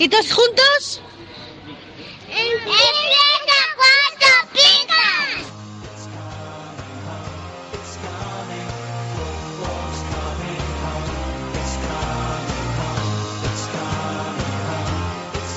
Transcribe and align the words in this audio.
¿Y 0.00 0.08
todos 0.08 0.32
juntos? 0.32 1.02
¡Empieza 2.30 3.58
cuatro 3.76 4.34
picas! 4.50 5.46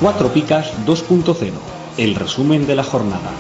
Cuatro 0.02 0.34
Picas 0.34 0.74
2.0, 0.86 1.54
el 1.98 2.16
resumen 2.16 2.68
de 2.68 2.76
la 2.76 2.84
jornada. 2.84 3.32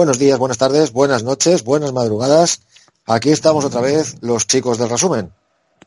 Buenos 0.00 0.18
días, 0.18 0.38
buenas 0.38 0.56
tardes, 0.56 0.92
buenas 0.94 1.24
noches, 1.24 1.62
buenas 1.62 1.92
madrugadas. 1.92 2.62
Aquí 3.04 3.32
estamos 3.32 3.66
otra 3.66 3.82
vez 3.82 4.16
los 4.22 4.46
chicos 4.46 4.78
del 4.78 4.88
resumen. 4.88 5.30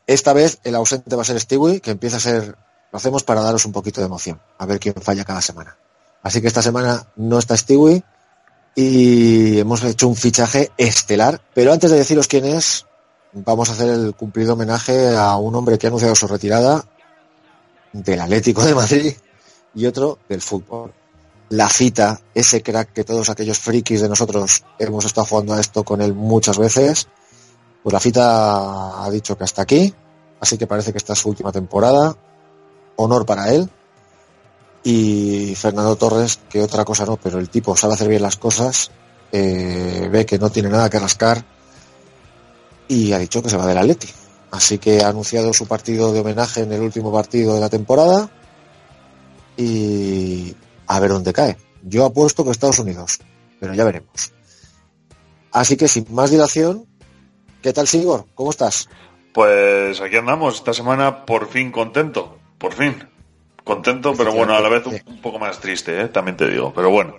Esta 0.06 0.32
vez 0.32 0.60
el 0.62 0.76
ausente 0.76 1.16
va 1.16 1.22
a 1.22 1.24
ser 1.24 1.40
Stewie, 1.40 1.80
que 1.80 1.90
empieza 1.90 2.18
a 2.18 2.20
ser, 2.20 2.56
lo 2.92 2.96
hacemos 2.96 3.24
para 3.24 3.40
daros 3.40 3.66
un 3.66 3.72
poquito 3.72 4.00
de 4.00 4.06
emoción, 4.06 4.40
a 4.56 4.66
ver 4.66 4.78
quién 4.78 4.94
falla 4.94 5.24
cada 5.24 5.40
semana. 5.40 5.76
Así 6.22 6.40
que 6.40 6.46
esta 6.46 6.62
semana 6.62 7.08
no 7.16 7.40
está 7.40 7.56
Stewie 7.56 8.04
y 8.76 9.58
hemos 9.58 9.82
hecho 9.82 10.06
un 10.06 10.14
fichaje 10.14 10.70
estelar. 10.76 11.40
Pero 11.52 11.72
antes 11.72 11.90
de 11.90 11.96
deciros 11.96 12.28
quién 12.28 12.44
es, 12.44 12.86
vamos 13.32 13.68
a 13.68 13.72
hacer 13.72 13.88
el 13.88 14.14
cumplido 14.14 14.52
homenaje 14.52 15.16
a 15.16 15.34
un 15.34 15.56
hombre 15.56 15.76
que 15.76 15.88
ha 15.88 15.90
anunciado 15.90 16.14
su 16.14 16.28
retirada 16.28 16.84
del 17.92 18.20
Atlético 18.20 18.62
de 18.62 18.76
Madrid 18.76 19.12
y 19.74 19.86
otro 19.86 20.20
del 20.28 20.40
fútbol 20.40 20.94
la 21.50 21.68
cita, 21.68 22.20
ese 22.34 22.62
crack 22.62 22.92
que 22.92 23.04
todos 23.04 23.28
aquellos 23.28 23.58
frikis 23.58 24.00
de 24.00 24.08
nosotros 24.08 24.64
hemos 24.78 25.04
estado 25.04 25.26
jugando 25.26 25.54
a 25.54 25.60
esto 25.60 25.84
con 25.84 26.00
él 26.00 26.14
muchas 26.14 26.58
veces, 26.58 27.08
pues 27.82 27.92
la 27.92 28.00
cita 28.00 29.04
ha 29.04 29.10
dicho 29.10 29.36
que 29.36 29.44
hasta 29.44 29.62
aquí, 29.62 29.94
así 30.40 30.58
que 30.58 30.66
parece 30.66 30.92
que 30.92 30.98
esta 30.98 31.12
es 31.12 31.18
su 31.18 31.28
última 31.28 31.52
temporada, 31.52 32.16
honor 32.96 33.26
para 33.26 33.52
él, 33.52 33.68
y 34.82 35.54
Fernando 35.56 35.96
Torres, 35.96 36.38
que 36.48 36.62
otra 36.62 36.84
cosa 36.84 37.06
no, 37.06 37.16
pero 37.16 37.38
el 37.38 37.48
tipo 37.48 37.74
sabe 37.76 37.94
hacer 37.94 38.08
bien 38.08 38.22
las 38.22 38.36
cosas, 38.36 38.90
eh, 39.32 40.08
ve 40.12 40.26
que 40.26 40.38
no 40.38 40.50
tiene 40.50 40.68
nada 40.68 40.90
que 40.90 40.98
rascar 40.98 41.44
y 42.86 43.12
ha 43.12 43.18
dicho 43.18 43.42
que 43.42 43.48
se 43.48 43.56
va 43.56 43.66
del 43.66 43.78
Atleti. 43.78 44.08
Así 44.50 44.78
que 44.78 45.02
ha 45.02 45.08
anunciado 45.08 45.52
su 45.52 45.66
partido 45.66 46.12
de 46.12 46.20
homenaje 46.20 46.60
en 46.60 46.72
el 46.72 46.82
último 46.82 47.10
partido 47.10 47.54
de 47.54 47.60
la 47.60 47.68
temporada 47.68 48.30
y 49.56 50.54
a 50.94 51.00
ver 51.00 51.10
dónde 51.10 51.32
cae. 51.32 51.56
Yo 51.82 52.04
apuesto 52.04 52.44
que 52.44 52.50
Estados 52.50 52.78
Unidos, 52.78 53.20
pero 53.60 53.74
ya 53.74 53.84
veremos. 53.84 54.32
Así 55.52 55.76
que 55.76 55.88
sin 55.88 56.06
más 56.14 56.30
dilación, 56.30 56.86
¿qué 57.62 57.72
tal 57.72 57.86
Sigor? 57.86 58.26
¿Cómo 58.34 58.50
estás? 58.50 58.88
Pues 59.32 60.00
aquí 60.00 60.16
andamos, 60.16 60.56
esta 60.56 60.72
semana 60.72 61.24
por 61.24 61.48
fin 61.48 61.72
contento, 61.72 62.38
por 62.58 62.72
fin. 62.72 63.08
Contento, 63.64 64.14
pero 64.16 64.32
bueno, 64.32 64.54
a 64.54 64.60
la 64.60 64.68
vez 64.68 64.86
un, 64.86 65.00
un 65.06 65.20
poco 65.20 65.38
más 65.38 65.58
triste, 65.58 66.00
¿eh? 66.00 66.08
también 66.08 66.36
te 66.36 66.48
digo. 66.48 66.72
Pero 66.74 66.90
bueno, 66.90 67.16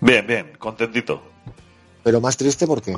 bien, 0.00 0.26
bien, 0.26 0.52
contentito. 0.58 1.22
Pero 2.02 2.20
más 2.20 2.36
triste 2.36 2.66
porque 2.66 2.94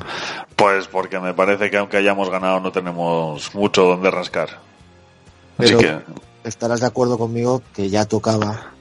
Pues 0.55 0.87
porque 0.87 1.19
me 1.19 1.33
parece 1.33 1.69
que 1.69 1.77
aunque 1.77 1.97
hayamos 1.97 2.29
ganado 2.29 2.59
no 2.59 2.71
tenemos 2.71 3.53
mucho 3.55 3.83
donde 3.83 4.11
rascar. 4.11 4.59
Así 5.57 5.75
Pero 5.75 5.79
que, 5.79 5.99
estarás 6.43 6.81
de 6.81 6.87
acuerdo 6.87 7.17
conmigo 7.17 7.61
que 7.73 7.89
ya 7.89 8.05
tocaba 8.05 8.73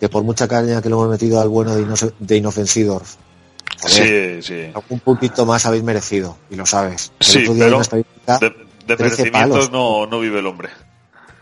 que 0.00 0.08
por 0.08 0.22
mucha 0.24 0.46
caña 0.48 0.82
que 0.82 0.88
le 0.88 0.94
hemos 0.94 1.08
metido 1.08 1.40
al 1.40 1.48
bueno 1.48 1.74
de, 1.74 1.82
Ino- 1.82 2.12
de 2.18 2.36
Inofensidorf, 2.36 3.14
sí, 3.86 4.42
sí. 4.42 4.72
un 4.88 5.00
poquito 5.00 5.46
más 5.46 5.64
habéis 5.66 5.82
merecido, 5.84 6.36
y 6.50 6.56
lo 6.56 6.66
sabes. 6.66 7.12
El 7.20 7.26
Sí, 7.26 7.44
pero 7.58 7.80
de, 7.80 8.54
de 8.86 8.96
13 8.96 8.96
merecimientos 8.98 9.68
palos. 9.68 9.70
no, 9.72 10.06
no 10.06 10.20
vive 10.20 10.38
el 10.40 10.46
hombre. 10.46 10.68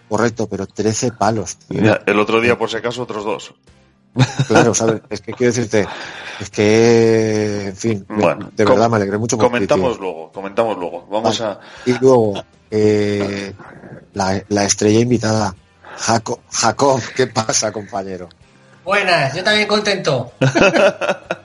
correcto, 0.08 0.46
pero 0.48 0.66
13 0.66 1.12
palos. 1.12 1.56
tío. 1.56 1.98
El 2.06 2.18
otro 2.20 2.40
día, 2.40 2.56
por 2.58 2.70
si 2.70 2.76
acaso, 2.76 3.02
otros 3.02 3.24
dos. 3.24 3.54
Claro, 4.46 4.74
¿sabes? 4.74 5.00
Es 5.08 5.22
que 5.22 5.32
quiero 5.32 5.52
decirte, 5.54 5.86
es 6.38 6.50
que, 6.50 7.68
en 7.68 7.76
fin, 7.76 8.06
Bueno, 8.08 8.50
de 8.54 8.64
verdad 8.66 8.90
me 8.90 8.96
alegré 8.96 9.16
mucho 9.16 9.38
por 9.38 9.46
ti, 9.46 9.52
tío. 9.60 9.68
Comentamos 9.68 9.98
luego, 9.98 10.30
comentamos 10.32 10.76
luego. 10.78 11.06
Vamos 11.10 11.40
a... 11.40 11.58
Y 11.86 11.92
luego, 11.98 12.44
eh, 12.70 13.54
la, 14.12 14.42
la 14.48 14.64
estrella 14.64 15.00
invitada, 15.00 15.54
Jaco- 15.98 16.40
Jacob, 16.50 17.00
¿qué 17.16 17.26
pasa, 17.28 17.72
compañero? 17.72 18.28
Buenas, 18.84 19.34
yo 19.34 19.44
también 19.44 19.68
contento. 19.68 20.32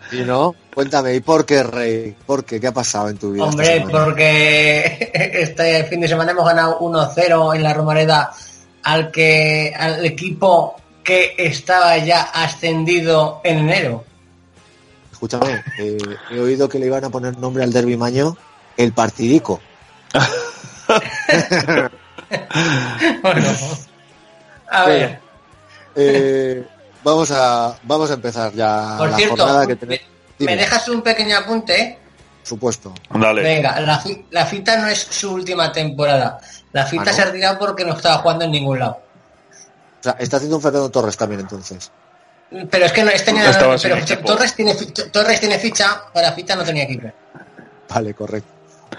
Y 0.09 0.21
no, 0.21 0.55
cuéntame, 0.73 1.13
¿y 1.15 1.19
por 1.19 1.45
qué, 1.45 1.63
Rey? 1.63 2.15
¿Por 2.25 2.45
qué? 2.45 2.61
¿Qué 2.61 2.67
ha 2.67 2.71
pasado 2.71 3.09
en 3.09 3.17
tu 3.17 3.33
vida? 3.33 3.43
Hombre, 3.43 3.85
porque 3.91 5.11
este 5.13 5.83
fin 5.83 5.99
de 5.99 6.07
semana 6.07 6.31
hemos 6.31 6.45
ganado 6.45 6.79
1-0 6.79 7.55
en 7.55 7.61
la 7.63 7.73
Romareda 7.73 8.31
al 8.83 9.11
que 9.11 9.73
al 9.77 10.05
equipo 10.05 10.77
que 11.03 11.35
estaba 11.37 11.97
ya 11.97 12.21
ascendido 12.21 13.41
en 13.43 13.59
enero. 13.59 14.05
Escúchame, 15.11 15.61
eh, 15.77 15.97
he 16.31 16.39
oído 16.39 16.69
que 16.69 16.79
le 16.79 16.85
iban 16.85 17.03
a 17.03 17.09
poner 17.09 17.37
nombre 17.37 17.65
al 17.65 17.73
derbi 17.73 17.97
maño, 17.97 18.37
el 18.77 18.93
partidico. 18.93 19.59
Bueno, 23.21 23.49
a 24.69 24.85
ver, 24.85 25.19
Eh, 25.95 26.65
vamos 27.03 27.31
a 27.31 27.75
vamos 27.83 28.09
a 28.11 28.13
empezar 28.15 28.53
ya 28.53 28.95
por 28.97 29.09
la 29.09 29.15
cierto, 29.17 29.37
jornada 29.37 29.65
que 29.67 29.73
me, 29.73 29.75
tenemos. 29.77 30.05
me 30.39 30.55
dejas 30.55 30.87
un 30.89 31.01
pequeño 31.01 31.37
apunte. 31.37 31.99
supuesto. 32.43 32.93
Dale. 33.13 33.41
Venga, 33.41 33.79
la, 33.81 34.03
la 34.31 34.45
fita 34.45 34.77
no 34.77 34.87
es 34.87 34.99
su 34.99 35.33
última 35.33 35.71
temporada. 35.71 36.39
La 36.73 36.85
fita 36.85 37.03
Ah, 37.03 37.05
¿no? 37.07 37.13
se 37.13 37.21
ha 37.21 37.25
retirado 37.25 37.59
porque 37.59 37.85
no 37.85 37.93
estaba 37.93 38.17
jugando 38.19 38.45
en 38.45 38.51
ningún 38.51 38.79
lado. 38.79 38.99
O 39.99 40.03
sea, 40.03 40.15
está 40.19 40.37
haciendo 40.37 40.57
un 40.57 40.61
Fernando 40.61 40.89
Torres 40.89 41.17
también 41.17 41.41
entonces. 41.41 41.91
Pero 42.69 42.85
es 42.85 42.93
que 42.93 43.03
no, 43.03 43.09
este 43.11 43.33
pero 43.33 43.95
equipo. 43.97 44.23
Torres 44.25 44.55
tiene, 44.55 44.73
Torres 45.11 45.39
tiene 45.39 45.59
ficha, 45.59 46.03
para 46.13 46.31
fita 46.31 46.55
no 46.55 46.63
tenía 46.63 46.83
equipo. 46.83 47.11
Vale, 47.89 48.13
correcto. 48.13 48.49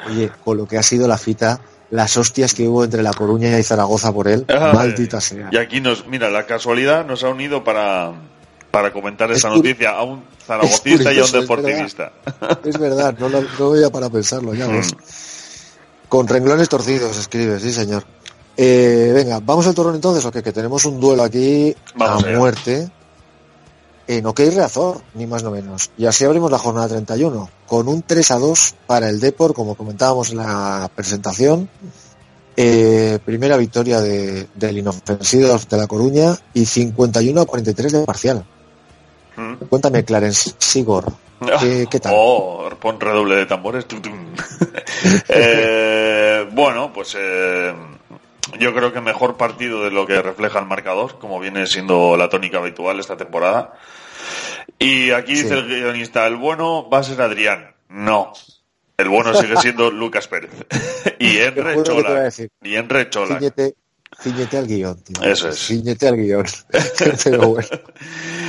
Oye, 0.07 0.31
con 0.45 0.57
lo 0.59 0.67
que 0.67 0.77
ha 0.77 0.83
sido 0.83 1.09
la 1.09 1.17
fita, 1.17 1.59
las 1.91 2.17
hostias 2.17 2.55
que 2.55 2.69
hubo 2.69 2.85
entre 2.85 3.03
La 3.03 3.13
Coruña 3.13 3.59
y 3.59 3.63
Zaragoza 3.63 4.13
por 4.13 4.29
él, 4.29 4.45
maldita 4.49 5.21
sea. 5.21 5.49
Y 5.51 5.57
aquí 5.57 5.81
nos, 5.81 6.07
mira, 6.07 6.31
la 6.31 6.47
casualidad 6.47 7.07
nos 7.07 7.25
ha 7.25 7.29
unido 7.29 7.65
para, 7.65 8.13
para 8.71 8.93
comentar 8.93 9.31
Es 9.31 9.39
esta 9.39 9.51
noticia 9.51 9.91
a 9.91 10.03
un 10.03 10.23
zaragocista 10.47 11.13
y 11.13 11.19
a 11.19 11.23
un 11.23 11.27
es 11.27 11.33
deportivista. 11.33 12.13
Es 12.65 12.79
verdad, 12.79 13.17
no, 13.19 13.29
lo, 13.29 13.43
no 13.43 13.69
voy 13.69 13.83
a 13.85 13.91
para 13.91 14.11
pensarlo, 14.11 14.55
ya 14.55 14.67
ves. 14.67 14.95
Mm. 14.95 14.99
Con 16.09 16.29
renglones 16.29 16.69
torcidos 16.69 17.17
escribe, 17.19 17.59
sí 17.61 17.73
señor. 17.73 18.05
Eh, 18.57 19.13
venga, 19.15 19.41
¿vamos 19.41 19.67
al 19.67 19.75
torrón 19.75 19.95
entonces 19.95 20.25
o? 20.25 20.33
Que 20.33 20.43
tenemos 20.43 20.85
un 20.85 20.99
duelo 20.99 21.23
aquí 21.23 21.75
Vamos 21.95 22.25
a 22.25 22.27
allá. 22.27 22.39
muerte 22.39 22.91
en 24.09 24.25
OK 24.27 24.41
Reazor, 24.41 25.03
ni 25.15 25.27
más 25.27 25.43
no 25.43 25.51
menos. 25.51 25.91
Y 25.99 26.07
así 26.07 26.25
abrimos 26.25 26.51
la 26.51 26.59
jornada 26.59 26.89
31, 26.89 27.51
con 27.67 27.89
un 27.89 28.03
3 28.03 28.31
a 28.31 28.39
2 28.39 28.75
para 28.87 29.11
el 29.11 29.21
Depor, 29.21 29.53
como 29.53 29.75
comentábamos 29.75 30.31
en 30.31 30.39
la 30.39 30.91
presentación. 30.95 31.69
Eh, 32.57 33.19
primera 33.25 33.57
victoria 33.57 34.01
de, 34.01 34.49
del 34.55 34.79
Inofensivo 34.79 35.47
de 35.47 35.77
La 35.77 35.87
Coruña 35.87 36.37
y 36.55 36.65
51 36.65 37.41
a 37.41 37.47
43 37.47 37.93
de 37.93 38.05
parcial. 38.05 38.45
Mm. 39.37 39.67
Cuéntame, 39.69 40.05
Clarence 40.05 40.55
Sigor, 40.59 41.13
¿qué, 41.61 41.87
qué 41.89 42.01
tal? 42.01 42.15
Oh, 42.17 42.69
pon 42.81 42.99
redoble 42.99 43.37
de 43.37 43.47
tambores. 43.47 43.87
Eh, 45.29 46.49
bueno, 46.53 46.93
pues 46.93 47.17
eh, 47.17 47.73
yo 48.59 48.75
creo 48.75 48.93
que 48.93 49.01
mejor 49.01 49.37
partido 49.37 49.85
de 49.85 49.91
lo 49.91 50.07
que 50.07 50.21
refleja 50.23 50.59
el 50.59 50.67
marcador, 50.67 51.19
como 51.19 51.39
viene 51.41 51.67
siendo 51.67 52.17
la 52.17 52.29
tónica 52.29 52.59
habitual 52.59 52.99
esta 53.01 53.17
temporada. 53.17 53.75
Y 54.79 55.11
aquí 55.11 55.37
Sí. 55.37 55.43
dice 55.45 55.55
el 55.55 55.67
guionista, 55.69 56.27
el 56.27 56.37
bueno 56.37 56.89
va 56.89 56.99
a 56.99 57.03
ser 57.03 57.21
Adrián. 57.23 57.75
No. 57.89 58.33
El 58.97 59.09
bueno 59.09 59.35
sigue 59.35 59.57
siendo 59.61 59.91
Lucas 59.91 60.29
Pérez. 60.29 60.51
y 61.19 61.39
Enre 61.39 61.83
Chola. 61.83 62.31
Y 62.63 62.75
Enre 62.77 63.11
Chola. 63.11 63.41
Ciñete 64.21 64.57
al 64.57 64.67
guion, 64.67 65.03
tío. 65.05 65.23
Eso 65.23 65.51
es. 65.51 65.59
Ciñete 65.67 66.09
al 66.09 66.17
guion. 66.17 66.45
Pero 67.25 67.49
bueno. 67.49 67.69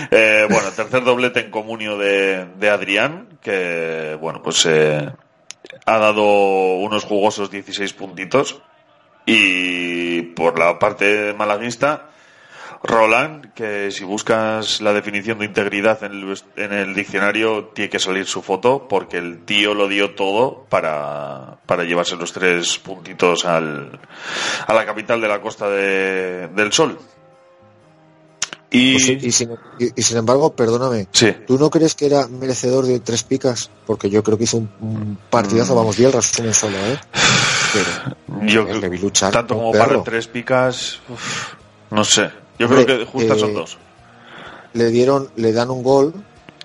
Eh, 0.10 0.48
bueno, 0.50 0.70
tercer 0.72 1.04
doblete 1.04 1.42
en 1.42 1.52
comunio 1.52 1.98
de, 1.98 2.46
de 2.58 2.70
Adrián, 2.70 3.38
que 3.42 4.18
bueno, 4.20 4.42
pues 4.42 4.66
eh, 4.66 5.12
ha 5.86 5.98
dado 6.00 6.24
unos 6.78 7.04
jugosos 7.04 7.52
16 7.52 7.94
puntitos. 7.94 8.62
Y 9.32 10.22
por 10.22 10.58
la 10.60 10.80
parte 10.80 11.34
malaguista, 11.38 12.10
Roland, 12.84 13.54
que 13.54 13.92
si 13.92 14.04
buscas 14.06 14.80
la 14.82 14.94
definición 14.94 15.40
de 15.40 15.46
integridad 15.46 16.02
en 16.04 16.14
el, 16.14 16.42
en 16.56 16.72
el 16.74 16.96
diccionario, 16.96 17.66
tiene 17.76 17.90
que 17.90 18.00
salir 18.00 18.26
su 18.26 18.42
foto, 18.42 18.88
porque 18.88 19.18
el 19.18 19.44
tío 19.46 19.74
lo 19.74 19.88
dio 19.90 20.16
todo 20.16 20.66
para, 20.70 21.58
para 21.66 21.84
llevarse 21.84 22.16
los 22.16 22.32
tres 22.32 22.78
puntitos 22.80 23.44
al, 23.46 24.00
a 24.66 24.74
la 24.74 24.86
capital 24.86 25.20
de 25.20 25.28
la 25.28 25.42
Costa 25.42 25.70
de- 25.70 26.48
del 26.48 26.72
Sol. 26.72 26.98
Y, 28.72 28.94
Pues 28.94 29.24
y, 29.24 29.32
sin, 29.32 29.52
y- 29.80 29.90
y 29.96 30.02
sin 30.04 30.18
embargo, 30.18 30.56
perdóname, 30.56 31.08
sí, 31.12 31.34
¿tú 31.48 31.58
no 31.58 31.70
crees 31.72 31.96
que 31.96 32.06
era 32.06 32.28
merecedor 32.28 32.86
de 32.86 33.00
tres 33.00 33.24
picas? 33.24 33.72
Porque 33.88 34.10
yo 34.12 34.24
creo 34.24 34.38
que 34.38 34.44
hizo 34.44 34.58
un, 34.58 34.70
un 34.80 35.18
partidazo, 35.30 35.74
vamos, 35.76 35.98
di 35.98 36.06
el 36.06 36.14
resumen 36.14 36.54
solo, 36.54 36.78
¿eh? 36.78 37.00
Pero 37.74 38.46
yo 38.48 38.66
vi 38.90 38.98
luchar 38.98 39.32
tanto 39.32 39.56
como 39.56 39.72
para 39.72 40.02
tres 40.04 40.28
picas, 40.28 41.00
uf, 41.10 41.54
no 41.92 42.04
sé. 42.04 42.30
Yo 42.58 42.68
Hombre, 42.68 42.86
creo 42.86 43.00
que 43.00 43.06
justas 43.06 43.40
son 43.40 43.52
eh, 43.52 43.54
dos. 43.54 43.78
le 44.74 44.90
dieron, 44.90 45.30
le 45.36 45.52
dan 45.54 45.70
un 45.70 45.82
gol, 45.84 46.14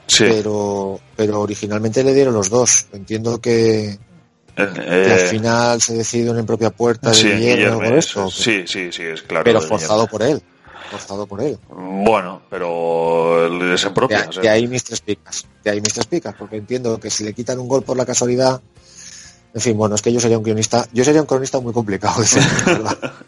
Sí. 0.06 0.25
pero, 0.29 1.01
pero 1.17 1.41
originalmente 1.41 2.05
le 2.05 2.12
dieron 2.12 2.35
los 2.35 2.51
dos. 2.51 2.87
Entiendo 2.93 3.41
que, 3.41 3.99
que 4.55 4.62
eh, 4.62 5.12
al 5.12 5.29
final 5.29 5.81
se 5.81 5.95
decidieron 5.95 6.39
en 6.39 6.45
propia 6.47 6.71
puerta 6.71 7.09
de 7.11 7.15
sí, 7.15 7.29
Guillermo 7.29 7.55
Guillermo, 7.56 7.79
por 7.81 7.99
esto. 7.99 8.31
sí, 8.31 8.65
sí, 8.67 8.93
sí, 8.93 9.03
es 9.03 9.23
claro. 9.23 9.45
pero 9.45 9.61
de 9.61 9.67
forzado 9.67 10.06
Guillermo. 10.06 10.11
por 10.11 10.23
él. 10.23 10.43
Forzado 10.91 11.27
por 11.27 11.41
él. 11.43 11.59
Bueno, 11.71 12.43
pero 12.51 13.47
es 13.75 13.83
en 13.85 13.89
De, 13.89 13.95
propia. 13.95 14.27
o 14.29 14.33
sea, 14.33 14.43
de 14.43 14.49
ahí 14.51 14.67
mis 14.69 14.85
tres 14.85 15.01
picas. 15.01 15.47
De 15.62 15.71
ahí 15.71 15.81
mis 15.81 15.95
tres 15.95 16.06
picas, 16.06 16.35
porque 16.39 16.56
entiendo 16.56 17.01
que 17.01 17.09
si 17.11 17.25
le 17.25 17.33
quitan 17.33 17.59
un 17.59 17.69
gol 17.69 17.83
por 17.83 17.97
la 17.97 18.05
casualidad. 18.05 18.61
En 19.55 19.61
fin, 19.61 19.77
bueno, 19.77 19.95
es 19.95 20.03
que 20.03 20.12
yo 20.12 20.19
sería 20.21 20.37
un 20.37 20.45
guionista. 20.45 20.87
Yo 20.93 21.05
sería 21.05 21.21
un 21.21 21.27
cronista 21.27 21.61
muy 21.61 21.73
complicado 21.73 22.23
verdad. 22.67 23.12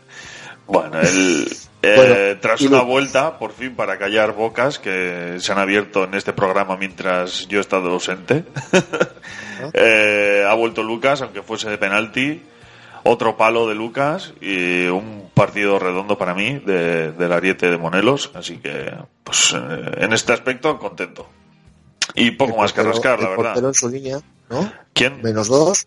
Bueno, 0.68 1.00
el, 1.00 1.46
eh, 1.80 1.94
Bueno, 1.96 2.40
tras 2.40 2.60
una 2.62 2.78
lo- 2.78 2.86
vuelta, 2.86 3.38
por 3.38 3.52
fin, 3.52 3.76
para 3.76 3.98
callar 4.00 4.34
bocas 4.34 4.80
que 4.80 5.36
se 5.38 5.52
han 5.52 5.58
abierto 5.58 6.02
en 6.02 6.14
este 6.14 6.32
programa 6.32 6.76
mientras 6.76 7.46
yo 7.46 7.58
he 7.58 7.60
estado 7.60 7.88
ausente, 7.92 8.44
eh, 9.72 10.44
ha 10.44 10.54
vuelto 10.54 10.82
Lucas, 10.82 11.22
aunque 11.22 11.42
fuese 11.42 11.70
de 11.70 11.78
penalti, 11.78 12.42
otro 13.04 13.36
palo 13.36 13.68
de 13.68 13.76
Lucas 13.76 14.32
y 14.40 14.86
un 14.86 15.30
partido 15.34 15.78
redondo 15.78 16.18
para 16.18 16.34
mí 16.34 16.58
de, 16.58 17.12
del 17.12 17.32
Ariete 17.32 17.70
de 17.70 17.78
Monelos, 17.78 18.32
así 18.34 18.56
que, 18.58 18.92
pues, 19.22 19.54
eh, 19.56 19.90
en 19.98 20.12
este 20.12 20.32
aspecto, 20.32 20.78
contento. 20.80 21.28
Y 22.14 22.32
poco 22.32 22.54
El 22.54 22.58
más 22.58 22.72
que 22.72 22.82
rascar, 22.82 23.20
la 23.22 23.28
verdad. 23.28 23.44
portero 23.44 23.68
en 23.68 23.74
su 23.74 23.88
línea, 23.88 24.18
¿no? 24.50 24.72
¿Quién? 24.92 25.22
Menos 25.22 25.46
dos, 25.48 25.86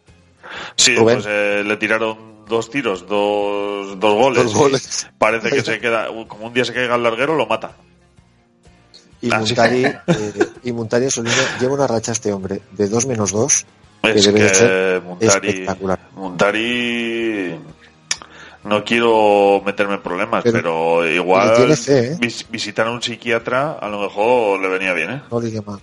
Sí, 0.76 0.96
Rubén. 0.96 1.16
pues 1.18 1.28
eh, 1.30 1.64
le 1.66 1.78
tiraron 1.78 2.46
dos 2.48 2.70
tiros, 2.70 3.08
dos, 3.08 4.00
dos 4.00 4.14
goles. 4.16 4.44
dos 4.44 4.54
goles. 4.56 5.08
Parece 5.18 5.50
que 5.50 5.62
se 5.64 5.80
queda, 5.80 6.08
como 6.28 6.48
un 6.48 6.54
día 6.54 6.66
se 6.66 6.74
caiga 6.74 6.96
el 6.96 7.04
larguero, 7.04 7.36
lo 7.36 7.46
mata. 7.48 7.72
Y 9.22 9.30
Ah, 9.32 9.42
sí. 9.44 9.48
Muntari, 9.54 9.84
eh, 10.08 10.48
y 10.64 10.72
Muntari 10.72 11.08
lleva 11.60 11.74
una 11.74 11.88
racha 11.88 12.12
este 12.14 12.32
hombre 12.32 12.62
de 12.72 12.88
dos 12.88 13.06
menos 13.06 13.32
dos. 13.32 13.66
Es 14.02 14.26
debe 14.26 14.42
de 14.42 14.48
que 14.48 14.56
ser 14.56 15.02
Muntari, 15.02 15.50
espectacular. 15.50 16.00
Muntari, 16.16 17.60
no 18.64 18.84
quiero 18.86 19.62
meterme 19.66 19.96
en 19.96 20.02
problemas, 20.02 20.42
pero, 20.44 21.00
Pero- 21.02 21.08
igual 21.10 21.48
pero 21.50 21.58
tiene 21.58 21.76
fe, 21.76 22.08
¿eh? 22.14 22.18
vis- 22.20 22.46
visitar 22.50 22.88
a 22.88 22.92
un 22.92 23.02
psiquiatra 23.02 23.74
a 23.74 23.90
lo 23.90 24.00
mejor 24.02 24.60
le 24.62 24.70
venía 24.70 24.94
bien, 24.94 25.12
¿eh? 25.12 25.22
No 25.30 25.40
le 25.42 25.52
llama. 25.52 25.80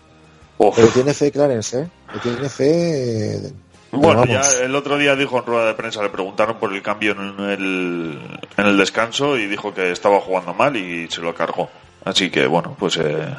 Pero 0.58 0.88
tiene 0.88 1.12
fe 1.12 1.30
Clarence, 1.30 1.78
¿eh? 1.82 1.88
Que 2.14 2.18
tiene 2.20 2.48
fe. 2.48 3.52
Bueno, 3.92 4.24
ya 4.26 4.42
el 4.62 4.74
otro 4.74 4.98
día 4.98 5.14
dijo 5.16 5.38
en 5.38 5.46
rueda 5.46 5.66
de 5.66 5.74
prensa, 5.74 6.02
le 6.02 6.08
preguntaron 6.10 6.58
por 6.58 6.72
el 6.72 6.82
cambio 6.82 7.12
en 7.12 7.40
el, 7.40 8.20
en 8.56 8.66
el 8.66 8.76
descanso 8.76 9.38
y 9.38 9.46
dijo 9.46 9.72
que 9.72 9.92
estaba 9.92 10.20
jugando 10.20 10.52
mal 10.54 10.76
y 10.76 11.08
se 11.10 11.20
lo 11.22 11.34
cargó. 11.34 11.70
Así 12.04 12.30
que 12.30 12.46
bueno, 12.46 12.76
pues 12.78 12.96
eh, 12.98 13.34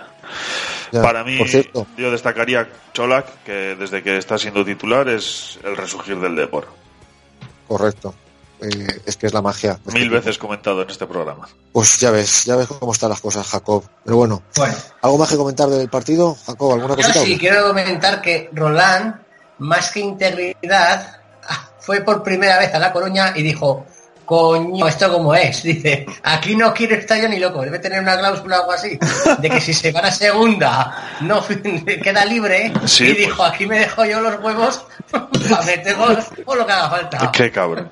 Ya, 0.92 1.02
para 1.02 1.24
mí 1.24 1.38
yo 1.98 2.12
destacaría 2.12 2.68
Cholak, 2.94 3.44
que 3.44 3.76
desde 3.78 4.02
que 4.04 4.18
está 4.18 4.38
siendo 4.38 4.66
titular 4.66 5.08
es 5.10 5.60
el 5.64 5.78
resurgir 5.78 6.20
del 6.20 6.36
Depor. 6.36 6.68
correcto. 7.68 8.14
Eh, 8.60 8.88
es 9.06 9.16
que 9.18 9.28
es 9.28 9.34
la 9.34 9.42
magia. 9.44 9.74
este 9.74 9.92
Mil 9.94 10.04
tipo. 10.04 10.16
veces 10.16 10.38
comentado 10.40 10.82
en 10.82 10.90
este 10.90 11.06
programa. 11.06 11.48
Pues 11.72 12.00
ya 12.00 12.10
ves, 12.10 12.46
ya 12.46 12.56
ves 12.56 12.66
cómo 12.68 12.92
están 12.92 13.10
las 13.12 13.22
cosas, 13.22 13.46
Jacob. 13.48 13.84
Pero 14.04 14.18
bueno, 14.18 14.42
Bueno, 14.56 14.74
¿algo 15.04 15.18
más 15.20 15.30
que 15.30 15.38
comentar 15.38 15.70
del 15.70 15.88
partido? 15.90 16.36
Jacob, 16.44 16.72
¿alguna 16.74 16.96
yo 16.96 17.04
cosita? 17.04 17.20
sí 17.24 17.38
quiero 17.38 17.68
comentar 17.68 18.20
que 18.20 18.50
Roland, 18.54 19.14
más 19.60 19.92
que 19.92 20.00
integridad, 20.00 21.18
fue 21.80 22.02
por 22.02 22.22
primera 22.22 22.60
vez 22.60 22.74
a 22.74 22.80
La 22.80 22.92
Coruña 22.92 23.34
y 23.36 23.44
dijo, 23.44 23.86
coño, 24.28 24.86
esto 24.86 25.10
como 25.12 25.34
es. 25.34 25.64
Dice, 25.64 26.06
aquí 26.22 26.54
no 26.56 26.74
quiero 26.74 26.96
estar 26.96 27.20
yo 27.20 27.30
ni 27.30 27.40
loco. 27.40 27.62
Debe 27.62 27.80
tener 27.80 28.02
una 28.02 28.18
cláusula 28.18 28.58
o 28.58 28.62
algo 28.64 28.74
así, 28.74 29.00
de 29.40 29.50
que 29.50 29.62
si 29.62 29.74
se 29.74 29.94
van 29.94 30.04
a 30.04 30.12
segunda, 30.12 31.18
no 31.22 31.42
queda 32.04 32.26
libre. 32.26 32.74
Sí, 32.86 33.06
y 33.06 33.14
pues. 33.14 33.18
dijo, 33.20 33.44
aquí 33.44 33.66
me 33.66 33.80
dejo 33.80 34.06
yo 34.06 34.20
los 34.20 34.38
huevos 34.44 34.86
para 35.12 35.64
meter 35.64 35.96
o 36.46 36.56
lo 36.56 36.66
que 36.66 36.72
haga 36.74 36.90
falta. 36.90 37.32
Qué 37.32 37.52
cabrón. 37.52 37.90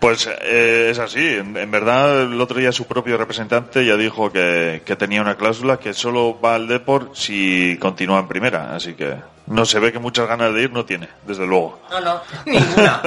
Pues 0.00 0.28
eh, 0.42 0.88
es 0.90 0.98
así. 0.98 1.24
En, 1.24 1.56
en 1.56 1.70
verdad, 1.70 2.22
el 2.22 2.40
otro 2.40 2.58
día 2.58 2.72
su 2.72 2.86
propio 2.86 3.16
representante 3.16 3.86
ya 3.86 3.96
dijo 3.96 4.32
que, 4.32 4.82
que 4.84 4.96
tenía 4.96 5.22
una 5.22 5.36
cláusula 5.36 5.78
que 5.78 5.94
solo 5.94 6.40
va 6.40 6.56
al 6.56 6.66
Depor 6.66 7.12
si 7.14 7.78
continúa 7.80 8.18
en 8.18 8.26
primera. 8.26 8.74
Así 8.74 8.94
que 8.94 9.14
no 9.46 9.64
se 9.64 9.78
ve 9.78 9.92
que 9.92 9.98
muchas 9.98 10.26
ganas 10.28 10.52
de 10.54 10.62
ir 10.62 10.72
no 10.72 10.84
tiene, 10.84 11.08
desde 11.26 11.46
luego. 11.46 11.78
No, 11.90 12.00
no, 12.00 12.20
ninguna. 12.44 13.00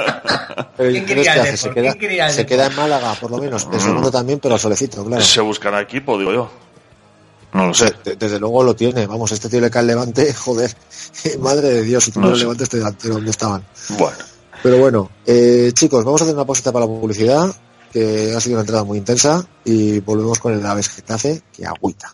Pero 0.77 0.89
¿Quién 0.91 0.95
entonces, 0.95 1.05
quería 1.05 1.33
¿qué 1.33 1.39
el 1.39 1.47
hace? 1.47 1.57
Se 1.57 1.69
queda, 1.71 1.81
¿Quién 1.91 1.99
quería 1.99 2.27
el 2.27 2.33
se 2.33 2.45
queda 2.45 2.65
en 2.67 2.75
Málaga, 2.75 3.13
por 3.15 3.31
lo 3.31 3.37
menos. 3.37 3.67
El 3.71 3.79
segundo 3.79 4.09
también, 4.11 4.39
pero 4.39 4.53
al 4.55 4.59
solecito, 4.59 5.03
claro. 5.05 5.23
Se 5.23 5.41
buscará 5.41 5.81
equipo, 5.81 6.17
digo 6.17 6.31
yo. 6.33 6.51
No 7.53 7.67
lo 7.67 7.73
sé. 7.73 7.93
De- 8.03 8.15
Desde 8.15 8.39
luego 8.39 8.63
lo 8.63 8.75
tiene. 8.75 9.07
Vamos, 9.07 9.31
este 9.31 9.49
tío 9.49 9.59
le 9.59 9.69
cae 9.71 9.81
el 9.81 9.87
levante, 9.87 10.33
joder. 10.45 10.71
Madre 11.39 11.69
de 11.69 11.81
Dios, 11.83 12.03
si 12.03 12.11
tú 12.11 12.19
No 12.21 12.31
levantes 12.35 12.63
este 12.63 12.77
delantero 12.77 13.15
donde 13.15 13.31
estaban. 13.31 13.65
Bueno, 13.97 14.17
Pero 14.61 14.77
bueno, 14.77 15.09
eh, 15.25 15.71
chicos, 15.73 16.03
vamos 16.05 16.21
a 16.21 16.23
hacer 16.25 16.35
una 16.35 16.45
pausita 16.45 16.71
para 16.71 16.85
la 16.85 16.91
publicidad, 16.91 17.53
que 17.91 18.33
ha 18.35 18.39
sido 18.39 18.55
una 18.55 18.61
entrada 18.61 18.83
muy 18.83 18.97
intensa, 18.99 19.43
y 19.65 19.99
volvemos 19.99 20.37
con 20.39 20.53
el 20.53 20.63
Aves 20.65 20.89
Getafe, 20.89 21.41
que 21.51 21.65
agüita. 21.65 22.13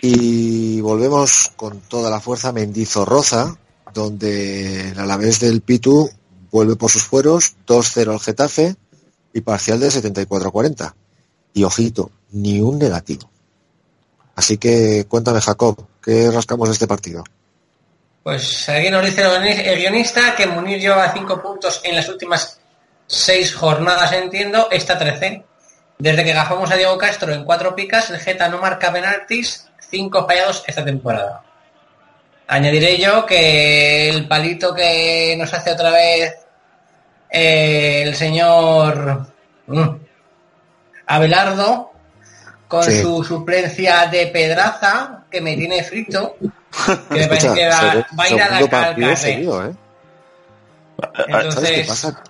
Y 0.00 0.80
volvemos 0.80 1.52
con 1.56 1.80
toda 1.80 2.10
la 2.10 2.20
fuerza 2.20 2.48
a 2.48 2.52
Mendizorroza, 2.52 3.56
donde 3.92 4.90
el 4.90 4.98
Alavés 4.98 5.40
del 5.40 5.60
Pitu 5.60 6.08
vuelve 6.50 6.76
por 6.76 6.90
sus 6.90 7.04
fueros, 7.04 7.56
2-0 7.66 8.12
al 8.12 8.20
Getafe 8.20 8.76
y 9.32 9.40
parcial 9.40 9.80
de 9.80 9.88
74-40. 9.88 10.94
Y 11.54 11.64
ojito, 11.64 12.10
ni 12.30 12.60
un 12.60 12.78
negativo. 12.78 13.28
Así 14.36 14.56
que 14.56 15.06
cuéntame, 15.08 15.40
Jacob, 15.40 15.84
¿qué 16.00 16.30
rascamos 16.30 16.68
de 16.68 16.74
este 16.74 16.86
partido? 16.86 17.24
Pues 18.22 18.68
aquí 18.68 18.90
nos 18.90 19.04
dice 19.04 19.22
el 19.22 19.78
guionista 19.80 20.36
que 20.36 20.46
Munir 20.46 20.78
lleva 20.78 21.12
5 21.12 21.42
puntos 21.42 21.80
en 21.82 21.96
las 21.96 22.08
últimas 22.08 22.60
6 23.06 23.54
jornadas, 23.54 24.12
entiendo, 24.12 24.68
esta 24.70 24.98
13. 24.98 25.44
Desde 25.98 26.24
que 26.24 26.32
gafamos 26.32 26.70
a 26.70 26.76
Diego 26.76 26.96
Castro 26.98 27.32
en 27.32 27.44
4 27.44 27.74
picas, 27.74 28.10
el 28.10 28.18
Geta 28.20 28.48
no 28.48 28.58
marca 28.58 28.92
penaltis, 28.92 29.67
5 29.90 30.26
fallados 30.26 30.64
esta 30.66 30.84
temporada. 30.84 31.42
Añadiré 32.46 32.96
yo 32.98 33.26
que 33.26 34.08
el 34.10 34.26
palito 34.26 34.74
que 34.74 35.34
nos 35.38 35.52
hace 35.52 35.72
otra 35.72 35.90
vez 35.90 36.34
eh, 37.30 38.02
el 38.06 38.14
señor 38.14 39.26
mm, 39.66 39.88
Abelardo, 41.06 41.92
con 42.68 42.82
Sí. 42.82 43.00
su 43.02 43.24
suplencia 43.24 44.06
de 44.06 44.26
Pedraza, 44.28 45.24
que 45.30 45.40
me 45.40 45.56
tiene 45.56 45.82
frito, 45.82 46.36
que 47.10 47.18
me 47.18 47.26
parece 47.26 47.52
que 47.54 47.66
va, 47.68 47.80
segu- 47.80 48.06
va 48.18 48.24
a 48.24 48.28
ir 48.30 48.42
a 48.42 48.60
la 49.08 49.16
seguido, 49.16 49.66
¿eh? 49.66 49.72
¿Sabes 51.00 51.26
qué 51.26 51.32
Entonces, 51.48 51.86
pasa? 51.88 52.22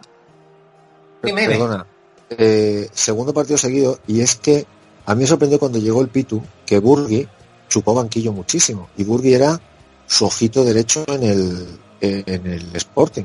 Dime, 1.23 1.41
dime. 1.43 1.55
Perdona. 1.55 1.87
Eh, 2.31 2.89
segundo 2.93 3.33
partido 3.35 3.57
seguido, 3.59 3.99
y 4.07 4.21
es 4.21 4.37
que 4.37 4.67
a 5.07 5.15
mí 5.15 5.23
me 5.23 5.27
sorprendió 5.27 5.59
cuando 5.59 5.79
llegó 5.79 6.01
el 6.03 6.09
Pitu 6.09 6.43
que 6.67 6.79
Burgui 6.79 7.27
chupó 7.69 7.95
banquillo 7.95 8.33
muchísimo. 8.33 8.89
Y 8.97 9.05
Burgui 9.05 9.35
era 9.35 9.61
su 10.07 10.25
ojito 10.27 10.65
derecho 10.65 11.05
en 11.09 11.23
el, 11.23 11.79
en 12.01 12.47
el 12.47 12.77
Sporting. 12.77 13.25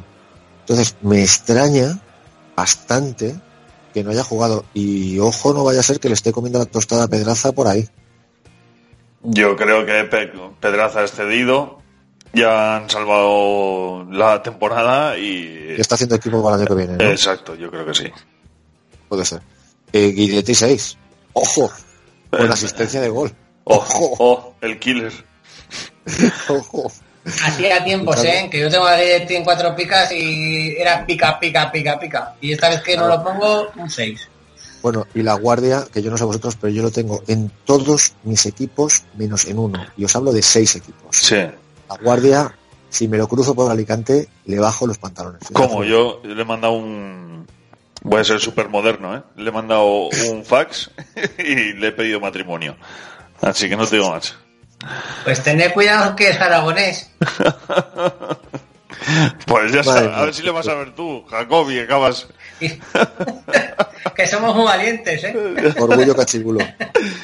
Entonces, 0.62 0.96
me 1.02 1.22
extraña 1.22 2.00
bastante 2.56 3.36
que 3.94 4.04
no 4.04 4.12
haya 4.12 4.24
jugado. 4.24 4.66
Y 4.74 5.20
ojo, 5.20 5.54
no 5.54 5.64
vaya 5.64 5.80
a 5.80 5.84
ser 5.84 6.00
que 6.00 6.08
le 6.10 6.14
esté 6.16 6.32
comiendo 6.32 6.60
la 6.60 6.66
tostada 6.66 7.04
a 7.04 7.08
Pedraza 7.08 7.52
por 7.52 7.68
ahí. 7.68 7.88
Yo 9.24 9.56
creo 9.56 9.86
que 9.86 10.04
Pe- 10.06 10.32
Pedraza 10.60 11.00
ha 11.00 11.04
excedido, 11.04 11.80
ya 12.34 12.78
han 12.78 12.90
salvado 12.90 14.06
la 14.12 14.42
temporada 14.44 15.18
y... 15.18 15.76
Está 15.78 15.96
haciendo 15.96 16.16
equipo 16.16 16.44
para 16.44 16.56
el 16.56 16.62
año 16.62 16.68
que 16.70 16.76
viene, 16.76 16.98
¿no? 16.98 17.10
Exacto, 17.12 17.56
yo 17.56 17.70
creo 17.72 17.86
que 17.86 17.94
sí. 17.94 18.12
Puede 19.08 19.24
ser. 19.26 19.42
Eh, 19.94 20.08
Guidetti 20.12 20.54
6. 20.56 20.98
Ojo. 21.34 21.72
Con 22.32 22.52
asistencia 22.52 23.00
de 23.00 23.10
gol. 23.10 23.32
Oh, 23.66 24.16
oh, 24.20 24.54
el 24.62 24.80
killer. 24.80 25.14
Ojo. 26.50 26.92
hacía 27.44 27.84
tiempos, 27.84 28.24
¿eh? 28.24 28.48
Que 28.52 28.60
yo 28.60 28.70
tengo 28.70 28.86
a 28.86 28.98
Guidetti 28.98 29.36
en 29.36 29.44
cuatro 29.44 29.76
picas 29.76 30.12
y 30.12 30.76
era 30.78 31.06
pica, 31.06 31.40
pica, 31.40 31.72
pica, 31.72 32.00
pica. 32.00 32.36
Y 32.42 32.52
esta 32.52 32.70
vez 32.70 32.82
que 32.82 32.98
no 32.98 33.08
lo 33.08 33.24
pongo, 33.24 33.72
un 33.78 33.90
6. 33.90 34.30
Bueno, 34.82 35.08
y 35.16 35.24
la 35.24 35.36
guardia, 35.36 35.86
que 35.92 36.02
yo 36.02 36.12
no 36.12 36.18
sé 36.18 36.26
vosotros, 36.26 36.58
pero 36.60 36.74
yo 36.74 36.84
lo 36.84 36.92
tengo 36.92 37.24
en 37.28 37.50
todos 37.64 38.16
mis 38.24 38.46
equipos 38.46 39.04
menos 39.16 39.46
en 39.46 39.58
uno. 39.58 39.86
Y 39.96 40.04
os 40.04 40.14
hablo 40.14 40.34
de 40.34 40.42
seis 40.42 40.76
equipos. 40.76 41.16
Sí. 41.16 41.38
La 41.38 41.98
guardia, 42.02 42.54
si 42.90 43.08
me 43.08 43.18
lo 43.18 43.30
cruzo 43.30 43.56
por 43.56 43.72
Alicante, 43.72 44.28
le 44.46 44.60
bajo 44.60 44.86
los 44.86 44.98
pantalones. 44.98 45.40
Como 45.54 45.86
yo 45.86 46.20
le 46.26 46.42
he 46.42 46.46
mandado 46.46 46.74
un... 46.74 47.48
Voy 48.02 48.20
a 48.20 48.26
ser 48.26 48.42
súper 48.42 48.68
moderno, 48.68 49.16
¿eh? 49.16 49.22
Le 49.38 49.48
he 49.48 49.54
mandado 49.54 50.10
un 50.10 50.44
fax 50.44 50.92
y 51.38 51.72
le 51.72 51.88
he 51.88 51.92
pedido 51.94 52.20
matrimonio. 52.20 52.76
Así 53.44 53.70
que 53.70 53.76
no 53.76 53.86
te 53.86 53.98
digo 53.98 54.10
más. 54.10 54.36
Pues 55.24 55.44
tened 55.44 55.74
cuidado 55.74 56.16
que 56.16 56.30
es 56.30 56.40
aragonés. 56.40 57.10
Pues 59.46 59.74
ya 59.74 59.82
está. 59.82 60.18
A 60.18 60.26
ver 60.26 60.34
si 60.34 60.44
le 60.44 60.52
vas 60.52 60.68
a 60.68 60.76
ver 60.76 60.96
tú, 60.96 61.26
Jacobi, 61.30 61.80
acabas... 61.80 62.26
que 64.16 64.28
somos 64.28 64.56
muy 64.56 64.64
valientes, 64.64 65.24
¿eh? 65.26 65.74
Orgullo 65.78 66.16
cachibulo. 66.16 66.60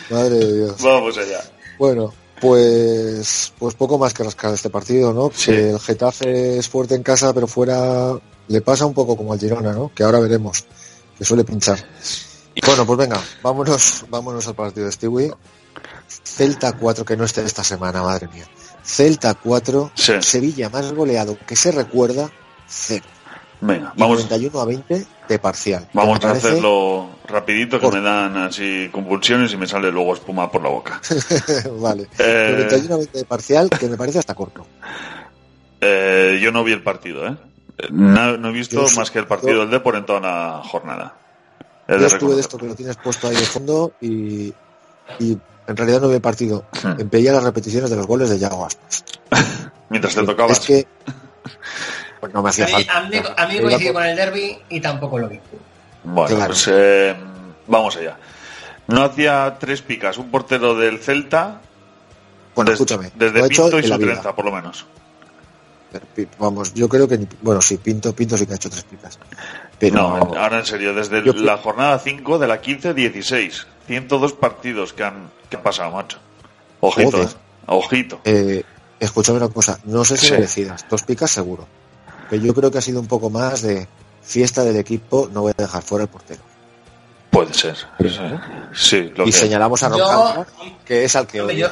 Madre 0.10 0.36
de 0.36 0.58
Dios. 0.58 0.82
Vamos 0.82 1.18
allá. 1.18 1.40
Bueno, 1.78 2.14
pues, 2.42 3.54
pues 3.58 3.76
poco 3.76 3.98
más 3.98 4.14
que 4.14 4.24
rascar 4.24 4.54
este 4.54 4.70
partido, 4.70 5.14
¿no? 5.14 5.32
Sí. 5.34 5.52
Que 5.52 5.70
el 5.70 5.80
Getafe 5.80 6.58
es 6.58 6.68
fuerte 6.68 6.96
en 6.96 7.04
casa, 7.04 7.34
pero 7.34 7.48
fuera 7.48 8.14
le 8.48 8.62
pasa 8.62 8.86
un 8.86 8.94
poco 8.94 9.16
como 9.16 9.32
al 9.32 9.40
Girona, 9.40 9.72
¿no? 9.72 9.92
Que 9.94 10.04
ahora 10.04 10.20
veremos, 10.20 10.66
que 11.18 11.24
suele 11.24 11.44
pinchar. 11.44 11.80
Bueno, 12.66 12.86
pues 12.86 12.98
venga, 12.98 13.22
vámonos, 13.42 14.06
vámonos 14.10 14.48
al 14.48 14.56
partido 14.56 14.88
de 14.88 14.92
Stewie. 14.92 15.32
Celta 16.10 16.74
4, 16.74 17.06
que 17.06 17.16
no 17.16 17.24
esté 17.26 17.44
esta 17.44 17.64
semana, 17.64 18.02
madre 18.02 18.28
mía. 18.34 18.46
Celta 18.84 19.34
4, 19.36 19.92
Sí. 19.94 20.14
Sevilla 20.22 20.70
más 20.70 20.92
goleado 20.94 21.38
que 21.46 21.56
se 21.56 21.72
recuerda, 21.72 22.30
0. 22.68 23.04
Venga, 23.62 23.94
vamos, 23.98 24.20
31 24.20 24.60
a 24.62 24.66
20 24.66 25.06
de 25.28 25.40
parcial. 25.40 25.90
vamos 25.94 26.24
a 26.24 26.32
hacerlo 26.32 27.10
rapidito, 27.28 27.78
que 27.78 27.84
Corto. 27.86 27.98
me 27.98 28.04
dan 28.04 28.38
así 28.38 28.90
convulsiones 28.92 29.52
y 29.54 29.58
me 29.58 29.68
sale 29.68 29.92
luego 29.92 30.14
espuma 30.14 30.50
por 30.50 30.64
la 30.64 30.70
boca. 30.70 31.02
vale. 31.80 32.08
Eh. 32.18 32.56
91 32.58 32.94
a 32.94 32.98
20 32.98 33.18
de 33.18 33.26
parcial, 33.26 33.70
que 33.70 33.88
me 33.90 33.98
parece 33.98 34.20
hasta 34.20 34.34
corto. 34.34 34.66
Eh, 35.82 36.40
yo 36.42 36.52
no 36.52 36.64
vi 36.64 36.74
el 36.74 36.84
partido, 36.84 37.28
¿eh? 37.28 37.36
No, 37.92 38.38
no 38.38 38.50
he 38.50 38.52
visto 38.52 38.86
Yo 38.86 38.96
más 38.98 39.10
que 39.12 39.20
el 39.20 39.28
partido 39.28 39.54
yo- 39.54 39.60
del 39.62 39.72
Depor 39.72 39.96
en 39.96 40.06
toda 40.06 40.20
la 40.20 40.62
jornada. 40.64 41.16
Yo 41.88 41.98
de 41.98 42.06
estuve 42.08 42.36
de 42.36 42.42
esto 42.42 42.58
que 42.58 42.68
lo 42.68 42.76
tienes 42.76 42.98
puesto 42.98 43.28
ahí 43.28 43.36
de 43.36 43.42
fondo 43.46 43.94
y, 44.02 44.54
y 45.20 45.38
en 45.70 45.78
realidad 45.78 46.02
no 46.02 46.10
vi 46.10 46.16
el 46.16 46.22
partido. 46.22 46.66
Hmm. 46.84 47.10
Veía 47.10 47.32
las 47.32 47.44
repeticiones 47.44 47.90
de 47.90 47.96
los 47.96 48.08
goles 48.08 48.30
de 48.30 48.40
Yago. 48.40 48.68
Mientras 49.90 50.16
te 50.16 50.24
tocabas. 50.24 50.60
Es 50.60 50.66
que 50.66 50.88
pues 52.20 52.34
no 52.34 52.42
me 52.44 52.50
hacía 52.50 52.68
falta. 52.68 52.98
a 52.98 53.02
mí, 53.04 53.16
a 53.18 53.46
mí 53.48 53.54
me 53.54 53.60
Iba 53.60 53.64
coincidió 53.70 53.94
con 53.94 54.04
el 54.04 54.16
derby 54.16 54.58
y 54.70 54.82
tampoco 54.82 55.18
lo 55.20 55.30
vi. 55.30 55.40
Bueno, 56.04 56.36
Claro. 56.36 56.48
pues 56.54 56.70
eh, 56.72 57.16
vamos 57.68 57.96
allá. 57.96 58.18
No 58.88 59.04
hacía 59.04 59.56
tres 59.60 59.82
picas, 59.82 60.18
un 60.18 60.30
portero 60.32 60.76
del 60.76 61.00
Celta 61.00 61.62
Bueno, 62.56 62.72
des- 62.72 62.80
escúchame. 62.80 63.12
desde 63.16 63.46
hecho 63.46 63.64
Pinto 63.64 63.80
y 63.80 63.84
su 63.84 63.88
vida. 63.98 63.98
trenza, 64.14 64.36
por 64.36 64.46
lo 64.46 64.52
menos. 64.52 64.86
Vamos, 66.38 66.74
yo 66.74 66.88
creo 66.88 67.08
que 67.08 67.18
ni- 67.18 67.28
bueno, 67.42 67.62
sí, 67.62 67.78
Pinto, 67.78 68.14
Pinto 68.14 68.38
sí 68.38 68.46
que 68.46 68.54
ha 68.54 68.56
hecho 68.58 68.70
tres 68.70 68.84
picas. 68.84 69.18
Pero 69.80 69.96
No, 69.96 70.34
ahora 70.40 70.60
en 70.60 70.66
serio, 70.66 70.94
desde 70.94 71.24
Yo- 71.24 71.34
la 71.34 71.58
jornada 71.58 71.98
5 72.00 72.38
de 72.38 72.48
la 72.48 72.62
15-16, 72.62 73.66
102 73.90 74.34
partidos 74.34 74.94
que 74.94 75.04
han, 75.04 75.32
que 75.50 75.56
han 75.58 75.64
pasado, 75.64 75.90
macho. 75.92 76.20
Ojito, 76.80 77.10
Joder. 77.12 77.28
eh. 77.28 77.32
ojito. 77.66 78.22
eh, 78.24 78.64
escúchame 79.00 79.40
una 79.40 79.50
cosa, 79.50 79.80
no 79.86 80.06
sé 80.06 80.16
si 80.16 80.28
Sí. 80.28 80.32
merecidas, 80.34 80.86
dos 80.88 81.02
picas 81.02 81.32
seguro. 81.32 81.68
Pero 82.30 82.44
yo 82.44 82.54
creo 82.54 82.70
que 82.70 82.78
ha 82.78 82.82
sido 82.82 83.00
un 83.00 83.08
poco 83.08 83.32
más 83.32 83.64
de 83.64 83.88
fiesta 84.22 84.64
del 84.64 84.76
equipo, 84.78 85.28
no 85.34 85.42
voy 85.42 85.54
a 85.58 85.62
dejar 85.64 85.82
fuera 85.82 86.04
el 86.04 86.10
portero. 86.10 86.42
Puede 87.32 87.52
ser. 87.56 87.76
Sí, 88.76 89.12
lo 89.16 89.24
y 89.24 89.32
que- 89.32 89.38
señalamos 89.38 89.82
a 89.82 89.90
Yo- 89.90 89.98
Ronaldo, 89.98 90.46
que 90.86 91.04
es 91.06 91.16
al 91.16 91.26
que 91.26 91.38
yo, 91.58 91.68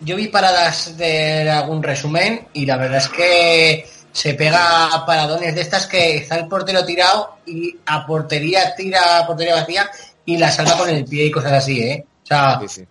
yo 0.00 0.14
vi 0.16 0.28
paradas 0.28 0.96
de 0.96 1.50
algún 1.50 1.82
resumen 1.82 2.46
y 2.52 2.64
la 2.64 2.76
verdad 2.76 2.98
es 2.98 3.08
que 3.08 3.88
se 4.12 4.34
pega 4.34 5.04
paradones 5.04 5.52
de 5.56 5.60
estas 5.60 5.86
que 5.88 6.18
está 6.18 6.36
el 6.36 6.46
portero 6.46 6.84
tirado 6.84 7.36
y 7.46 7.76
a 7.86 8.06
portería 8.06 8.74
tira 8.76 9.18
a 9.18 9.26
portería 9.26 9.56
vacía 9.56 9.90
y 10.26 10.36
la 10.38 10.50
salva 10.50 10.76
con 10.78 10.88
el 10.90 11.04
pie 11.04 11.26
y 11.26 11.30
cosas 11.30 11.52
así, 11.52 11.80
¿eh? 11.80 12.06
O 12.22 12.26
sea, 12.26 12.58
Sí, 12.60 12.68
sí. 12.68 12.86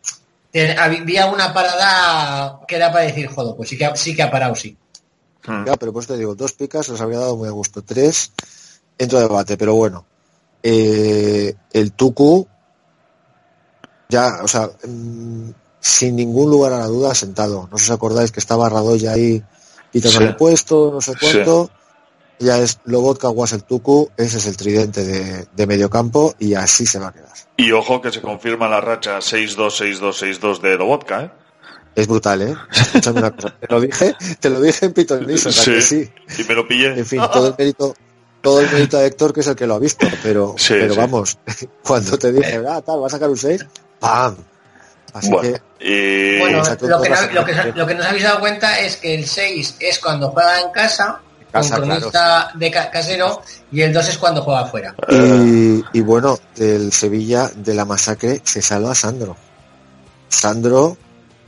te- 0.51 0.77
había 0.77 1.25
una 1.27 1.53
parada 1.53 2.59
que 2.67 2.75
era 2.75 2.91
para 2.91 3.05
decir, 3.05 3.27
joder, 3.27 3.55
pues 3.55 3.69
sí 3.69 3.77
que, 3.77 3.85
ha- 3.85 3.95
sí 3.95 4.15
que 4.15 4.21
ha 4.23 4.29
parado, 4.31 4.55
sí. 4.55 4.77
Hmm. 5.45 5.65
Ya, 5.65 5.75
pero 5.75 5.91
pues 5.91 6.07
te 6.07 6.15
digo, 6.17 6.35
dos 6.35 6.53
picas 6.53 6.87
los 6.89 7.01
habría 7.01 7.19
dado 7.19 7.35
muy 7.35 7.47
a 7.47 7.51
gusto. 7.51 7.81
Tres, 7.83 8.31
entro 8.97 9.17
a 9.17 9.21
debate, 9.23 9.57
pero 9.57 9.75
bueno. 9.75 10.05
Eh, 10.61 11.53
el 11.73 11.91
Tucu, 11.91 12.47
ya, 14.09 14.39
o 14.43 14.47
sea, 14.47 14.69
mm, 14.87 15.49
sin 15.81 16.15
ningún 16.15 16.49
lugar 16.49 16.73
a 16.73 16.79
la 16.79 16.85
duda, 16.87 17.13
sentado. 17.15 17.67
No 17.71 17.77
sé 17.77 17.85
si 17.85 17.91
os 17.91 17.95
acordáis 17.97 18.31
que 18.31 18.39
estaba 18.39 18.69
Radoya 18.69 19.11
ahí 19.11 19.43
quitando 19.91 20.19
Sí. 20.19 20.23
el 20.23 20.35
puesto, 20.35 20.91
no 20.93 21.01
sé 21.01 21.13
Sí. 21.19 21.27
Ya 22.43 22.59
es 22.59 22.79
Lobotka, 22.85 23.27
Guas 23.29 23.53
el 23.53 23.63
Tucu, 23.63 24.11
ese 24.17 24.37
es 24.37 24.45
el 24.47 24.57
tridente 24.57 25.03
de, 25.03 25.47
de 25.51 25.67
mediocampo 25.67 26.35
y 26.39 26.53
así 26.53 26.85
se 26.85 26.99
va 26.99 27.07
a 27.07 27.13
quedar. 27.13 27.29
Y 27.57 27.71
ojo 27.71 28.01
que 28.01 28.11
se 28.11 28.21
confirma 28.21 28.67
la 28.67 28.81
racha 28.81 29.17
6-2-6-2-6-2 29.19 30.59
de 30.61 30.77
Lobotka, 30.77 31.21
¿eh? 31.23 31.31
Es 31.95 32.07
brutal, 32.07 32.41
¿eh? 32.41 32.55
Escúchame 32.71 33.19
una 33.19 33.31
cosa. 33.31 33.55
Te 33.59 33.67
lo 33.69 33.79
dije, 33.81 34.15
te 34.39 34.49
lo 34.49 34.59
dije 34.61 34.85
en 34.87 34.93
Pitoniso, 34.93 35.51
Sí. 35.51 35.79
sí. 35.81 36.11
Y 36.39 36.43
me 36.43 36.55
lo 36.55 36.67
pillé. 36.67 36.87
En 36.97 37.05
fin, 37.05 37.21
todo 37.31 37.49
el 37.49 37.55
mérito, 37.57 37.95
todo 38.41 38.61
el 38.61 38.71
mérito 38.71 38.97
a 38.97 39.05
Héctor, 39.05 39.31
que 39.31 39.41
es 39.41 39.47
el 39.47 39.55
que 39.55 39.67
lo 39.67 39.75
ha 39.75 39.79
visto, 39.79 40.07
pero, 40.23 40.55
Sí, 40.57 40.73
pero 40.73 40.93
sí. 40.95 40.99
vamos, 40.99 41.37
cuando 41.83 42.17
te 42.17 42.31
dije, 42.31 42.61
ah, 42.67 42.81
tal, 42.81 43.01
va 43.03 43.07
a 43.07 43.09
sacar 43.11 43.29
un 43.29 43.37
6, 43.37 43.63
¡pam! 43.99 44.35
Así 45.13 45.29
Bueno, 45.29 45.59
que, 45.77 45.87
y... 45.87 46.39
Bueno, 46.39 46.57
Exacto, 46.57 46.87
lo 46.87 46.99
que, 46.99 47.09
no, 47.09 47.15
lo, 47.31 47.45
que, 47.45 47.51
las- 47.53 47.75
lo 47.75 47.85
que 47.85 47.93
no 47.93 47.99
os 48.01 48.05
habéis 48.07 48.23
dado 48.23 48.39
cuenta 48.39 48.79
es 48.79 48.97
que 48.97 49.13
el 49.13 49.27
6 49.27 49.75
es 49.79 49.99
cuando 49.99 50.31
juega 50.31 50.61
en 50.61 50.71
casa, 50.71 51.21
Casa, 51.53 51.77
con 51.77 51.85
cronista 51.89 52.51
de 52.55 52.71
ca- 52.71 52.89
casero, 52.91 53.41
y 53.71 53.81
el 53.81 53.93
2 53.93 54.09
es 54.09 54.17
cuando 54.17 54.41
juega 54.41 54.61
afuera. 54.61 54.95
y, 55.09 55.83
y 55.93 56.01
bueno, 56.01 56.37
del 56.55 56.91
Sevilla, 56.91 57.49
de 57.55 57.73
la 57.75 57.85
masacre, 57.85 58.41
se 58.43 58.61
salva 58.61 58.93
Sandro. 58.95 59.37
Sandro, 60.27 60.97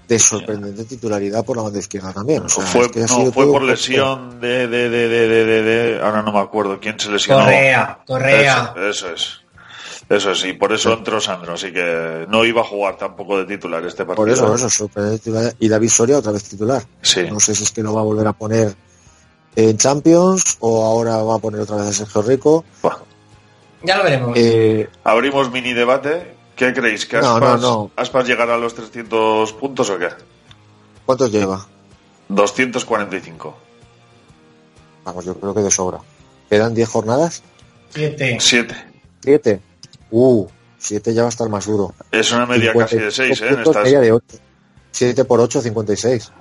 de 0.08 0.20
sorprendente 0.20 0.86
titularidad 0.86 1.44
por 1.44 1.58
la 1.58 1.64
banda 1.64 1.80
izquierda 1.80 2.14
también. 2.14 2.44
O 2.44 2.50
sea, 2.50 2.64
fue, 2.64 2.86
es 2.86 2.92
que 2.92 3.00
ha 3.00 3.08
no, 3.08 3.16
sido 3.16 3.32
fue 3.32 3.48
por 3.48 3.64
lesión 3.64 4.40
de, 4.40 4.68
de, 4.68 4.90
de, 4.90 5.10
de, 5.10 5.28
de, 5.28 5.46
de- 5.46 5.62
de- 5.64 6.02
Ahora 6.02 6.22
no 6.22 6.32
me 6.32 6.40
acuerdo 6.40 6.80
quién 6.80 7.00
se 7.00 7.10
lesionó. 7.10 7.42
Correa, 7.44 8.00
Correa. 8.06 8.74
Eso, 8.78 8.88
eso 8.90 9.10
es. 9.12 9.40
Eso 10.08 10.32
es, 10.34 10.46
y 10.46 10.54
por 10.54 10.72
eso 10.72 10.94
entró 10.94 11.20
Sandro, 11.20 11.56
así 11.56 11.74
que 11.74 12.28
no 12.30 12.46
iba 12.46 12.62
a 12.62 12.64
jugar 12.64 12.96
tampoco 12.96 13.40
de 13.40 13.46
titular 13.46 13.84
este 13.84 14.06
partido. 14.06 14.16
Por 14.18 14.30
eso, 14.30 14.46
por 14.46 14.56
eso, 14.56 14.70
sorprendente 14.70 15.18
titular. 15.24 15.56
Y 15.58 15.68
David 15.68 15.90
Soria 15.90 16.20
otra 16.20 16.32
vez 16.32 16.44
titular. 16.44 16.84
Sí. 17.02 17.26
No 17.28 17.40
sé 17.40 17.56
si 17.56 17.64
es 17.64 17.72
que 17.72 17.82
lo 17.82 17.92
va 17.96 18.02
a 18.02 18.04
volver 18.04 18.28
a 18.28 18.34
poner 18.34 18.76
en 19.56 19.78
Champions 19.78 20.58
o 20.60 20.84
ahora 20.86 21.18
va 21.24 21.36
a 21.36 21.40
poner 21.40 21.62
otra 21.62 21.78
vez 21.78 21.88
a 21.88 21.94
Sergio 21.94 22.22
Rico. 22.22 22.66
Ya 23.84 23.98
lo 23.98 24.04
veremos. 24.04 24.34
Eh, 24.36 24.90
Abrimos 25.04 25.52
mini 25.52 25.74
debate. 25.74 26.36
¿Qué 26.56 26.74
creéis? 26.74 27.06
¿Que 27.06 27.18
No, 27.18 27.36
Aspas, 27.36 27.62
no, 27.62 27.68
no. 27.68 27.92
Aspas 27.96 28.28
llegará 28.28 28.56
a 28.56 28.58
los 28.58 28.74
300 28.74 29.54
puntos 29.54 29.90
o 29.90 30.00
qué? 30.00 30.10
¿Cuántos 31.06 31.32
lleva? 31.32 31.68
245. 32.30 33.56
Vamos, 35.04 35.26
yo 35.26 35.36
creo 35.36 35.54
que 35.54 35.62
de 35.62 35.72
sobra. 35.72 36.00
¿Quedan 36.50 36.74
10 36.74 36.90
jornadas? 36.90 37.44
7. 37.90 38.38
7. 38.40 38.76
¿7? 39.24 39.60
Uh, 40.12 40.48
7 40.80 41.14
ya 41.14 41.22
va 41.24 41.28
a 41.28 41.30
estar 41.30 41.50
más 41.50 41.66
duro. 41.66 41.94
Es 42.12 42.32
una 42.32 42.46
media 42.46 42.74
casi 42.74 42.98
de 42.98 43.12
6, 43.12 43.20
¿eh? 43.20 43.30
En 43.30 43.50
52 43.58 43.68
estas... 43.68 43.84
media 43.84 44.00
de 44.00 44.12
8. 44.12 44.38
7 44.92 45.26
por 45.26 45.40
8, 45.42 45.62
56. 45.62 46.32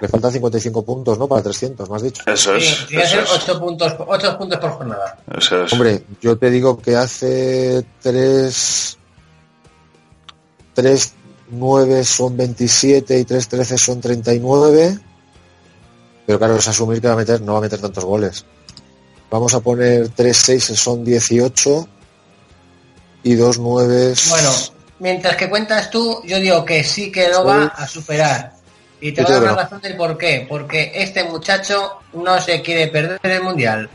Le 0.00 0.08
faltan 0.08 0.32
55 0.32 0.84
puntos, 0.84 1.18
¿no? 1.18 1.26
Para 1.28 1.42
300, 1.42 1.88
me 1.90 1.96
has 1.96 2.02
dicho. 2.02 2.22
Eso 2.26 2.58
Sí, 2.58 2.66
es. 2.66 2.86
tiene 2.86 3.02
que 3.04 3.08
ser 3.08 3.20
es, 3.24 3.30
8 3.32 3.60
puntos, 3.60 3.94
8 3.98 4.38
puntos 4.38 4.58
por 4.58 4.70
jornada. 4.72 5.18
eso 5.36 5.64
es. 5.64 5.72
Hombre, 5.72 6.04
yo 6.20 6.36
te 6.38 6.50
digo 6.50 6.78
que 6.78 6.96
hace 6.96 7.84
3... 8.02 8.98
3, 10.74 11.12
9 11.50 12.04
son 12.04 12.36
27 12.36 13.18
y 13.18 13.24
3, 13.24 13.48
13 13.48 13.78
son 13.78 14.00
39. 14.00 14.98
Pero 16.26 16.38
claro, 16.38 16.56
es 16.56 16.68
asumir 16.68 17.00
que 17.00 17.08
va 17.08 17.14
a 17.14 17.16
meter, 17.16 17.40
no 17.40 17.54
va 17.54 17.58
a 17.58 17.62
meter 17.62 17.80
tantos 17.80 18.04
goles. 18.04 18.44
Vamos 19.30 19.54
a 19.54 19.60
poner 19.60 20.08
3, 20.10 20.36
6 20.36 20.64
son 20.64 21.04
18 21.04 21.88
y 23.24 23.34
2, 23.34 23.58
9 23.58 24.14
Bueno, 24.30 24.50
mientras 25.00 25.36
que 25.36 25.50
cuentas 25.50 25.90
tú, 25.90 26.20
yo 26.24 26.38
digo 26.38 26.64
que 26.64 26.84
sí 26.84 27.10
que 27.10 27.28
lo 27.28 27.44
va 27.44 27.64
a 27.66 27.86
superar. 27.88 28.52
Y 29.00 29.12
te 29.12 29.22
voy 29.22 29.32
a 29.32 29.40
dar 29.40 29.54
razón 29.56 29.80
del 29.80 29.96
por 29.96 30.18
qué. 30.18 30.46
Porque 30.48 30.90
este 30.94 31.24
muchacho 31.24 31.98
no 32.14 32.40
se 32.40 32.60
quiere 32.62 32.88
perder 32.88 33.20
el 33.22 33.42
mundial. 33.42 33.88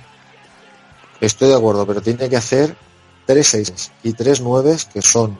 Estoy 1.20 1.50
de 1.50 1.56
acuerdo, 1.56 1.86
pero 1.86 2.02
tiene 2.02 2.30
que 2.30 2.38
hacer 2.38 2.76
3 3.26 3.48
6 3.48 3.92
y 4.04 4.14
3 4.14 4.42
9 4.42 4.78
que 4.94 5.02
son 5.02 5.38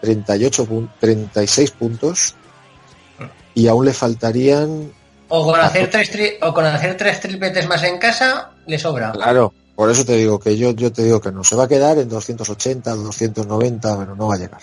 38 0.00 0.66
pun- 0.66 0.90
36 1.00 1.70
puntos 1.72 2.34
y 3.54 3.68
aún 3.68 3.84
le 3.84 3.92
faltarían 3.92 4.92
O 5.28 5.44
con 5.44 5.58
hacer 5.60 5.90
tres 5.90 6.12
tri- 6.12 6.36
o 6.42 6.52
con 6.52 6.64
hacer 6.66 6.96
tres 6.96 7.20
tripletes 7.20 7.66
más 7.66 7.82
en 7.84 7.98
casa, 7.98 8.50
le 8.66 8.78
sobra. 8.78 9.12
claro 9.12 9.52
por 9.74 9.90
eso 9.90 10.04
te 10.04 10.14
digo 10.16 10.38
que 10.38 10.56
yo 10.56 10.70
yo 10.72 10.92
te 10.92 11.02
digo 11.04 11.20
que 11.20 11.30
no 11.32 11.44
se 11.44 11.54
va 11.56 11.64
a 11.64 11.68
quedar 11.68 11.98
en 11.98 12.08
280 12.08 12.94
290 12.94 13.98
pero 13.98 14.16
no 14.16 14.28
va 14.28 14.34
a 14.34 14.38
llegar 14.38 14.60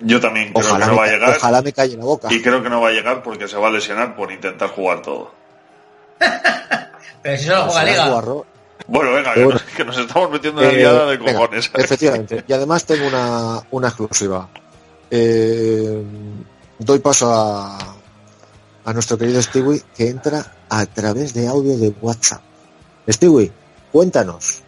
Yo 0.00 0.20
también 0.20 0.52
creo 0.52 0.66
ojalá 0.66 0.86
que 0.86 0.90
no 0.90 0.92
me, 0.92 0.98
va 0.98 1.04
a 1.06 1.10
llegar. 1.10 1.36
ojalá 1.36 1.62
me 1.62 1.72
calle 1.72 1.96
la 1.96 2.04
boca 2.04 2.32
Y 2.32 2.42
creo 2.42 2.62
que 2.62 2.68
no 2.68 2.80
va 2.80 2.88
a 2.88 2.92
llegar 2.92 3.22
porque 3.22 3.46
se 3.48 3.56
va 3.56 3.68
a 3.68 3.70
lesionar 3.70 4.16
por 4.16 4.32
intentar 4.32 4.68
jugar 4.70 5.02
todo. 5.02 5.32
Pero 7.22 7.38
si 7.38 7.44
solo 7.44 7.62
juega 7.70 7.84
Liga. 7.84 8.22
Bueno, 8.86 9.12
venga, 9.12 9.32
que, 9.34 9.46
nos, 9.46 9.62
que 9.62 9.84
nos 9.84 9.96
estamos 9.96 10.30
metiendo 10.30 10.62
en 10.62 10.70
Eh, 10.70 10.76
liada 10.78 11.06
de 11.06 11.16
venga, 11.16 11.32
cojones. 11.32 11.70
efectivamente 11.74 12.44
y 12.46 12.52
además 12.52 12.84
tengo 12.84 13.06
una, 13.06 13.62
una 13.70 13.88
exclusiva 13.88 14.48
Eh, 15.10 16.02
doy 16.78 16.98
paso 16.98 17.32
a 17.32 17.78
a 18.86 18.92
nuestro 18.92 19.16
querido 19.16 19.40
Stewie 19.40 19.80
que 19.96 20.08
entra 20.08 20.52
a 20.68 20.84
través 20.86 21.32
de 21.32 21.46
audio 21.48 21.78
de 21.78 21.94
WhatsApp 22.02 22.42
Stewie 23.08 23.50
cuéntanos 23.90 24.60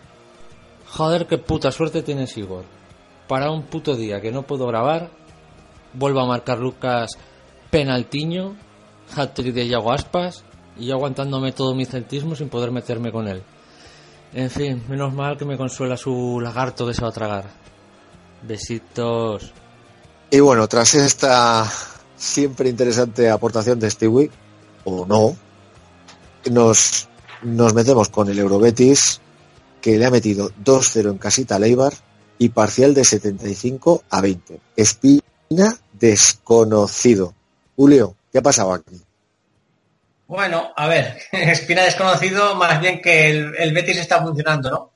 Joder, 0.97 1.27
qué 1.27 1.37
puta 1.37 1.71
suerte 1.71 2.03
tienes, 2.03 2.35
Igor. 2.39 2.65
Para 3.29 3.51
un 3.51 3.65
puto 3.65 3.97
día 3.97 4.21
que 4.21 4.31
no 4.31 4.43
puedo 4.43 4.67
grabar, 4.67 5.11
vuelvo 5.93 6.21
a 6.21 6.27
marcar 6.27 6.59
Lucas 6.59 7.11
penaltiño, 7.71 8.57
hat-trick 9.15 9.53
de 9.53 9.69
Yago 9.69 9.93
Aspas, 9.93 10.45
y 10.79 10.87
yo 10.87 10.95
aguantándome 10.95 11.53
todo 11.53 11.75
mi 11.75 11.85
celtismo 11.85 12.37
sin 12.37 12.49
poder 12.49 12.71
meterme 12.71 13.11
con 13.11 13.27
él. 13.27 13.43
En 14.33 14.51
fin, 14.51 14.83
menos 14.89 15.13
mal 15.13 15.37
que 15.37 15.45
me 15.45 15.57
consuela 15.57 15.97
su 15.97 16.41
lagarto 16.41 16.87
que 16.87 16.95
se 16.95 17.03
va 17.03 17.09
a 17.09 17.13
tragar. 17.13 17.45
Besitos. 18.43 19.53
Y 20.31 20.41
bueno, 20.41 20.69
tras 20.69 20.95
esta 20.95 21.67
siempre 22.17 22.69
interesante 22.69 23.31
aportación 23.31 23.81
de 23.81 23.91
Stewie, 23.91 24.31
o 24.85 25.07
no, 25.07 25.37
nos, 26.51 27.09
nos 27.43 27.75
metemos 27.75 28.09
con 28.09 28.29
el 28.29 28.39
Eurobetis, 28.39 29.21
que 29.81 29.99
le 29.99 30.07
ha 30.07 30.11
metido 30.11 30.51
2-0 30.65 31.11
en 31.11 31.19
casita 31.19 31.57
a 31.57 31.59
Leibar 31.59 31.93
y 32.39 32.49
parcial 32.51 32.95
de 32.95 33.05
75 33.05 34.05
a 34.11 34.21
20. 34.21 34.61
Espina 34.77 35.77
desconocido. 35.93 37.35
Julio, 37.77 38.15
¿qué 38.33 38.39
ha 38.39 38.43
pasado 38.43 38.73
aquí? 38.73 39.01
Bueno, 40.27 40.73
a 40.77 40.89
ver, 40.89 41.19
Espina 41.33 41.83
desconocido, 41.83 42.55
más 42.57 42.81
bien 42.81 43.01
que 43.01 43.31
el, 43.31 43.55
el 43.57 43.73
Betis 43.73 43.99
está 43.99 44.23
funcionando, 44.23 44.71
¿no? 44.71 44.91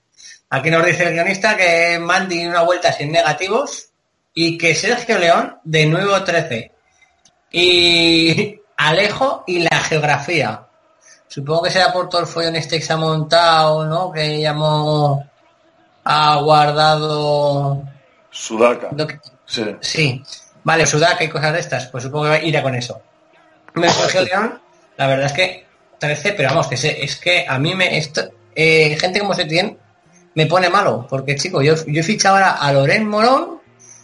Aquí 0.51 0.69
nos 0.71 0.85
dice 0.85 1.05
el 1.05 1.14
guionista 1.14 1.57
que 1.57 1.99
Mandy 2.01 2.47
una 2.47 2.62
vuelta 2.62 2.93
sin 2.93 3.12
negativos 3.12 3.91
y 4.35 4.59
que 4.59 4.75
Sergio 4.75 5.19
León 5.19 5.59
de 5.62 5.87
nuevo 5.87 6.23
13. 6.25 6.73
Y 7.53 8.61
Alejo 8.77 9.45
y 9.47 9.61
la 9.61 9.79
geografía. 9.79 10.67
Supongo 11.29 11.62
que 11.62 11.71
será 11.71 11.93
por 11.93 12.09
todo 12.09 12.23
el 12.23 12.27
follón 12.27 12.57
este 12.57 12.79
que 12.79 12.85
se 12.85 12.93
ha 12.93 12.97
montado, 12.97 13.87
¿no? 13.87 14.11
Que 14.11 14.41
llamó 14.41 15.30
ha 16.05 16.37
guardado 16.37 17.83
Sudaca. 18.31 18.89
lo 18.97 19.07
que- 19.07 19.19
Sí. 19.47 19.65
Sí, 19.81 20.23
vale, 20.63 20.87
Sudaca 20.87 21.25
y 21.25 21.29
cosas 21.29 21.53
de 21.53 21.61
estas, 21.61 21.87
pues 21.89 22.05
supongo 22.05 22.31
que 22.31 22.47
irá 22.47 22.63
con 22.63 22.75
eso. 22.75 23.01
Me 23.75 23.89
Sergio 23.89 24.23
León, 24.23 24.61
la 24.97 25.07
verdad 25.09 25.27
es 25.27 25.33
que 25.33 25.67
13, 25.99 26.33
pero 26.33 26.51
vamos, 26.51 26.69
que 26.69 26.77
sé, 26.77 27.03
es 27.05 27.17
que 27.17 27.45
a 27.49 27.59
mí 27.59 27.75
me. 27.75 27.99
Esto, 27.99 28.23
eh, 28.55 28.97
gente 29.01 29.21
como 29.21 29.35
Setién 29.35 29.77
me 30.35 30.47
pone 30.47 30.71
malo, 30.71 31.07
porque 31.11 31.35
chico, 31.37 31.61
yo, 31.63 31.75
yo 31.87 32.01
he 32.01 32.05
fichado 32.05 32.37
ahora 32.37 32.53
a 32.53 32.73
Loren 32.73 33.07
Morón 33.09 33.61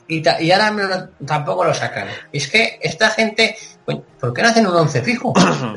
y, 0.08 0.20
ta- 0.20 0.40
y 0.42 0.50
ahora 0.50 0.70
me 0.72 0.82
lo- 0.84 1.08
tampoco 1.24 1.64
lo 1.64 1.72
sacan. 1.72 2.08
Y 2.32 2.38
es 2.38 2.48
que 2.50 2.78
esta 2.82 3.10
gente, 3.10 3.56
coño, 3.84 4.02
¿por 4.20 4.32
qué 4.34 4.42
no 4.42 4.48
hacen 4.48 4.66
un 4.66 4.74
11 4.76 5.02
fijo? 5.02 5.32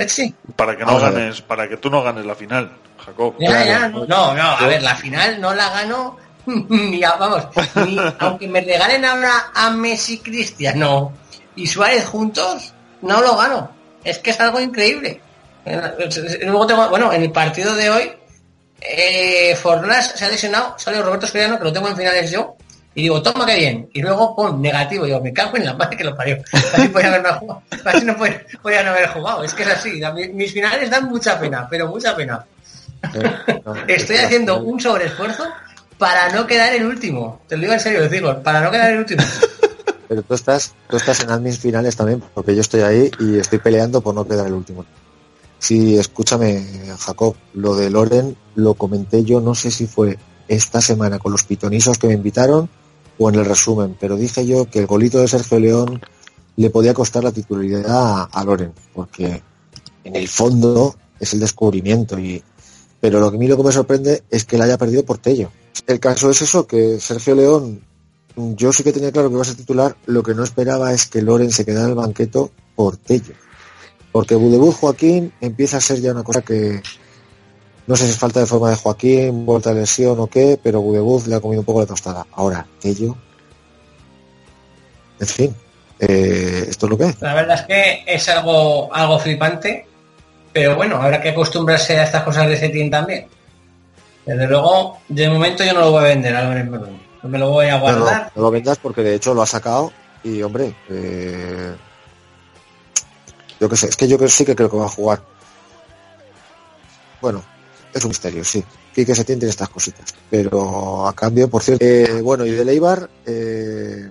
Para 0.55 0.75
que 0.75 0.83
no 0.83 0.93
ganes, 1.13 1.41
para 1.41 1.69
que 1.69 1.77
tú 1.77 1.89
no 1.91 2.01
ganes 2.03 2.25
la 2.25 2.35
final, 2.35 2.71
Jacob. 3.05 3.35
Ya, 3.39 3.65
ya, 3.65 3.87
no, 3.89 4.05
no, 4.05 4.33
no, 4.35 4.41
a 4.51 4.67
ver, 4.67 4.81
la 4.83 4.95
final 4.95 5.39
no 5.41 5.53
la 5.53 5.69
gano 5.69 6.17
ni 6.45 7.03
a- 7.03 7.15
vamos, 7.15 7.47
ni, 7.85 7.97
aunque 8.19 8.47
me 8.47 8.61
regalen 8.61 9.05
ahora 9.05 9.51
a 9.53 9.69
Messi 9.71 10.19
Cristiano 10.19 11.13
y 11.55 11.67
Suárez 11.67 12.05
juntos, 12.05 12.73
no 13.01 13.21
lo 13.21 13.35
gano. 13.37 13.71
Es 14.03 14.17
que 14.19 14.29
es 14.31 14.39
algo 14.39 14.59
increíble. 14.59 15.21
Eh, 15.65 16.39
Luego 16.43 16.65
tengo, 16.65 16.87
bueno, 16.89 17.11
en 17.11 17.21
el 17.23 17.31
partido 17.31 17.75
de 17.75 17.89
hoy, 17.89 18.11
eh, 18.81 19.57
se 20.15 20.25
ha 20.25 20.29
lesionado, 20.29 20.75
sale 20.77 21.01
Roberto 21.01 21.27
Soriano, 21.27 21.57
que 21.57 21.65
lo 21.65 21.73
tengo 21.73 21.89
en 21.89 21.97
finales 21.97 22.31
yo, 22.31 22.55
y 22.95 23.03
digo, 23.03 23.21
toma 23.21 23.45
que 23.45 23.55
bien. 23.55 23.89
Y 23.93 24.01
luego 24.01 24.35
pon 24.35 24.61
negativo, 24.61 25.05
digo, 25.05 25.19
me 25.21 25.33
cago 25.33 25.57
en 25.57 25.65
la 25.65 25.73
madre 25.73 25.97
que 25.97 26.03
lo 26.03 26.15
parió. 26.15 26.37
Así 26.73 26.87
podía 26.87 27.09
haberme 27.09 27.29
jugado. 27.33 27.61
Así 27.85 28.05
no 28.05 28.17
podía, 28.17 28.41
podía 28.61 28.83
no 28.83 28.91
haber 28.91 29.07
jugado. 29.09 29.43
Es 29.43 29.53
que 29.53 29.63
es 29.63 29.69
así. 29.69 30.01
mis 30.33 30.51
finales 30.53 30.89
dan 30.89 31.05
mucha 31.05 31.39
pena, 31.39 31.67
pero 31.69 31.87
mucha 31.87 32.15
pena. 32.15 32.43
Eh, 33.13 33.61
Estoy 33.87 34.17
haciendo 34.17 34.61
un 34.61 34.79
sobreesfuerzo 34.79 35.45
para 35.97 36.31
no 36.33 36.47
quedar 36.47 36.73
el 36.73 36.85
último. 36.85 37.41
Te 37.47 37.55
lo 37.55 37.61
digo 37.61 37.73
en 37.73 37.79
serio, 37.79 38.07
digo, 38.09 38.41
para 38.41 38.61
no 38.61 38.71
quedar 38.71 38.91
el 38.93 38.99
último. 38.99 39.23
Pero 40.07 40.23
tú 40.23 40.33
estás, 40.33 40.73
tú 40.89 40.97
estás 40.97 41.21
en 41.21 41.29
admins 41.29 41.59
finales 41.59 41.95
también, 41.95 42.23
porque 42.33 42.55
yo 42.55 42.61
estoy 42.61 42.81
ahí 42.81 43.11
y 43.19 43.37
estoy 43.37 43.59
peleando 43.59 44.01
por 44.01 44.15
no 44.15 44.27
quedar 44.27 44.47
el 44.47 44.53
último. 44.53 44.85
Sí, 45.59 45.97
escúchame, 45.97 46.65
Jacob, 46.97 47.35
lo 47.53 47.75
de 47.75 47.89
Loren 47.89 48.35
lo 48.55 48.73
comenté 48.73 49.23
yo, 49.23 49.41
no 49.41 49.53
sé 49.53 49.69
si 49.71 49.85
fue 49.85 50.17
esta 50.47 50.81
semana 50.81 51.19
con 51.19 51.31
los 51.31 51.43
pitonisos 51.43 51.97
que 51.97 52.07
me 52.07 52.13
invitaron 52.13 52.69
o 53.19 53.29
en 53.29 53.35
el 53.35 53.45
resumen, 53.45 53.95
pero 53.99 54.15
dije 54.15 54.47
yo 54.47 54.69
que 54.69 54.79
el 54.79 54.87
golito 54.87 55.19
de 55.19 55.27
Sergio 55.27 55.59
León 55.59 56.01
le 56.55 56.69
podía 56.69 56.93
costar 56.93 57.23
la 57.23 57.31
titularidad 57.31 57.85
a, 57.87 58.23
a 58.23 58.43
Loren, 58.45 58.73
porque 58.93 59.43
en 60.03 60.15
el 60.15 60.27
fondo 60.27 60.95
es 61.19 61.33
el 61.33 61.41
descubrimiento 61.41 62.17
y 62.17 62.41
pero 62.99 63.19
lo 63.19 63.29
que 63.29 63.37
a 63.37 63.39
mí 63.39 63.47
lo 63.47 63.57
que 63.57 63.63
me 63.63 63.71
sorprende 63.71 64.23
es 64.29 64.45
que 64.45 64.57
la 64.57 64.65
haya 64.65 64.77
perdido 64.77 65.03
por 65.03 65.17
Tello. 65.17 65.51
El 65.87 65.99
caso 65.99 66.29
es 66.29 66.41
eso, 66.41 66.67
que 66.67 66.99
Sergio 66.99 67.35
León 67.35 67.81
yo 68.55 68.71
sí 68.71 68.83
que 68.83 68.93
tenía 68.93 69.11
claro 69.11 69.29
que 69.29 69.33
iba 69.33 69.41
a 69.41 69.45
ser 69.45 69.55
titular, 69.55 69.95
lo 70.05 70.23
que 70.23 70.33
no 70.33 70.43
esperaba 70.43 70.93
es 70.93 71.07
que 71.07 71.21
Loren 71.21 71.51
se 71.51 71.65
quedara 71.65 71.85
en 71.85 71.91
el 71.91 71.95
banqueto 71.95 72.51
por 72.75 72.97
Tello. 72.97 73.33
Porque 74.11 74.35
Budebus 74.35 74.75
Joaquín 74.75 75.33
empieza 75.41 75.77
a 75.77 75.81
ser 75.81 75.99
ya 76.01 76.11
una 76.11 76.23
cosa 76.23 76.41
que 76.41 76.81
no 77.85 77.95
sé 77.95 78.05
si 78.05 78.11
es 78.11 78.17
falta 78.17 78.39
de 78.39 78.45
forma 78.45 78.69
de 78.69 78.75
Joaquín, 78.75 79.45
vuelta 79.45 79.73
de 79.73 79.81
lesión 79.81 80.19
o 80.19 80.27
qué, 80.27 80.59
pero 80.61 80.81
Budebus 80.81 81.27
le 81.27 81.35
ha 81.35 81.39
comido 81.39 81.61
un 81.61 81.65
poco 81.65 81.81
la 81.81 81.87
tostada. 81.87 82.25
Ahora, 82.33 82.65
Tello. 82.79 83.17
En 85.19 85.27
fin, 85.27 85.55
eh, 85.99 86.65
esto 86.69 86.85
es 86.85 86.89
lo 86.89 86.97
que 86.97 87.05
es. 87.05 87.21
La 87.21 87.33
verdad 87.33 87.59
es 87.59 87.65
que 87.65 88.03
es 88.07 88.29
algo, 88.29 88.93
algo 88.93 89.19
flipante, 89.19 89.87
pero 90.53 90.75
bueno, 90.75 90.97
habrá 91.01 91.21
que 91.21 91.29
acostumbrarse 91.29 91.97
a 91.99 92.03
estas 92.03 92.23
cosas 92.23 92.47
de 92.47 92.57
Setien 92.57 92.89
también. 92.89 93.27
Desde 94.25 94.47
luego, 94.47 94.99
de 95.07 95.29
momento 95.29 95.63
yo 95.63 95.73
no 95.73 95.81
lo 95.81 95.91
voy 95.91 96.01
a 96.01 96.07
vender 96.07 96.65
Morón. 96.65 96.99
Me 97.23 97.37
lo 97.37 97.49
voy 97.49 97.65
a 97.67 97.71
No, 97.71 97.77
no, 97.77 97.81
guardar. 97.81 98.31
no 98.35 98.41
lo 98.43 98.51
vendas 98.51 98.77
porque 98.77 99.01
de 99.01 99.15
hecho 99.15 99.33
lo 99.33 99.41
ha 99.41 99.45
sacado 99.47 99.91
y 100.23 100.41
hombre, 100.41 100.73
eh, 100.89 101.75
yo 103.59 103.67
qué 103.69 103.75
sé, 103.75 103.87
es 103.87 103.95
que 103.97 104.07
yo 104.07 104.17
que 104.17 104.27
sí 104.29 104.45
que 104.45 104.55
creo 104.55 104.69
que 104.69 104.77
va 104.77 104.85
a 104.85 104.89
jugar. 104.89 105.21
Bueno, 107.21 107.43
es 107.93 108.03
un 108.03 108.09
misterio, 108.09 108.43
sí. 108.43 108.63
Quique 108.93 109.13
Setién 109.15 109.39
tiene 109.39 109.49
estas 109.51 109.69
cositas. 109.69 110.13
Pero 110.29 111.07
a 111.07 111.13
cambio, 111.13 111.49
por 111.49 111.61
cierto, 111.61 111.83
eh, 111.85 112.21
bueno, 112.21 112.45
y 112.45 112.51
de 112.51 112.63
Leibar, 112.65 113.09
eh, 113.25 114.09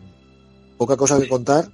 poca 0.77 0.97
cosa 0.97 1.19
que 1.19 1.29
contar 1.29 1.67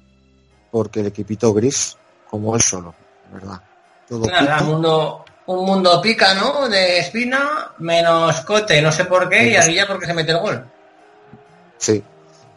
porque 0.70 1.00
el 1.00 1.06
equipito 1.06 1.52
gris, 1.52 1.96
como 2.30 2.54
él 2.54 2.62
solo, 2.62 2.94
¿verdad? 3.32 3.60
Todo 4.08 4.26
Nada, 4.26 4.62
un 4.62 4.68
mundo, 4.68 5.24
un 5.46 5.66
mundo 5.66 6.00
pica, 6.00 6.34
¿no? 6.34 6.68
De 6.68 6.98
espina, 6.98 7.72
menos 7.78 8.40
cote, 8.42 8.80
no 8.82 8.92
sé 8.92 9.04
por 9.04 9.28
qué, 9.28 9.50
y 9.50 9.56
Aguilla 9.56 9.86
porque 9.86 10.06
se 10.06 10.14
mete 10.14 10.32
el 10.32 10.38
gol. 10.38 10.64
Sí. 11.78 12.02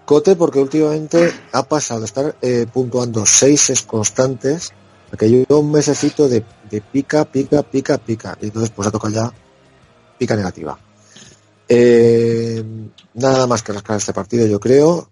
Cote 0.05 0.35
porque 0.35 0.59
últimamente 0.59 1.33
ha 1.51 1.63
pasado 1.63 1.99
de 2.01 2.05
estar 2.05 2.35
eh, 2.41 2.65
puntuando 2.71 3.25
seis 3.25 3.83
constantes 3.85 4.71
a 5.11 5.17
que 5.17 5.29
lleva 5.29 5.57
un 5.57 5.71
mesecito 5.71 6.29
de, 6.29 6.43
de 6.69 6.81
pica, 6.81 7.25
pica, 7.25 7.61
pica, 7.63 7.97
pica. 7.97 8.37
Y 8.41 8.45
entonces 8.45 8.69
pues 8.69 8.87
ha 8.87 8.91
tocado 8.91 9.13
ya 9.13 9.33
pica 10.17 10.35
negativa. 10.35 10.77
Eh, 11.69 12.63
nada 13.13 13.47
más 13.47 13.61
que 13.61 13.73
rascar 13.73 13.97
este 13.97 14.13
partido, 14.13 14.47
yo 14.47 14.59
creo. 14.59 15.09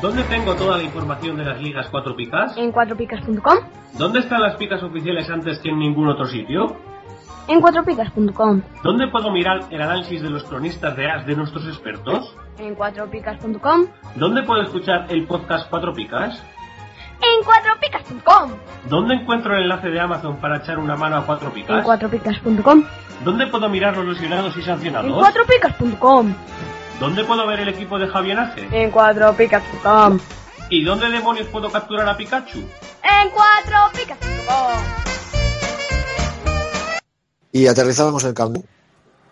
¿Dónde 0.00 0.22
tengo 0.24 0.54
toda 0.54 0.78
la 0.78 0.82
información 0.82 1.36
de 1.36 1.44
las 1.44 1.60
ligas 1.60 1.88
4 1.90 2.16
picas? 2.16 2.56
En 2.56 2.72
4picas.com. 2.72 3.58
¿Dónde 3.98 4.20
están 4.20 4.40
las 4.40 4.56
picas 4.56 4.82
oficiales 4.82 5.28
antes 5.28 5.58
que 5.58 5.68
en 5.68 5.78
ningún 5.78 6.08
otro 6.08 6.26
sitio? 6.26 6.76
En 7.48 7.60
4picas.com. 7.60 8.62
¿Dónde 8.82 9.08
puedo 9.08 9.30
mirar 9.30 9.60
el 9.70 9.82
análisis 9.82 10.22
de 10.22 10.30
los 10.30 10.44
cronistas 10.44 10.96
de 10.96 11.10
AS 11.10 11.26
de 11.26 11.36
nuestros 11.36 11.66
expertos? 11.66 12.34
En 12.58 12.76
4picas.com. 12.76 13.86
¿Dónde 14.14 14.42
puedo 14.44 14.62
escuchar 14.62 15.06
el 15.10 15.26
podcast 15.26 15.68
4 15.68 15.92
picas? 15.92 16.42
En 17.20 17.44
4picas.com. 17.44 18.52
¿Dónde 18.88 19.14
encuentro 19.16 19.54
el 19.54 19.64
enlace 19.64 19.90
de 19.90 20.00
Amazon 20.00 20.36
para 20.36 20.58
echar 20.58 20.78
una 20.78 20.96
mano 20.96 21.16
a 21.16 21.26
4 21.26 21.48
En 21.48 21.52
picas? 21.54 21.84
4picas.com. 21.84 22.84
¿Dónde 23.24 23.46
puedo 23.48 23.68
mirar 23.68 23.94
los 23.98 24.06
lesionados 24.06 24.56
y 24.56 24.60
En 24.60 24.64
sancionados? 24.66 25.12
4picas.com. 25.12 26.32
¿Dónde 27.00 27.24
puedo 27.24 27.46
ver 27.46 27.60
el 27.60 27.68
equipo 27.70 27.98
de 27.98 28.06
Javier 28.06 28.38
Ace? 28.38 28.60
En 28.72 28.92
4picas.com. 28.92 30.20
¿Y 30.68 30.84
dónde 30.84 31.08
demonios 31.08 31.46
puedo 31.48 31.70
capturar 31.70 32.06
a 32.06 32.14
Pikachu? 32.14 32.58
En 32.58 33.30
4picas.com. 33.30 34.82
Y 37.52 37.66
aterrizábamos 37.66 38.22
en 38.24 38.28
el 38.28 38.34
Camp 38.34 38.54
Nou. 38.54 38.64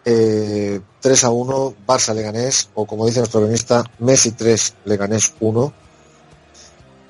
Eh, 0.07 0.81
3 1.00 1.24
a 1.24 1.31
1, 1.31 1.74
Barça 1.87 2.14
Leganés, 2.14 2.70
o 2.74 2.87
como 2.87 3.04
dice 3.04 3.18
nuestro 3.18 3.40
guionista, 3.40 3.85
Messi 3.98 4.33
3, 4.33 4.74
Leganés 4.87 5.35
1. 5.38 5.72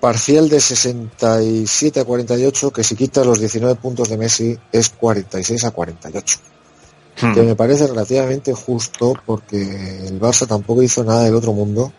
Parcial 0.01 0.49
de 0.49 0.61
67 0.61 2.01
a 2.01 2.05
48, 2.05 2.73
que 2.73 2.83
si 2.83 2.97
quitas 2.97 3.25
los 3.25 3.39
19 3.39 3.77
puntos 3.77 4.09
de 4.09 4.19
Messi 4.19 4.59
es 4.73 4.89
46 4.89 5.65
a 5.65 5.71
48. 5.71 6.39
Hmm. 7.21 7.35
Que 7.35 7.43
me 7.43 7.57
parece 7.57 7.87
relativamente 7.87 8.53
justo 8.55 9.15
porque 9.27 10.07
el 10.07 10.21
Barça 10.21 10.47
tampoco 10.47 10.83
hizo 10.83 11.03
nada 11.05 11.25
del 11.25 11.35
otro 11.35 11.53
mundo. 11.53 11.93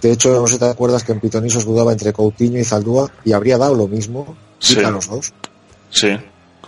De 0.00 0.12
hecho, 0.12 0.32
no 0.32 0.46
sé 0.46 0.54
si 0.54 0.58
te 0.60 0.66
acuerdas 0.68 1.04
que 1.04 1.12
en 1.12 1.20
Pitonisos 1.20 1.64
dudaba 1.64 1.92
entre 1.92 2.12
Coutinho 2.12 2.58
y 2.58 2.64
Zaldúa 2.64 3.10
y 3.24 3.32
habría 3.32 3.58
dado 3.58 3.74
lo 3.74 3.88
mismo, 3.88 4.36
Sí. 4.58 4.76
quita 4.76 4.90
los 4.90 5.08
dos. 5.08 5.32
Sí. 5.90 6.16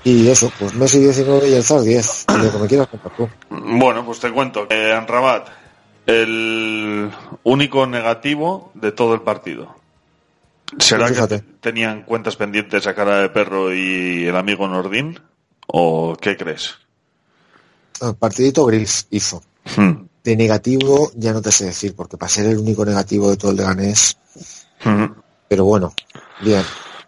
Y 0.05 0.29
eso, 0.29 0.53
pues 0.59 0.75
Messi 0.75 0.99
19 1.01 1.49
y 1.49 1.55
el 1.55 1.63
Zar 1.65 1.81
10, 1.81 2.27
lo 2.43 2.53
que 2.53 2.59
me 2.59 2.67
quieras 2.69 2.89
contar 2.89 3.13
tú. 3.17 3.29
Bueno, 3.51 4.05
pues 4.05 4.21
te 4.21 4.31
cuento 4.31 4.69
que 4.69 4.93
Anrabat, 4.93 5.49
el 6.07 7.11
único 7.43 7.87
negativo 7.87 8.71
de 8.75 8.93
todo 8.93 9.15
el 9.15 9.23
partido. 9.23 9.75
¿Será 10.79 11.07
Pues 11.09 11.27
que 11.27 11.39
tenían 11.61 12.03
cuentas 12.03 12.37
pendientes 12.37 12.87
a 12.87 12.95
cara 12.95 13.21
de 13.21 13.29
perro 13.31 13.73
y 13.75 14.27
el 14.27 14.37
amigo 14.37 14.67
Nordín? 14.69 15.21
¿O 15.67 16.17
qué 16.21 16.37
crees? 16.37 16.75
Ah, 18.01 18.13
Partidito 18.19 18.65
gris 18.67 19.07
hizo. 19.11 19.43
Hmm. 19.77 20.07
De 20.23 20.37
negativo 20.37 21.11
ya 21.15 21.33
no 21.33 21.43
te 21.43 21.53
sé 21.53 21.67
decir, 21.67 21.95
porque 21.95 22.17
para 22.17 22.29
ser 22.31 22.47
el 22.47 22.59
único 22.59 22.85
negativo 22.85 23.31
de 23.31 23.37
todo 23.37 23.51
el 23.51 23.57
Leganés, 23.59 24.17
Hmm. 24.85 25.07
pero 25.49 25.65
bueno, 25.65 25.95
bien, 26.43 26.63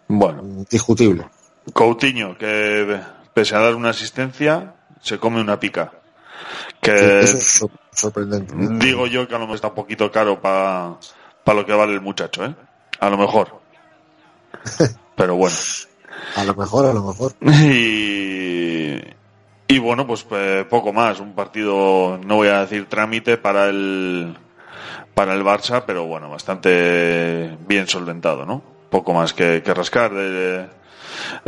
Bueno, 0.07 0.65
discutible. 0.69 1.27
Coutinho, 1.73 2.37
que 2.37 2.99
pese 3.33 3.55
a 3.55 3.59
dar 3.59 3.75
una 3.75 3.89
asistencia, 3.89 4.75
se 5.01 5.19
come 5.19 5.41
una 5.41 5.59
pica. 5.59 5.91
Que 6.81 7.19
Eso 7.21 7.37
es 7.37 7.43
sor- 7.51 7.71
sorprendente. 7.93 8.53
digo 8.85 9.05
yo 9.07 9.27
que 9.27 9.35
a 9.35 9.37
lo 9.37 9.43
mejor 9.45 9.55
está 9.55 9.67
un 9.67 9.75
poquito 9.75 10.09
caro 10.11 10.39
para 10.41 10.97
lo 11.45 11.65
que 11.65 11.73
vale 11.73 11.93
el 11.93 12.01
muchacho, 12.01 12.45
¿eh? 12.45 12.55
A 12.99 13.09
lo 13.09 13.17
mejor. 13.17 13.59
Pero 15.17 15.35
bueno. 15.35 15.55
A 16.35 16.43
lo 16.45 16.55
mejor, 16.55 16.85
a 16.85 16.93
lo 16.93 17.03
mejor. 17.03 17.33
Y, 17.41 18.16
y 19.77 19.79
bueno, 19.79 20.05
pues 20.07 20.25
eh, 20.31 20.65
poco 20.69 20.91
más. 20.91 21.19
Un 21.19 21.33
partido, 21.33 22.19
no 22.25 22.35
voy 22.37 22.47
a 22.49 22.61
decir 22.61 22.87
trámite 22.89 23.37
para 23.37 23.69
el, 23.69 24.35
para 25.13 25.33
el 25.35 25.43
Barça, 25.43 25.83
pero 25.85 26.05
bueno, 26.05 26.29
bastante 26.29 27.55
bien 27.67 27.87
solventado, 27.87 28.45
¿no? 28.45 28.61
Poco 28.89 29.13
más 29.13 29.33
que, 29.33 29.61
que 29.63 29.73
rascar. 29.73 30.13
De- 30.13 30.65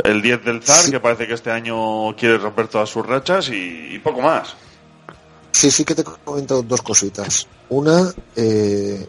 el 0.04 0.20
10 0.22 0.44
del 0.44 0.62
Zar, 0.62 0.90
que 0.90 0.98
parece 1.00 1.26
que 1.28 1.34
este 1.34 1.50
año 1.50 2.14
quiere 2.16 2.38
romper 2.38 2.66
todas 2.68 2.88
sus 2.88 3.06
rachas, 3.06 3.48
y, 3.50 3.94
y 3.94 3.98
poco 4.00 4.20
más. 4.20 4.54
Sí, 5.52 5.70
sí 5.70 5.84
que 5.84 5.94
te 5.94 6.02
comento 6.04 6.62
dos 6.62 6.82
cositas. 6.82 7.46
Una, 7.68 8.10
eh, 8.36 9.06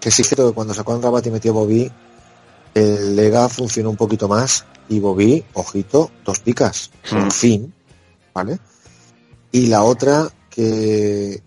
que 0.00 0.10
sí 0.10 0.22
creo 0.24 0.48
que 0.48 0.54
cuando 0.54 0.72
sacó 0.74 0.94
en 0.94 1.02
Rabat 1.02 1.26
y 1.26 1.30
metió 1.30 1.52
Bobby, 1.52 1.90
el 2.74 3.16
Lega 3.16 3.48
funcionó 3.48 3.90
un 3.90 3.96
poquito 3.96 4.28
más 4.28 4.64
y 4.88 5.00
Bobby, 5.00 5.44
ojito, 5.54 6.10
dos 6.24 6.38
picas, 6.40 6.90
por 7.10 7.26
Mm. 7.26 7.30
fin, 7.30 7.74
¿vale? 8.38 8.58
Y 9.52 9.66
la 9.66 9.82
otra, 9.82 10.28
que 10.50 11.42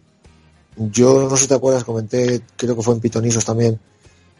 yo 0.75 1.27
no 1.29 1.35
sé 1.37 1.43
si 1.43 1.47
te 1.47 1.55
acuerdas, 1.55 1.83
comenté, 1.83 2.41
creo 2.57 2.75
que 2.75 2.81
fue 2.81 2.93
en 2.95 2.99
Pitonisos 3.01 3.45
también, 3.45 3.79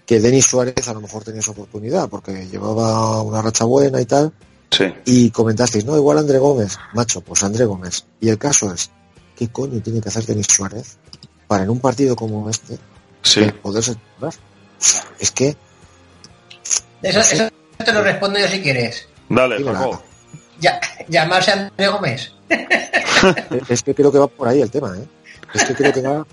que 0.05 0.19
Denis 0.19 0.45
Suárez 0.45 0.87
a 0.87 0.93
lo 0.93 1.01
mejor 1.01 1.23
tenía 1.23 1.41
su 1.41 1.51
oportunidad 1.51 2.09
porque 2.09 2.47
llevaba 2.47 3.21
una 3.21 3.41
racha 3.41 3.65
buena 3.65 4.01
y 4.01 4.05
tal, 4.05 4.33
Sí. 4.69 4.85
y 5.05 5.29
comentasteis, 5.31 5.85
no, 5.85 5.95
igual 5.97 6.17
André 6.17 6.37
Gómez, 6.39 6.77
macho, 6.93 7.21
pues 7.21 7.43
André 7.43 7.65
Gómez. 7.65 8.05
Y 8.21 8.29
el 8.29 8.37
caso 8.37 8.73
es, 8.73 8.89
¿qué 9.35 9.49
coño 9.49 9.81
tiene 9.81 9.99
que 10.01 10.09
hacer 10.09 10.25
Denis 10.25 10.47
Suárez 10.47 10.97
para 11.47 11.63
en 11.63 11.69
un 11.69 11.79
partido 11.79 12.15
como 12.15 12.49
este 12.49 12.77
Sí. 13.21 13.41
poderse 13.61 13.95
es 15.19 15.31
que 15.31 15.55
Eso, 17.03 17.19
eso 17.19 17.49
te 17.85 17.93
lo 17.93 18.01
respondo 18.03 18.39
yo 18.39 18.47
si 18.47 18.61
quieres. 18.61 19.07
Dale. 19.29 19.63
Ya, 20.59 20.79
llamarse 21.07 21.51
André 21.51 21.87
Gómez. 21.89 22.31
es 23.69 23.83
que 23.83 23.95
creo 23.95 24.11
que 24.11 24.19
va 24.19 24.27
por 24.27 24.47
ahí 24.47 24.61
el 24.61 24.71
tema, 24.71 24.95
¿eh? 24.97 25.05
Es 25.53 25.63
que 25.65 25.73
creo 25.73 25.93
que 25.93 26.01
va. 26.01 26.25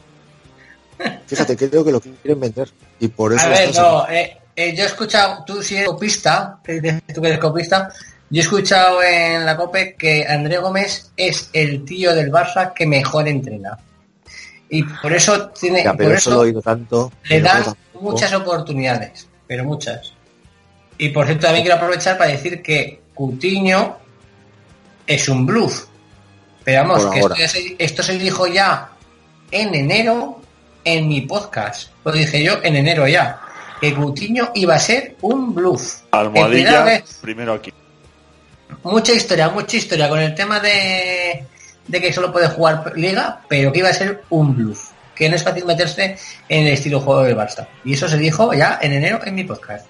Fíjate, 1.26 1.56
creo 1.56 1.84
que 1.84 1.92
lo 1.92 2.00
quieren 2.00 2.40
vender. 2.40 2.68
Y 2.98 3.08
por 3.08 3.32
eso. 3.32 3.46
A 3.46 3.48
ver, 3.48 3.74
no, 3.74 4.08
eh, 4.08 4.36
eh, 4.54 4.74
yo 4.74 4.84
he 4.84 4.86
escuchado, 4.86 5.44
tú 5.44 5.62
si 5.62 5.76
eres 5.76 5.88
copista, 5.88 6.58
tú 6.64 7.20
que 7.22 7.28
eres 7.28 7.38
copista, 7.38 7.90
yo 8.30 8.40
he 8.40 8.44
escuchado 8.44 9.02
en 9.02 9.46
la 9.46 9.56
COPE 9.56 9.94
que 9.96 10.26
André 10.26 10.58
Gómez 10.58 11.10
es 11.16 11.50
el 11.52 11.84
tío 11.84 12.14
del 12.14 12.30
Barça 12.30 12.72
que 12.72 12.86
mejor 12.86 13.28
entrena. 13.28 13.78
Y 14.68 14.82
por 14.82 15.12
eso 15.12 15.48
tiene, 15.50 15.82
Ya, 15.82 15.94
pero 15.94 16.10
por 16.10 16.18
eso 16.18 16.30
lo 16.30 16.36
he 16.36 16.40
oído 16.40 16.60
tanto. 16.60 17.10
le 17.24 17.40
dan 17.40 17.64
muchas 18.00 18.32
oportunidades, 18.34 19.28
pero 19.46 19.64
muchas. 19.64 20.12
Y 20.98 21.08
por 21.10 21.26
cierto, 21.26 21.46
también 21.46 21.64
quiero 21.64 21.76
aprovechar 21.76 22.18
para 22.18 22.30
decir 22.30 22.60
que 22.60 23.00
Coutinho 23.14 23.96
es 25.06 25.28
un 25.28 25.46
bluff. 25.46 25.86
Pero 26.68 26.82
vamos, 26.82 27.02
Por 27.02 27.14
que 27.14 27.20
esto, 27.20 27.34
ya 27.34 27.48
se, 27.48 27.76
esto 27.78 28.02
se 28.02 28.18
dijo 28.18 28.46
ya 28.46 28.90
en 29.50 29.74
enero 29.74 30.38
en 30.84 31.08
mi 31.08 31.22
podcast. 31.22 31.88
Lo 32.04 32.12
dije 32.12 32.44
yo 32.44 32.58
en 32.62 32.76
enero 32.76 33.08
ya. 33.08 33.40
Que 33.80 33.94
Coutinho 33.94 34.50
iba 34.54 34.74
a 34.74 34.78
ser 34.78 35.16
un 35.22 35.54
bluff. 35.54 36.00
En 36.02 36.10
primera 36.10 36.20
Almohadilla, 36.20 36.82
vez, 36.82 37.18
primero 37.22 37.54
aquí. 37.54 37.72
mucha 38.82 39.14
historia, 39.14 39.48
mucha 39.48 39.78
historia 39.78 40.10
con 40.10 40.20
el 40.20 40.34
tema 40.34 40.60
de, 40.60 41.46
de 41.86 42.00
que 42.02 42.12
solo 42.12 42.30
puede 42.30 42.48
jugar 42.48 42.92
liga, 42.96 43.40
pero 43.48 43.72
que 43.72 43.78
iba 43.78 43.88
a 43.88 43.94
ser 43.94 44.24
un 44.28 44.54
bluff. 44.54 44.90
Que 45.14 45.30
no 45.30 45.36
es 45.36 45.44
fácil 45.44 45.64
meterse 45.64 46.18
en 46.50 46.66
el 46.66 46.74
estilo 46.74 47.00
juego 47.00 47.22
del 47.22 47.34
Barça. 47.34 47.66
Y 47.82 47.94
eso 47.94 48.06
se 48.06 48.18
dijo 48.18 48.52
ya 48.52 48.78
en 48.82 48.92
enero 48.92 49.20
en 49.24 49.34
mi 49.36 49.44
podcast. 49.44 49.86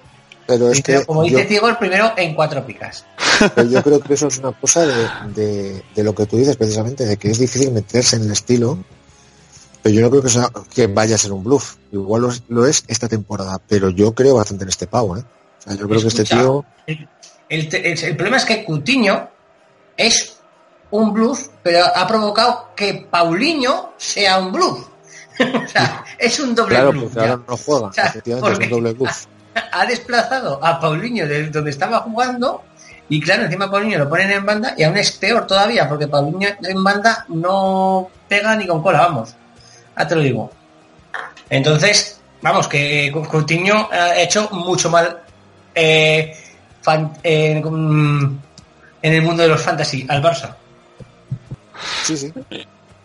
Pero 0.49 0.71
es 0.71 0.81
que 0.81 1.05
como 1.05 1.23
yo, 1.25 1.37
dice 1.37 1.47
Tigo, 1.47 1.67
el 1.69 1.77
primero 1.77 2.11
en 2.17 2.33
cuatro 2.35 2.65
picas. 2.65 3.05
pero 3.55 3.69
yo 3.69 3.81
creo 3.83 3.99
que 4.01 4.13
eso 4.13 4.27
es 4.27 4.37
una 4.39 4.51
cosa 4.51 4.85
de, 4.85 5.07
de, 5.35 5.83
de 5.95 6.03
lo 6.03 6.13
que 6.15 6.25
tú 6.25 6.37
dices 6.37 6.57
precisamente, 6.57 7.05
de 7.05 7.17
que 7.17 7.29
es 7.31 7.37
difícil 7.39 7.71
meterse 7.71 8.15
en 8.17 8.23
el 8.23 8.31
estilo. 8.31 8.77
Pero 9.81 9.95
yo 9.95 10.01
no 10.01 10.09
creo 10.09 10.21
que, 10.23 10.29
sea, 10.29 10.49
que 10.73 10.87
vaya 10.87 11.15
a 11.15 11.17
ser 11.17 11.31
un 11.31 11.43
bluff. 11.43 11.75
Igual 11.91 12.23
lo 12.23 12.29
es, 12.29 12.43
lo 12.49 12.65
es 12.65 12.83
esta 12.87 13.07
temporada, 13.07 13.61
pero 13.67 13.89
yo 13.89 14.13
creo 14.13 14.35
bastante 14.35 14.63
en 14.65 14.69
este 14.69 14.87
pavo, 14.87 15.15
¿eh? 15.17 15.21
O 15.21 15.61
sea, 15.61 15.73
yo 15.75 15.87
creo 15.87 16.01
que 16.01 16.07
este 16.07 16.23
tío. 16.25 16.65
El, 16.87 17.07
el- 17.49 17.75
el- 17.75 18.03
el 18.03 18.15
problema 18.15 18.37
es 18.37 18.45
que 18.45 18.65
Coutinho 18.65 19.29
es 19.95 20.35
un 20.91 21.13
bluff, 21.13 21.47
pero 21.63 21.85
ha 21.95 22.05
provocado 22.07 22.69
que 22.75 23.07
Paulinho 23.09 23.93
sea 23.97 24.39
un 24.39 24.51
bluff. 24.51 24.87
o 25.39 25.67
sea, 25.67 26.03
es 26.17 26.39
un 26.39 26.53
doble 26.55 26.75
Claro, 26.75 26.91
bluff. 26.91 27.03
porque 27.03 27.15
ya. 27.15 27.31
ahora 27.31 27.43
no 27.47 27.57
juega. 27.57 27.87
O 27.87 27.93
sea, 27.93 28.05
Efectivamente, 28.07 28.51
es 28.51 28.57
porque- 28.57 28.65
un 28.65 28.81
doble 28.81 28.93
bluff. 28.93 29.25
ha 29.71 29.85
desplazado 29.85 30.59
a 30.63 30.79
Paulinho 30.79 31.27
de 31.27 31.49
donde 31.49 31.71
estaba 31.71 31.99
jugando 32.01 32.63
y 33.09 33.19
claro, 33.19 33.43
encima 33.45 33.69
Paulinho 33.71 33.97
lo 33.99 34.09
ponen 34.09 34.31
en 34.31 34.45
banda 34.45 34.73
y 34.77 34.83
aún 34.83 34.97
es 34.97 35.11
peor 35.11 35.47
todavía 35.47 35.87
porque 35.89 36.07
Paulinho 36.07 36.49
en 36.63 36.83
banda 36.83 37.25
no 37.29 38.09
pega 38.27 38.55
ni 38.55 38.67
con 38.67 38.81
cola, 38.83 38.99
vamos. 38.99 39.35
Ya 39.97 40.07
te 40.07 40.15
lo 40.15 40.21
digo. 40.21 40.51
Entonces, 41.49 42.21
vamos, 42.41 42.67
que 42.67 43.11
Coutinho 43.29 43.89
ha 43.91 44.15
hecho 44.17 44.47
mucho 44.51 44.89
mal 44.89 45.21
eh, 45.73 46.37
fan- 46.81 47.13
eh, 47.23 47.51
en 49.01 49.13
el 49.13 49.21
mundo 49.23 49.41
de 49.43 49.49
los 49.49 49.61
fantasy 49.61 50.05
al 50.07 50.21
Barça. 50.21 50.55
Sí, 52.03 52.15
sí. 52.17 52.31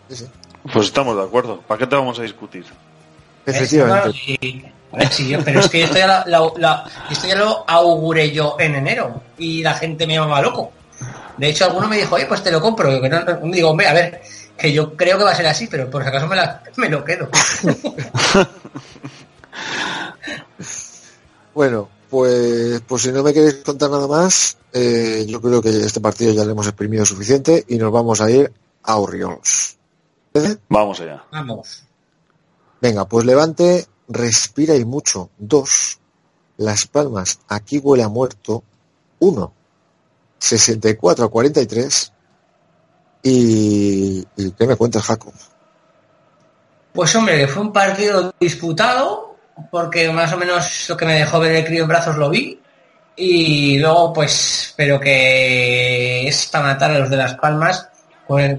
Sí, 0.09 0.15
sí. 0.15 0.25
Pues 0.71 0.85
estamos 0.87 1.15
de 1.17 1.23
acuerdo. 1.23 1.61
¿Para 1.61 1.79
qué 1.79 1.87
te 1.87 1.95
vamos 1.95 2.19
a 2.19 2.21
discutir? 2.21 2.65
Efectivamente. 3.45 4.73
Y- 4.95 5.03
a 5.03 5.07
ver, 5.07 5.13
sí, 5.13 5.27
yo- 5.29 5.43
pero 5.43 5.59
es 5.59 5.69
que 5.69 5.83
esto 5.83 5.97
ya, 5.97 6.07
la- 6.07 6.23
la- 6.25 6.51
la- 6.57 6.85
esto 7.09 7.27
ya 7.27 7.35
lo 7.35 7.63
auguré 7.69 8.31
yo 8.31 8.55
en 8.59 8.75
enero 8.75 9.21
y 9.37 9.61
la 9.61 9.73
gente 9.75 10.07
me 10.07 10.13
llamaba 10.15 10.41
loco. 10.41 10.71
De 11.37 11.49
hecho, 11.49 11.65
alguno 11.65 11.87
me 11.87 11.97
dijo, 11.97 12.15
oye, 12.15 12.25
pues 12.25 12.41
te 12.43 12.51
lo 12.51 12.61
compro. 12.61 12.89
Digo, 12.89 13.01
que 13.01 13.09
no- 13.09 13.23
no- 13.23 13.39
digo, 13.51 13.69
hombre, 13.69 13.87
a 13.87 13.93
ver, 13.93 14.21
que 14.57 14.71
yo 14.71 14.95
creo 14.95 15.17
que 15.17 15.23
va 15.25 15.31
a 15.31 15.35
ser 15.35 15.47
así, 15.47 15.67
pero 15.67 15.89
por 15.89 16.01
si 16.03 16.09
acaso 16.09 16.27
me, 16.27 16.35
la- 16.37 16.63
me 16.77 16.89
lo 16.89 17.03
quedo. 17.03 17.29
Bueno, 21.53 21.87
pues, 22.09 22.81
pues 22.85 23.01
si 23.01 23.11
no 23.11 23.23
me 23.23 23.33
queréis 23.33 23.55
contar 23.63 23.89
nada 23.89 24.07
más, 24.07 24.57
eh, 24.73 25.25
yo 25.27 25.41
creo 25.41 25.61
que 25.61 25.69
este 25.69 26.01
partido 26.01 26.33
ya 26.33 26.43
le 26.43 26.51
hemos 26.51 26.67
exprimido 26.67 27.05
suficiente 27.05 27.63
y 27.67 27.77
nos 27.77 27.91
vamos 27.91 28.19
a 28.21 28.29
ir 28.29 28.51
a 28.83 28.97
Orioles. 28.97 29.77
Vamos 30.67 30.99
allá. 30.99 31.23
Vamos. 31.31 31.83
Venga, 32.81 33.05
pues 33.07 33.25
levante, 33.25 33.87
respira 34.07 34.75
y 34.75 34.85
mucho. 34.85 35.29
Dos, 35.37 35.99
Las 36.57 36.87
Palmas, 36.87 37.39
aquí 37.47 37.79
huele 37.79 38.03
a 38.03 38.09
muerto. 38.09 38.63
Uno, 39.19 39.53
64 40.39 41.25
a 41.25 41.29
43. 41.29 42.11
Y, 43.23 44.25
y 44.37 44.51
¿qué 44.51 44.67
me 44.67 44.75
cuentas, 44.75 45.03
Jacob? 45.03 45.33
Pues 46.93 47.15
hombre, 47.15 47.39
que 47.39 47.47
fue 47.47 47.63
un 47.63 47.73
partido 47.73 48.33
disputado, 48.39 49.35
porque 49.71 50.09
más 50.11 50.31
o 50.31 50.37
menos 50.37 50.87
lo 50.87 50.95
que 50.95 51.05
me 51.05 51.15
dejó 51.15 51.39
ver 51.39 51.55
el 51.55 51.65
crío 51.65 51.83
en 51.83 51.89
brazos 51.89 52.17
lo 52.17 52.29
vi. 52.29 52.61
Y 53.17 53.79
luego, 53.79 54.13
pues, 54.13 54.73
pero 54.75 54.99
que 54.99 56.27
es 56.27 56.47
para 56.47 56.65
matar 56.65 56.91
a 56.91 56.99
los 56.99 57.09
de 57.09 57.17
Las 57.17 57.35
Palmas, 57.35 57.89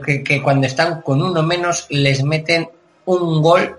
que, 0.05 0.23
que 0.23 0.43
cuando 0.43 0.67
están 0.67 1.03
con 1.03 1.23
uno 1.23 1.43
menos 1.43 1.87
les 1.91 2.23
meten 2.23 2.69
un 3.05 3.43
gol 3.43 3.79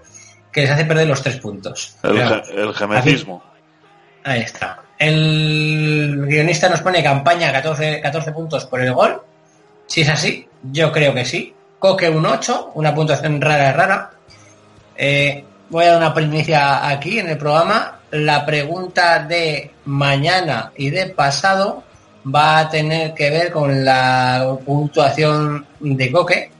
que 0.57 0.61
les 0.63 0.71
hace 0.71 0.85
perder 0.85 1.07
los 1.07 1.21
tres 1.21 1.37
puntos. 1.37 1.95
El, 2.01 2.13
Pero- 2.15 2.43
ge- 2.43 2.61
el 2.63 2.73
gemetismo. 2.73 3.43
Ahí 4.23 4.41
está. 4.41 4.79
El 4.97 6.25
guionista 6.27 6.67
nos 6.67 6.81
pone 6.81 7.03
campaña 7.03 7.51
14, 7.51 8.01
14 8.01 8.31
puntos 8.31 8.65
por 8.65 8.81
el 8.81 8.91
gol. 8.91 9.21
Si 9.85 10.01
es 10.01 10.09
así, 10.09 10.47
yo 10.71 10.91
creo 10.91 11.13
que 11.13 11.25
sí. 11.25 11.53
Coque 11.77 12.09
un 12.09 12.25
8, 12.25 12.71
una 12.73 12.95
puntuación 12.95 13.39
rara, 13.39 13.71
rara. 13.71 14.09
Eh, 14.95 15.43
voy 15.69 15.83
a 15.85 15.89
dar 15.89 15.97
una 15.97 16.13
primicia 16.15 16.89
aquí 16.89 17.19
en 17.19 17.29
el 17.29 17.37
programa. 17.37 17.99
La 18.09 18.43
pregunta 18.43 19.19
de 19.19 19.69
mañana 19.85 20.71
y 20.75 20.89
de 20.89 21.05
pasado 21.05 21.83
va 22.33 22.57
a 22.57 22.67
tener 22.69 23.13
que 23.13 23.29
ver 23.29 23.51
con 23.51 23.85
la 23.85 24.57
puntuación 24.65 25.67
de 25.79 26.11
Coque. 26.11 26.51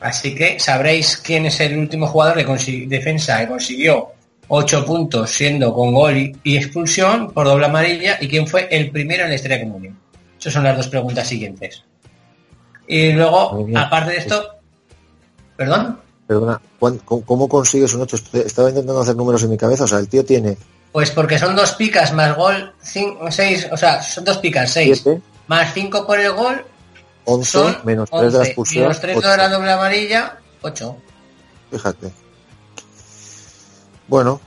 Así 0.00 0.34
que 0.34 0.58
sabréis 0.60 1.16
quién 1.16 1.46
es 1.46 1.58
el 1.60 1.76
último 1.78 2.06
jugador 2.06 2.36
de 2.36 2.86
defensa 2.86 3.38
que 3.40 3.48
consiguió 3.48 4.08
8 4.48 4.84
puntos 4.84 5.30
siendo 5.30 5.72
con 5.72 5.92
gol 5.92 6.16
y, 6.16 6.36
y 6.44 6.56
expulsión 6.56 7.30
por 7.32 7.46
doble 7.46 7.66
amarilla 7.66 8.18
y 8.20 8.28
quién 8.28 8.46
fue 8.46 8.68
el 8.70 8.90
primero 8.90 9.24
en 9.24 9.30
la 9.30 9.34
historia 9.34 9.60
común. 9.60 9.98
Esas 10.38 10.52
son 10.52 10.64
las 10.64 10.76
dos 10.76 10.88
preguntas 10.88 11.26
siguientes. 11.26 11.82
Y 12.86 13.12
luego, 13.12 13.66
aparte 13.74 14.12
de 14.12 14.18
esto, 14.18 14.48
perdón, 15.56 16.00
Perdona, 16.26 16.60
¿cuán- 16.80 16.98
¿cómo, 17.04 17.48
consigues 17.48 17.94
un 17.94 18.02
8? 18.02 18.16
Estaba 18.44 18.68
intentando 18.68 19.00
hacer 19.00 19.14
números 19.14 19.44
en 19.44 19.50
mi 19.50 19.56
cabeza. 19.56 19.84
O 19.84 19.86
sea, 19.86 19.98
el 19.98 20.08
tío 20.08 20.24
tiene 20.24 20.56
pues 20.92 21.10
porque 21.10 21.38
son 21.38 21.54
dos 21.54 21.72
picas 21.72 22.14
más 22.14 22.34
gol, 22.34 22.72
6, 22.80 23.68
o 23.70 23.76
sea, 23.76 24.02
son 24.02 24.24
dos 24.24 24.38
picas, 24.38 24.70
6, 24.70 25.02
7, 25.04 25.20
más 25.46 25.74
5 25.74 26.06
por 26.06 26.18
el 26.18 26.32
gol, 26.32 26.64
11, 27.26 27.50
son 27.50 27.78
menos 27.84 28.08
3 28.10 28.22
de 28.22 28.30
la 28.30 28.38
11, 28.38 28.48
expulsión. 28.48 28.82
menos 28.84 29.00
3 29.00 29.16
ocho. 29.18 29.28
de 29.28 29.36
la 29.36 29.48
doble 29.48 29.72
amarilla, 29.72 30.38
8, 30.62 30.96
Fíjate. 31.70 32.12
Bueno, 34.08 34.40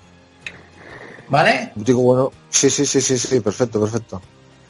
¿vale? 1.27 1.71
digo, 1.75 2.01
bueno, 2.01 2.31
sí, 2.49 2.69
sí, 2.69 2.85
sí, 2.85 3.01
sí, 3.01 3.17
sí, 3.17 3.39
perfecto, 3.41 3.81
perfecto. 3.81 4.21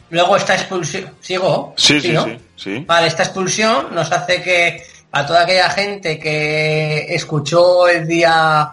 Luego 0.09 0.35
esta 0.35 0.55
expulsión, 0.55 1.13
¿sigo? 1.21 1.73
Sí, 1.77 2.01
sí, 2.01 2.11
¿no? 2.11 2.25
sí, 2.25 2.37
sí. 2.55 2.83
Vale, 2.87 3.07
esta 3.07 3.23
expulsión 3.23 3.93
nos 3.93 4.11
hace 4.11 4.41
que 4.41 4.83
a 5.11 5.25
toda 5.25 5.43
aquella 5.43 5.69
gente 5.69 6.19
que 6.19 7.13
escuchó 7.13 7.87
el 7.87 8.07
día 8.07 8.71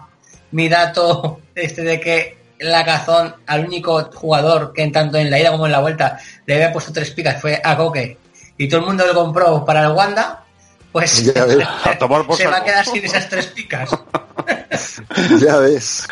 mi 0.51 0.69
dato 0.69 1.41
este 1.55 1.83
de 1.83 1.99
que 1.99 2.37
la 2.59 2.83
cazón 2.83 3.35
al 3.45 3.65
único 3.65 4.09
jugador 4.13 4.73
que 4.73 4.81
en 4.81 4.91
tanto 4.91 5.17
en 5.17 5.29
la 5.29 5.39
ida 5.39 5.51
como 5.51 5.67
en 5.67 5.71
la 5.71 5.79
vuelta 5.79 6.19
le 6.47 6.55
había 6.55 6.73
puesto 6.73 6.91
tres 6.91 7.11
picas 7.11 7.39
fue 7.39 7.61
a 7.63 7.77
Coque 7.77 8.17
y 8.57 8.67
todo 8.67 8.81
el 8.81 8.85
mundo 8.87 9.05
lo 9.05 9.13
compró 9.13 9.63
para 9.65 9.85
el 9.85 9.91
Wanda, 9.91 10.43
pues 10.91 11.23
Ya 11.33 11.45
ves. 11.45 11.67
A 11.83 11.97
tomar 11.97 12.25
por 12.25 12.37
se 12.37 12.47
va 12.47 12.57
a 12.57 12.63
quedar 12.63 12.85
sin 12.85 13.03
esas 13.05 13.29
tres 13.29 13.47
picas. 13.47 13.89
Ya 15.39 15.57
ves. 15.57 16.07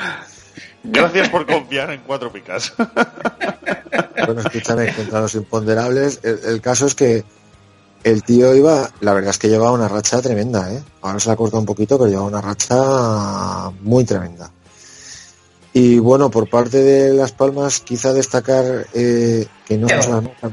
Gracias 0.83 1.29
por 1.29 1.45
confiar 1.45 1.91
en 1.91 2.01
cuatro 2.01 2.31
picas. 2.31 2.73
Bueno, 4.25 4.41
escúchame, 4.41 4.93
contra 4.93 5.21
los 5.21 5.33
imponderables, 5.35 6.19
el, 6.23 6.39
el 6.45 6.61
caso 6.61 6.85
es 6.87 6.95
que 6.95 7.23
el 8.03 8.23
tío 8.23 8.53
iba, 8.53 8.89
la 9.01 9.13
verdad 9.13 9.31
es 9.31 9.37
que 9.39 9.49
llevaba 9.49 9.71
una 9.71 9.87
racha 9.87 10.21
tremenda, 10.21 10.71
¿eh? 10.71 10.83
Ahora 11.01 11.19
se 11.19 11.27
la 11.27 11.33
ha 11.33 11.37
cortado 11.37 11.59
un 11.59 11.65
poquito, 11.65 11.97
pero 11.97 12.09
llevaba 12.09 12.27
una 12.27 12.41
racha 12.41 13.71
muy 13.81 14.03
tremenda. 14.05 14.51
Y 15.73 15.99
bueno, 15.99 16.29
por 16.29 16.49
parte 16.49 16.77
de 16.83 17.13
Las 17.13 17.31
Palmas, 17.31 17.79
quizá 17.81 18.13
destacar 18.13 18.87
eh, 18.93 19.47
que 19.65 19.77
no 19.77 19.87
se 19.89 20.09
la 20.09 20.21
nota- 20.21 20.51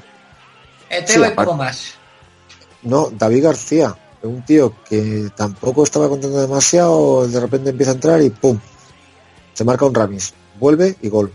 Eh, 0.98 1.04
Sí. 1.06 1.18
No, 2.82 3.10
David 3.10 3.44
García, 3.44 3.96
un 4.22 4.44
tío 4.44 4.74
que 4.88 5.30
tampoco 5.36 5.84
estaba 5.84 6.08
contando 6.08 6.40
demasiado, 6.40 7.26
de 7.28 7.40
repente 7.40 7.70
empieza 7.70 7.92
a 7.92 7.94
entrar 7.94 8.20
y 8.22 8.30
¡pum! 8.30 8.58
Se 9.54 9.64
marca 9.64 9.84
un 9.84 9.94
Ramis, 9.94 10.34
vuelve 10.58 10.96
y 11.02 11.08
gol. 11.08 11.32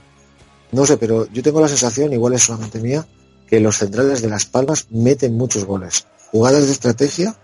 No 0.72 0.86
sé, 0.86 0.98
pero 0.98 1.26
yo 1.32 1.42
tengo 1.42 1.62
la 1.62 1.68
sensación, 1.70 2.12
igual 2.14 2.34
es 2.34 2.44
solamente 2.44 2.80
mía, 2.80 3.06
que 3.48 3.60
los 3.60 3.78
centrales 3.78 4.22
de 4.22 4.30
Las 4.30 4.46
Palmas 4.46 4.88
meten 4.90 5.38
muchos 5.38 5.64
goles. 5.66 6.06
Jugadas 6.32 6.66
de 6.66 6.72
estrategia, 6.72 7.36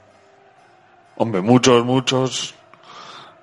Hombre, 1.15 1.41
muchos, 1.41 1.85
muchos. 1.85 2.55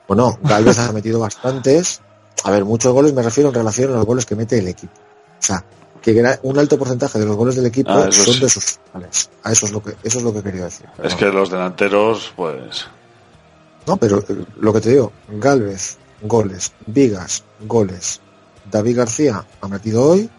bueno, 0.08 0.38
Galvez 0.42 0.78
ha 0.80 0.92
metido 0.92 1.20
bastantes. 1.20 2.02
A 2.44 2.50
ver, 2.50 2.64
muchos 2.64 2.92
goles 2.92 3.12
me 3.14 3.22
refiero 3.22 3.48
en 3.48 3.54
relación 3.54 3.90
a 3.92 3.96
los 3.96 4.06
goles 4.06 4.26
que 4.26 4.34
mete 4.36 4.58
el 4.58 4.68
equipo. 4.68 4.92
O 4.94 5.42
sea, 5.42 5.64
que 6.02 6.38
un 6.42 6.58
alto 6.58 6.78
porcentaje 6.78 7.18
de 7.18 7.26
los 7.26 7.36
goles 7.36 7.56
del 7.56 7.66
equipo 7.66 7.90
Ah, 7.90 8.08
son 8.10 8.34
sí. 8.34 8.40
de 8.40 8.48
sus 8.48 8.64
centrales. 8.64 9.30
A 9.42 9.52
eso 9.52 9.66
es 9.66 9.72
lo 9.72 9.82
que, 9.82 9.90
eso 10.02 10.18
es 10.18 10.24
lo 10.24 10.32
que 10.32 10.42
quería 10.42 10.64
decir. 10.64 10.86
Es 11.02 11.14
que 11.14 11.26
los 11.26 11.50
delanteros, 11.50 12.32
pues. 12.36 12.86
No, 13.86 13.96
pero 13.96 14.18
eh, 14.20 14.44
lo 14.60 14.72
que 14.72 14.80
te 14.80 14.90
digo, 14.90 15.12
Galvez, 15.28 15.98
goles, 16.22 16.72
Vigas, 16.86 17.44
goles, 17.66 18.20
David 18.70 18.96
García 18.98 19.44
ha 19.60 19.68
metido 19.68 20.02
hoy, 20.02 20.30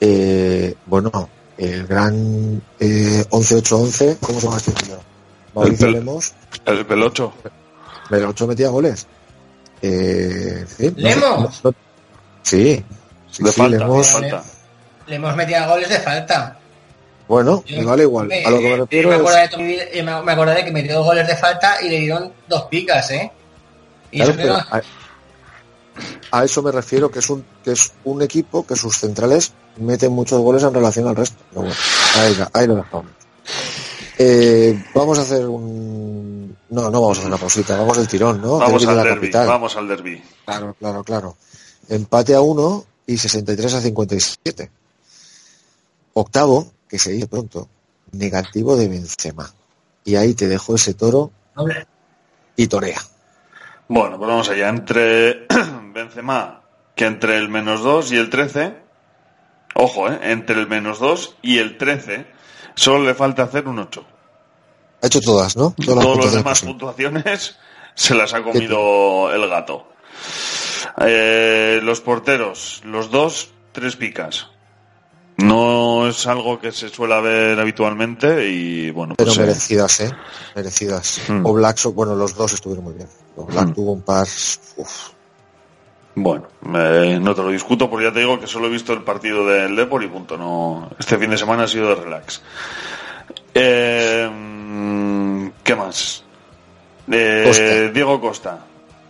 eh, 0.00 0.74
bueno, 0.86 1.28
el 1.58 1.86
gran 1.86 2.62
eh, 2.80 3.24
11-8-11, 3.30 4.16
¿cómo 4.20 4.40
se 4.40 4.46
llama 4.46 4.56
este 4.58 4.72
tío? 4.72 4.98
Mauricio 5.54 5.86
El- 5.88 5.92
Lemos, 5.94 6.32
El 6.64 6.86
pelocho. 6.86 7.32
el 8.10 8.24
8 8.24 8.46
metía 8.46 8.68
goles. 8.68 9.06
Eh, 9.80 10.64
sí, 10.76 10.92
¿Lemos? 10.96 11.60
no- 11.64 11.70
no- 11.70 11.76
sí, 12.42 12.84
sí, 13.30 13.42
De 13.42 13.50
sí, 13.52 13.60
falta, 13.60 13.78
Lemos, 13.78 14.06
de 14.06 14.12
falta. 14.12 14.44
Le 15.12 15.16
hemos 15.16 15.36
metido 15.36 15.68
goles 15.68 15.90
de 15.90 15.98
falta. 16.00 16.56
bueno, 17.28 17.62
Yo- 17.66 17.76
me 17.80 17.84
vale 17.84 18.04
igual. 18.04 18.30
A 18.46 18.50
lo 18.50 18.58
que 18.60 18.70
me 18.70 18.76
refiero 18.78 19.08
me 19.10 19.16
es, 19.16 19.22
de 19.22 19.48
toda 19.48 19.62
mi 19.62 19.68
vida- 19.68 19.84
me 19.94 20.22
me 20.24 20.32
acuerdo 20.32 20.54
de 20.54 20.64
que 20.64 20.70
metió 20.72 20.94
dos 20.94 21.04
goles 21.04 21.26
de 21.26 21.36
falta 21.36 21.82
y 21.82 21.90
le 21.90 21.98
dieron 22.00 22.32
dos 22.48 22.62
picas, 22.70 23.10
¿eh? 23.10 23.30
Y 24.10 24.16
Claro, 24.16 24.30
eso 24.30 24.38
que 24.38 24.42
pero 24.42 24.54
no- 24.56 24.66
a, 24.70 26.40
a 26.40 26.44
eso 26.44 26.62
me 26.62 26.72
refiero 26.72 27.10
que 27.10 27.18
es 27.18 27.28
un 27.28 27.44
que 27.62 27.72
es 27.72 27.92
un 28.04 28.22
equipo 28.22 28.66
que 28.66 28.74
sus 28.74 28.96
centrales 28.96 29.52
meten 29.76 30.12
muchos 30.12 30.40
goles 30.40 30.62
en 30.62 30.72
relación 30.72 31.06
al 31.08 31.16
resto. 31.16 31.36
Pero 31.50 31.60
bueno, 31.60 31.76
ahí, 32.16 32.36
ahí 32.54 32.66
lo 32.66 32.76
dejamos. 32.76 33.10
Eh, 34.18 34.82
vamos 34.94 35.18
a 35.18 35.22
hacer 35.22 35.44
un 35.46 36.56
no 36.70 36.90
no 36.90 37.02
vamos 37.02 37.18
a 37.18 37.20
hacer 37.20 37.28
una 37.28 37.36
pausita 37.38 37.76
vamos 37.76 37.98
del 37.98 38.08
tirón 38.08 38.40
no 38.40 38.56
Vamos 38.58 38.80
de 38.82 38.88
al 38.88 38.96
la 38.96 39.02
derby. 39.04 39.16
capital. 39.20 39.46
Vamos 39.46 39.76
al 39.76 39.88
derby. 39.88 40.22
claro 40.46 40.74
claro 40.78 41.04
claro 41.04 41.36
empate 41.90 42.34
a 42.34 42.40
1 42.40 42.84
y 43.06 43.18
63 43.18 43.74
a 43.74 43.80
57 43.82 44.70
octavo 46.14 46.72
que 46.88 46.98
se 46.98 47.12
dice 47.12 47.26
pronto 47.26 47.68
negativo 48.12 48.76
de 48.76 48.88
Benzema 48.88 49.52
y 50.04 50.16
ahí 50.16 50.34
te 50.34 50.48
dejo 50.48 50.74
ese 50.74 50.94
toro 50.94 51.30
y 52.56 52.66
torea 52.66 53.00
Bueno, 53.88 54.18
pues 54.18 54.28
vamos 54.28 54.48
allá. 54.48 54.68
Entre 54.68 55.46
Benzema, 55.92 56.62
que 56.94 57.06
entre 57.06 57.36
el 57.38 57.48
menos 57.48 57.82
2 57.82 58.12
y 58.12 58.16
el 58.16 58.30
13. 58.30 58.74
Ojo, 59.74 60.08
¿eh? 60.10 60.18
Entre 60.22 60.58
el 60.58 60.66
menos 60.66 60.98
2 60.98 61.36
y 61.42 61.58
el 61.58 61.78
13. 61.78 62.26
Solo 62.74 63.04
le 63.04 63.14
falta 63.14 63.44
hacer 63.44 63.68
un 63.68 63.78
8. 63.78 64.04
ha 65.02 65.06
hecho 65.06 65.20
todas 65.20 65.56
no 65.56 65.74
Todas 65.84 65.96
las 65.96 66.04
Todos 66.04 66.16
los 66.16 66.26
puntuaciones 66.26 66.34
demás 66.34 66.62
puntuaciones 66.62 67.56
se 67.94 68.14
las 68.14 68.34
ha 68.34 68.42
comido 68.42 69.32
el 69.32 69.48
gato. 69.48 69.88
Eh, 71.00 71.80
los 71.82 72.00
porteros, 72.00 72.82
los 72.84 73.10
dos, 73.10 73.50
tres 73.72 73.96
picas. 73.96 74.48
No 75.38 76.06
es 76.08 76.26
algo 76.26 76.60
que 76.60 76.72
se 76.72 76.88
suele 76.90 77.20
ver 77.22 77.58
habitualmente 77.58 78.48
y 78.48 78.90
bueno, 78.90 79.14
Pero 79.16 79.28
pues 79.28 79.38
eh, 79.38 79.40
merecidas, 79.40 80.00
¿eh? 80.00 80.10
Merecidas. 80.54 81.20
Hmm. 81.28 81.44
O 81.46 81.52
Black, 81.54 81.82
bueno, 81.94 82.14
los 82.14 82.34
dos 82.34 82.52
estuvieron 82.52 82.84
muy 82.84 82.94
bien. 82.94 83.08
O 83.36 83.44
Black 83.46 83.68
Hmm. 83.68 83.72
tuvo 83.74 83.92
un 83.92 84.02
par. 84.02 84.26
uf, 84.76 85.08
bueno, 86.14 86.46
eh, 86.74 87.18
no 87.20 87.34
te 87.34 87.42
lo 87.42 87.48
discuto 87.48 87.88
porque 87.88 88.04
ya 88.06 88.12
te 88.12 88.18
digo 88.20 88.38
que 88.38 88.46
solo 88.46 88.66
he 88.66 88.70
visto 88.70 88.92
el 88.92 89.02
partido 89.02 89.46
del 89.46 89.74
Depor 89.74 90.04
y 90.04 90.08
punto. 90.08 90.36
No, 90.36 90.90
este 90.98 91.16
fin 91.18 91.30
de 91.30 91.38
semana 91.38 91.64
ha 91.64 91.68
sido 91.68 91.88
de 91.88 91.94
relax. 91.94 92.42
Eh, 93.54 94.28
mm, 94.30 95.46
¿Qué 95.64 95.74
más? 95.74 96.24
Eh, 97.10 97.44
Costa. 97.46 97.90
Diego 97.92 98.20
Costa, 98.20 98.58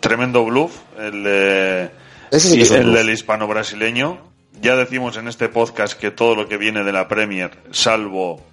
tremendo 0.00 0.44
bluff, 0.44 0.72
el, 0.98 1.24
de- 1.24 1.90
sí 2.38 2.61
el 2.62 2.92
del 2.94 3.11
hispano-brasileño. 3.11 4.32
Ya 4.62 4.77
decimos 4.77 5.16
en 5.16 5.27
este 5.27 5.48
podcast 5.48 5.98
que 5.98 6.12
todo 6.12 6.37
lo 6.37 6.48
que 6.48 6.57
viene 6.57 6.85
de 6.85 6.92
la 6.92 7.09
Premier, 7.09 7.51
salvo 7.72 8.46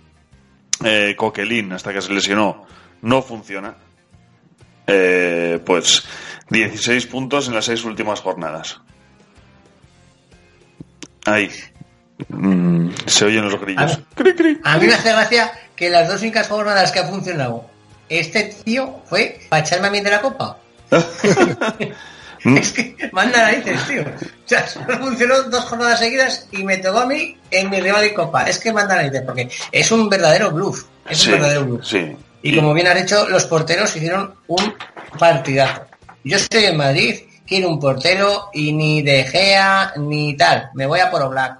eh, 0.83 1.13
Coquelin 1.15 1.71
hasta 1.71 1.93
que 1.93 2.01
se 2.01 2.11
lesionó, 2.11 2.65
no 3.03 3.21
funciona. 3.21 3.75
Eh, 4.87 5.59
pues 5.63 6.07
16 6.49 7.05
puntos 7.05 7.47
en 7.47 7.53
las 7.53 7.65
seis 7.65 7.85
últimas 7.85 8.21
jornadas. 8.21 8.81
Ahí. 11.25 11.51
Mm, 12.27 12.89
se 13.05 13.25
oyen 13.25 13.47
los 13.47 13.61
grillos. 13.61 13.99
A 14.63 14.77
mí 14.79 14.87
me 14.87 14.93
hace 14.95 15.11
gracia 15.11 15.51
que 15.75 15.91
las 15.91 16.07
dos 16.07 16.23
únicas 16.23 16.47
jornadas 16.47 16.91
que 16.91 17.01
ha 17.01 17.07
funcionado 17.07 17.69
este 18.09 18.45
tío 18.65 19.03
fue 19.05 19.41
para 19.47 19.61
echarme 19.61 19.89
a 19.89 19.91
mí 19.91 20.01
de 20.01 20.09
la 20.09 20.21
copa. 20.21 20.57
es 22.45 22.71
que 22.71 22.95
manda 23.11 23.41
narices, 23.43 23.87
tío. 23.87 24.01
O 24.03 24.47
sea, 24.47 24.67
solo 24.67 24.97
funcionó 24.99 25.43
dos 25.43 25.63
jornadas 25.65 25.99
seguidas 25.99 26.47
y 26.51 26.63
me 26.63 26.77
tocó 26.77 26.99
a 26.99 27.05
mí 27.05 27.37
en 27.51 27.69
mi 27.69 27.79
rival 27.79 28.01
de 28.01 28.13
copa. 28.13 28.43
Es 28.49 28.59
que 28.59 28.71
manda 28.73 28.95
narices, 28.95 29.21
porque 29.25 29.49
es 29.71 29.91
un 29.91 30.09
verdadero 30.09 30.51
bluff. 30.51 30.85
Es 31.09 31.19
Sí, 31.19 31.27
un 31.27 31.31
verdadero 31.33 31.65
bluff. 31.65 31.85
sí. 31.85 32.15
Y 32.41 32.55
como 32.55 32.73
bien 32.73 32.87
has 32.87 32.95
dicho, 32.95 33.27
los 33.27 33.45
porteros 33.45 33.93
hicieron 33.95 34.33
un 34.47 34.73
partidazo. 35.17 35.81
Yo 36.23 36.37
estoy 36.37 36.65
en 36.65 36.77
Madrid, 36.77 37.15
quiero 37.45 37.67
un 37.67 37.79
portero 37.81 38.45
y 38.53 38.71
ni 38.71 39.01
De 39.01 39.25
Gea 39.25 39.93
ni 39.97 40.37
tal. 40.37 40.69
Me 40.73 40.85
voy 40.85 41.01
a 41.01 41.11
por 41.11 41.21
Oblak 41.21 41.59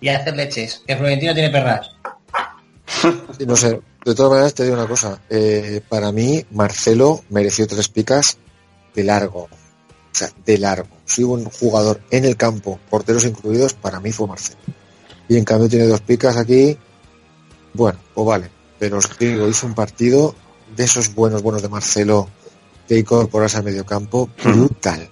y 0.00 0.08
a 0.08 0.16
hacer 0.18 0.34
leches, 0.34 0.82
que 0.86 0.96
Florentino 0.96 1.34
tiene 1.34 1.50
perras. 1.50 1.90
Sí, 2.86 3.44
no 3.46 3.54
sé. 3.56 3.80
De 4.04 4.14
todas 4.14 4.30
maneras, 4.32 4.54
te 4.54 4.62
digo 4.64 4.76
una 4.76 4.86
cosa. 4.86 5.18
Eh, 5.28 5.82
para 5.86 6.10
mí, 6.10 6.42
Marcelo 6.52 7.20
mereció 7.28 7.66
tres 7.66 7.88
picas 7.88 8.38
de 8.94 9.04
largo. 9.04 9.48
O 10.12 10.16
sea, 10.18 10.30
de 10.44 10.58
largo. 10.58 10.88
Si 11.04 11.22
hubo 11.22 11.34
un 11.34 11.44
jugador 11.44 12.00
en 12.10 12.24
el 12.24 12.36
campo, 12.36 12.78
porteros 12.90 13.24
incluidos, 13.24 13.74
para 13.74 14.00
mí 14.00 14.10
fue 14.12 14.26
Marcelo. 14.26 14.58
Y 15.28 15.36
en 15.36 15.44
cambio 15.44 15.68
tiene 15.68 15.86
dos 15.86 16.00
picas 16.00 16.36
aquí. 16.36 16.76
Bueno, 17.74 17.98
pues 18.14 18.26
vale. 18.26 18.50
Pero 18.78 18.98
os 18.98 19.18
digo, 19.18 19.46
hizo 19.48 19.66
un 19.66 19.74
partido 19.74 20.34
de 20.76 20.84
esos 20.84 21.14
buenos, 21.14 21.42
buenos 21.42 21.62
de 21.62 21.68
Marcelo 21.68 22.28
de 22.88 22.98
incorporarse 23.00 23.58
al 23.58 23.64
medio 23.64 23.84
campo. 23.84 24.28
Brutal. 24.42 25.08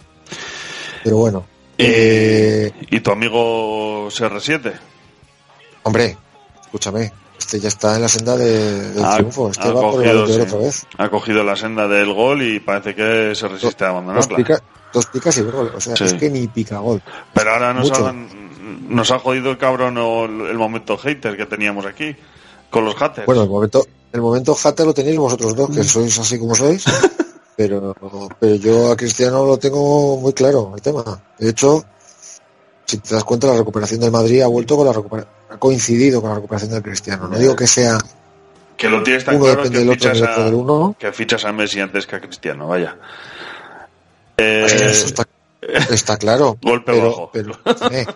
Pero 1.04 1.18
bueno. 1.18 1.46
eh, 1.78 2.72
¿Y 2.90 3.00
tu 3.00 3.10
amigo 3.12 4.08
CR7? 4.08 4.72
hombre, 5.82 6.16
escúchame. 6.62 7.12
Este 7.38 7.60
ya 7.60 7.68
está 7.68 7.94
en 7.96 8.02
la 8.02 8.08
senda 8.08 8.36
de- 8.36 8.92
del 8.92 9.04
Ha- 9.04 9.16
triunfo. 9.16 9.50
Este 9.50 9.68
ha 9.68 9.72
va 9.72 9.80
por 9.82 10.04
el 10.04 10.16
cogido, 10.22 10.26
sí. 10.26 10.40
otra 10.40 10.58
vez. 10.58 10.86
Ha 10.96 11.08
cogido 11.10 11.44
la 11.44 11.54
senda 11.54 11.86
del 11.86 12.12
gol 12.12 12.42
y 12.42 12.58
parece 12.60 12.94
que 12.94 13.34
se 13.34 13.46
resiste 13.46 13.84
a 13.84 13.88
Dos, 13.88 13.94
abandonarla. 13.96 14.36
pica- 14.36 14.62
dos 14.96 15.06
picas 15.06 15.36
y 15.38 15.42
gol. 15.42 15.70
O 15.76 15.80
sea, 15.80 15.94
Sí. 15.96 16.04
es 16.04 16.14
que 16.14 16.28
ni 16.30 16.46
pica 16.48 16.78
gol. 16.78 17.00
Pero 17.34 17.52
ahora 17.52 17.72
nos, 17.74 17.90
han- 17.92 18.28
nos 18.88 19.10
ha 19.12 19.18
jodido 19.18 19.50
el 19.50 19.58
cabrón 19.58 19.96
el, 19.98 20.46
el 20.48 20.56
momento 20.58 20.96
hater 20.96 21.36
que 21.36 21.46
teníamos 21.46 21.86
aquí 21.86 22.16
con 22.70 22.84
los 22.84 22.94
haters. 22.96 23.26
Bueno, 23.26 23.42
el 23.42 23.48
momento, 23.48 23.86
el 24.12 24.20
momento 24.20 24.54
hater 24.54 24.86
lo 24.86 24.94
tenéis 24.94 25.18
vosotros 25.18 25.54
dos, 25.54 25.70
que 25.70 25.84
sois 25.84 26.18
así 26.18 26.38
como 26.38 26.54
sois. 26.54 26.84
pero, 27.56 27.94
pero 28.40 28.54
yo 28.56 28.90
a 28.92 28.96
Cristiano 28.96 29.44
lo 29.44 29.58
tengo 29.58 30.16
muy 30.18 30.32
claro 30.32 30.72
el 30.74 30.82
tema. 30.82 31.04
De 31.38 31.50
hecho, 31.50 31.84
si 32.84 32.98
te 32.98 33.14
das 33.14 33.24
cuenta, 33.24 33.46
la 33.48 33.56
recuperación 33.58 34.00
del 34.00 34.10
Madrid 34.12 34.42
ha 34.42 34.46
vuelto 34.46 34.76
con 34.76 34.86
la 34.86 34.92
recupera- 34.92 35.26
ha 35.50 35.58
coincidido 35.58 36.20
con 36.20 36.30
la 36.30 36.36
recuperación 36.36 36.70
del 36.72 36.82
Cristiano. 36.82 37.28
No 37.28 37.38
digo 37.38 37.54
que 37.56 37.66
sea 37.66 37.98
que 38.76 38.88
lo 38.90 39.02
tienes 39.02 39.24
tan 39.24 39.36
uno 39.36 39.44
claro 39.46 39.62
que 39.70 39.78
otro 39.78 39.92
fichas, 39.94 40.20
otro 40.20 40.32
a, 40.34 40.44
del 40.44 40.54
uno. 40.54 40.96
que 40.98 41.10
fichas 41.12 41.44
a 41.46 41.52
Messi 41.52 41.80
antes 41.80 42.06
que 42.06 42.16
a 42.16 42.20
Cristiano, 42.20 42.68
vaya. 42.68 42.96
Eh, 44.38 44.64
Eso 44.66 45.06
está, 45.06 45.26
está 45.90 46.16
claro. 46.16 46.58
Golpe 46.62 46.92
pero, 46.92 47.06
bajo. 47.06 47.30
pero, 47.32 47.58
eh, 47.90 48.06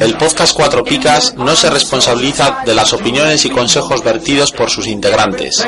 El 0.00 0.16
podcast 0.16 0.54
Cuatro 0.54 0.84
Picas 0.84 1.34
no 1.34 1.56
se 1.56 1.68
responsabiliza 1.70 2.62
de 2.64 2.74
las 2.74 2.92
opiniones 2.92 3.44
y 3.44 3.50
consejos 3.50 4.04
vertidos 4.04 4.52
por 4.52 4.70
sus 4.70 4.86
integrantes. 4.86 5.64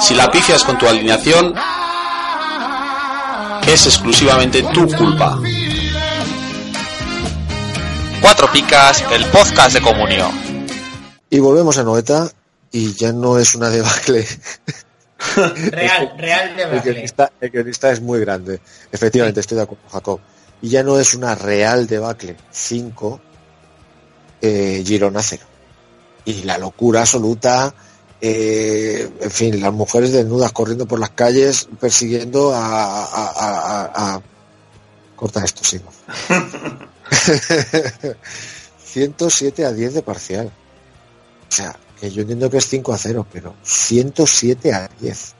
Si 0.00 0.14
la 0.14 0.30
pifias 0.30 0.62
con 0.62 0.78
tu 0.78 0.86
alineación, 0.86 1.52
es 3.66 3.86
exclusivamente 3.86 4.62
tu 4.72 4.86
culpa. 4.94 5.38
Cuatro 8.20 8.50
Picas, 8.52 9.04
el 9.10 9.24
podcast 9.26 9.74
de 9.74 9.80
comunión. 9.82 10.30
y 11.28 11.38
volvemos 11.40 11.76
a 11.78 11.82
Noeta 11.82 12.30
y 12.70 12.94
ya 12.94 13.12
no 13.12 13.38
es 13.38 13.54
una 13.56 13.68
debacle. 13.68 14.26
Real, 15.70 16.14
real 16.18 16.56
de 16.56 16.62
El 16.62 16.80
guionista, 16.82 17.32
el 17.40 17.50
guionista 17.50 17.90
es 17.90 18.00
muy 18.00 18.20
grande. 18.20 18.60
Efectivamente, 18.92 19.40
estoy 19.40 19.56
de 19.56 19.62
acuerdo 19.64 19.82
con 19.84 19.92
Jacob. 19.92 20.20
Y 20.62 20.68
ya 20.70 20.82
no 20.82 20.98
es 20.98 21.14
una 21.14 21.34
real 21.34 21.86
debacle 21.86 22.36
5, 22.50 23.20
eh, 24.42 24.82
Girona 24.86 25.22
0. 25.22 25.44
Y 26.24 26.42
la 26.44 26.58
locura 26.58 27.00
absoluta, 27.00 27.74
eh, 28.20 29.10
en 29.20 29.30
fin, 29.30 29.60
las 29.60 29.72
mujeres 29.72 30.12
desnudas 30.12 30.52
corriendo 30.52 30.86
por 30.86 30.98
las 30.98 31.10
calles 31.10 31.68
persiguiendo 31.80 32.54
a... 32.54 33.04
a, 33.04 33.04
a- 33.04 33.82
a- 33.84 34.14
a- 34.16 34.22
Corta 35.14 35.42
esto, 35.44 35.64
sí. 35.64 35.80
107 38.84 39.64
a 39.64 39.72
10 39.72 39.94
de 39.94 40.02
parcial. 40.02 40.46
O 41.48 41.52
sea, 41.54 41.74
que 42.00 42.10
yo 42.10 42.22
entiendo 42.22 42.50
que 42.50 42.58
es 42.58 42.66
5 42.68 42.92
a 42.92 42.98
0, 42.98 43.26
pero 43.32 43.54
107 43.62 44.72
a 44.72 44.88
10. 45.00 45.34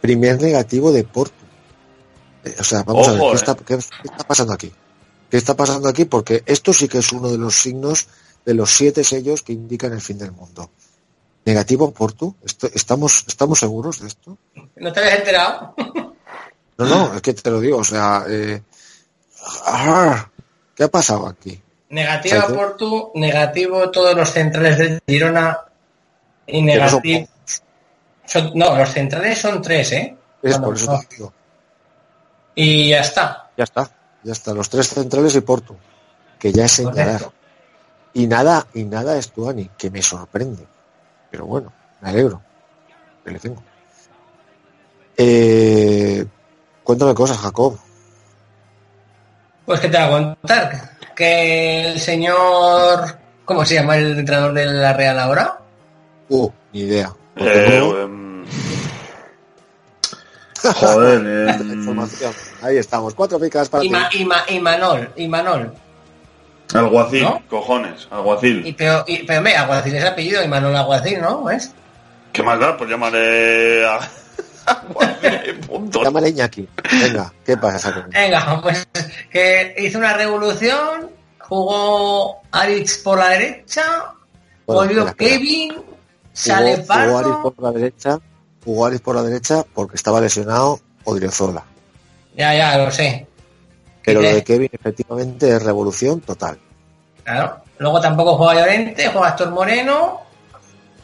Primer 0.00 0.40
negativo 0.40 0.92
de 0.92 1.04
Porto. 1.04 1.34
Eh, 2.44 2.54
O 2.60 2.64
sea, 2.64 2.82
vamos 2.82 3.08
a 3.08 3.12
ver, 3.12 3.20
¿qué 3.20 3.26
eh. 3.28 3.34
está, 3.34 3.54
qué- 3.54 3.64
qué 3.78 4.08
está 4.10 4.24
pasando 4.26 4.52
aquí? 4.52 4.72
¿Qué 5.30 5.36
está 5.36 5.56
pasando 5.56 5.88
aquí? 5.88 6.04
Porque 6.04 6.42
esto 6.46 6.72
sí 6.72 6.88
que 6.88 6.98
es 6.98 7.12
uno 7.12 7.30
de 7.30 7.38
los 7.38 7.54
signos 7.56 8.06
de 8.44 8.54
los 8.54 8.70
siete 8.70 9.02
sellos 9.04 9.42
que 9.42 9.52
indican 9.54 9.92
el 9.92 10.00
fin 10.02 10.18
del 10.18 10.32
mundo. 10.32 10.70
Negativo 11.46 11.90
Porto. 11.92 12.36
¿Estamos, 12.74 13.24
¿Estamos 13.26 13.58
seguros 13.58 14.00
de 14.00 14.08
esto? 14.08 14.36
¿No 14.76 14.92
te 14.92 15.00
habías 15.00 15.18
enterado? 15.20 15.74
No, 16.78 16.84
no, 16.86 17.14
es 17.14 17.22
que 17.22 17.32
te 17.34 17.50
lo 17.50 17.60
digo. 17.60 17.78
O 17.78 17.84
sea, 17.84 18.24
eh, 18.28 18.62
ah, 19.66 20.28
¿qué 20.74 20.84
ha 20.84 20.88
pasado 20.88 21.26
aquí? 21.26 21.60
Negativo. 21.90 22.42
Portu, 22.54 23.10
negativo 23.14 23.90
todos 23.90 24.14
los 24.16 24.30
centrales 24.30 24.78
de 24.78 25.00
Girona 25.06 25.58
y 26.46 26.62
negativo. 26.62 27.28
son- 28.26 28.52
no, 28.54 28.76
los 28.76 28.90
centrales 28.90 29.38
son 29.40 29.60
tres, 29.62 29.92
¿eh? 29.92 30.16
Es 30.42 30.58
por 30.58 30.74
eso 30.74 31.00
te 31.08 31.16
digo. 31.16 31.32
Y 32.54 32.90
ya 32.90 33.00
está. 33.00 33.50
Ya 33.56 33.64
está, 33.64 33.90
ya 34.22 34.32
está. 34.32 34.52
Los 34.54 34.68
tres 34.68 34.88
centrales 34.88 35.34
y 35.34 35.40
Porto. 35.40 35.76
Que 36.38 36.52
ya 36.52 36.64
es 36.66 36.72
señalar. 36.72 37.06
Correcto. 37.22 37.32
Y 38.12 38.26
nada, 38.26 38.66
y 38.74 38.84
nada 38.84 39.16
es 39.16 39.30
Tuani, 39.32 39.70
que 39.76 39.90
me 39.90 40.00
sorprende. 40.02 40.66
Pero 41.30 41.46
bueno, 41.46 41.72
me 42.00 42.10
alegro. 42.10 42.40
Que 43.24 43.30
le 43.32 43.38
tengo. 43.40 43.62
Eh, 45.16 46.24
cuéntame 46.82 47.14
cosas, 47.14 47.38
Jacob. 47.38 47.78
Pues 49.66 49.80
que 49.80 49.88
te 49.88 49.96
voy 49.96 50.06
a 50.06 50.10
contar. 50.10 50.90
Que 51.14 51.86
el 51.92 52.00
señor. 52.00 53.18
¿Cómo 53.44 53.64
se 53.64 53.74
llama 53.74 53.96
el 53.96 54.18
entrenador 54.18 54.52
de 54.52 54.66
la 54.66 54.92
Real 54.92 55.18
ahora? 55.18 55.58
Uh, 56.28 56.50
ni 56.72 56.80
idea. 56.80 57.12
Eh, 57.36 57.80
joder, 60.62 61.60
Información. 61.60 62.32
Ahí 62.62 62.78
estamos. 62.78 63.14
Cuatro 63.14 63.38
picas 63.38 63.68
para 63.68 63.82
ti. 63.82 63.88
Ima, 63.88 64.08
Ima- 64.12 64.44
Imanol, 64.48 65.10
Imanol. 65.16 65.72
alguacil, 66.72 67.22
¿No? 67.22 67.42
cojones, 67.48 68.08
alguacil. 68.10 68.66
Y 68.66 68.72
pero, 68.72 69.04
y, 69.06 69.24
pero 69.24 69.42
me, 69.42 69.54
Aguacil 69.54 69.94
es 69.94 70.04
apellido, 70.04 70.42
Imanol 70.42 70.74
Aguacil, 70.76 71.20
¿no? 71.20 71.44
¿Ves? 71.44 71.72
¿Qué 72.32 72.42
más 72.42 72.58
da? 72.58 72.76
Pues 72.76 72.90
llamaré 72.90 73.86
a... 73.86 73.98
alguacil, 74.66 75.54
punto. 75.66 76.02
Llámale 76.02 76.30
Iñaki. 76.30 76.66
Venga, 77.02 77.32
¿qué 77.44 77.56
pasa, 77.56 77.92
Jacob? 77.92 78.10
Venga, 78.12 78.60
pues 78.62 78.88
que 79.30 79.74
hizo 79.78 79.98
una 79.98 80.14
revolución, 80.14 81.10
jugó 81.40 82.40
Aritz 82.50 82.98
por 82.98 83.18
la 83.18 83.28
derecha, 83.28 83.82
Bueno, 84.66 84.80
volvió 84.80 85.06
espera, 85.06 85.34
espera. 85.34 85.82
Sale 86.34 86.76
Jugó, 86.76 86.94
jugó 86.94 87.18
Aris 87.18 87.34
por 87.42 87.62
la 87.62 87.72
derecha. 87.72 88.18
Jugó 88.64 88.86
Aris 88.86 89.00
por 89.00 89.16
la 89.16 89.22
derecha 89.22 89.64
porque 89.72 89.96
estaba 89.96 90.20
lesionado 90.20 90.80
Odriozola. 91.04 91.64
Ya, 92.36 92.54
ya, 92.54 92.76
lo 92.76 92.90
sé. 92.90 93.26
Pero 94.04 94.20
lo 94.20 94.28
de 94.28 94.42
Kevin 94.42 94.68
efectivamente 94.72 95.48
es 95.48 95.62
revolución 95.62 96.20
total. 96.20 96.58
Claro. 97.22 97.56
Luego 97.78 98.00
tampoco 98.00 98.36
juega 98.36 98.60
Llorente, 98.60 99.08
juega 99.08 99.28
Astor 99.28 99.50
Moreno. 99.50 100.20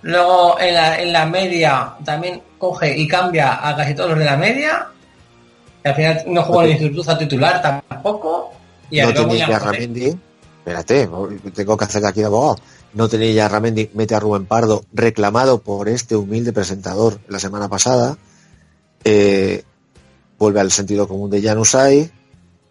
Luego 0.02 0.58
en 0.58 0.74
la, 0.74 1.00
en 1.00 1.12
la 1.12 1.26
media 1.26 1.94
también 2.04 2.42
coge 2.58 2.96
y 2.96 3.06
cambia 3.06 3.66
a 3.66 3.76
casi 3.76 3.94
todos 3.94 4.10
los 4.10 4.18
de 4.18 4.24
la 4.24 4.36
media. 4.36 4.88
Y 5.84 5.88
al 5.88 5.94
final 5.94 6.22
no 6.26 6.42
juega 6.42 6.74
ni 6.74 6.78
Zurtuza 6.78 7.16
titular 7.16 7.62
tampoco. 7.62 8.52
Y 8.90 9.00
no 9.00 9.12
luego 9.12 9.34
ya 9.34 9.46
a. 9.46 9.58
Ramendi. 9.58 10.16
Espérate, 10.58 11.08
tengo 11.54 11.76
que 11.76 11.84
hacer 11.84 12.04
aquí 12.04 12.20
de 12.20 12.26
abogado. 12.26 12.56
No 12.94 13.08
tenéis 13.08 13.36
ya 13.36 13.48
Ramendi, 13.48 13.90
mete 13.94 14.14
a 14.14 14.20
Rubén 14.20 14.46
Pardo, 14.46 14.84
reclamado 14.92 15.60
por 15.62 15.88
este 15.88 16.16
humilde 16.16 16.52
presentador 16.52 17.20
la 17.28 17.38
semana 17.38 17.68
pasada. 17.68 18.18
Eh, 19.04 19.62
vuelve 20.38 20.60
al 20.60 20.72
sentido 20.72 21.06
común 21.06 21.30
de 21.30 21.40
Janusay. 21.42 22.10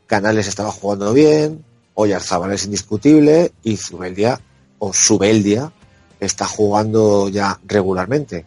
Canales 0.08 0.48
estaba 0.48 0.72
jugando 0.72 1.14
bien. 1.14 1.64
Oyarzábal 1.94 2.52
es 2.52 2.66
indiscutible. 2.66 3.54
Y 3.64 3.78
Zubeldia, 3.78 4.40
o 4.80 4.92
Subeldia, 4.94 5.72
está 6.20 6.46
jugando 6.46 7.30
ya 7.30 7.60
regularmente. 7.66 8.46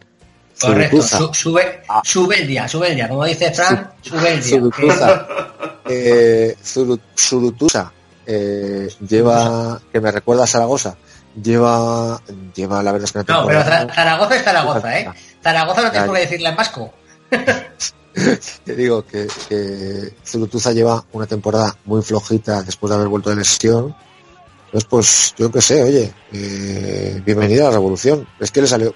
Correcto, 0.61 1.01
su, 1.01 1.33
sube, 1.33 1.81
sube 2.03 2.41
el 2.41 2.47
día, 2.47 2.67
sube 2.67 2.89
el 2.89 2.95
día. 2.95 3.09
Como 3.09 3.25
dice 3.25 3.51
Fran, 3.51 3.91
sube 4.01 4.33
el 4.35 4.43
día. 4.43 4.49
Zurutuza. 4.59 5.27
Eh, 5.85 6.55
Zuru- 6.63 6.97
Zurutuza, 7.13 7.91
eh, 8.25 8.87
lleva, 9.05 9.81
que 9.91 9.99
me 9.99 10.11
recuerda 10.13 10.45
a 10.45 10.47
Zaragoza, 10.47 10.95
lleva, 11.41 12.21
lleva 12.53 12.83
la 12.83 12.91
verdad 12.91 13.05
es 13.05 13.25
que 13.25 13.31
No, 13.31 13.47
pero 13.47 13.63
Zaragoza 13.63 14.35
es 14.35 14.43
Zaragoza, 14.43 14.99
¿eh? 14.99 15.09
Zaragoza 15.41 15.81
no 15.81 15.91
tienes 15.91 16.07
por 16.07 16.15
qué 16.15 16.21
decirle 16.21 16.49
en 16.49 16.55
vasco. 16.55 16.93
Te 18.63 18.75
digo 18.75 19.05
que, 19.05 19.27
que 19.49 20.15
Zurutuza 20.25 20.71
lleva 20.71 21.03
una 21.13 21.25
temporada 21.25 21.75
muy 21.85 22.01
flojita 22.03 22.61
después 22.61 22.89
de 22.89 22.95
haber 22.95 23.07
vuelto 23.07 23.31
de 23.31 23.37
lesión. 23.37 23.95
Entonces, 24.65 24.87
pues, 24.89 25.35
yo 25.37 25.51
qué 25.51 25.61
sé, 25.61 25.83
oye, 25.83 26.13
eh, 26.31 27.21
bienvenida 27.25 27.63
a 27.63 27.65
la 27.69 27.75
revolución. 27.75 28.27
Es 28.39 28.51
que 28.51 28.61
le 28.61 28.67
salió, 28.67 28.93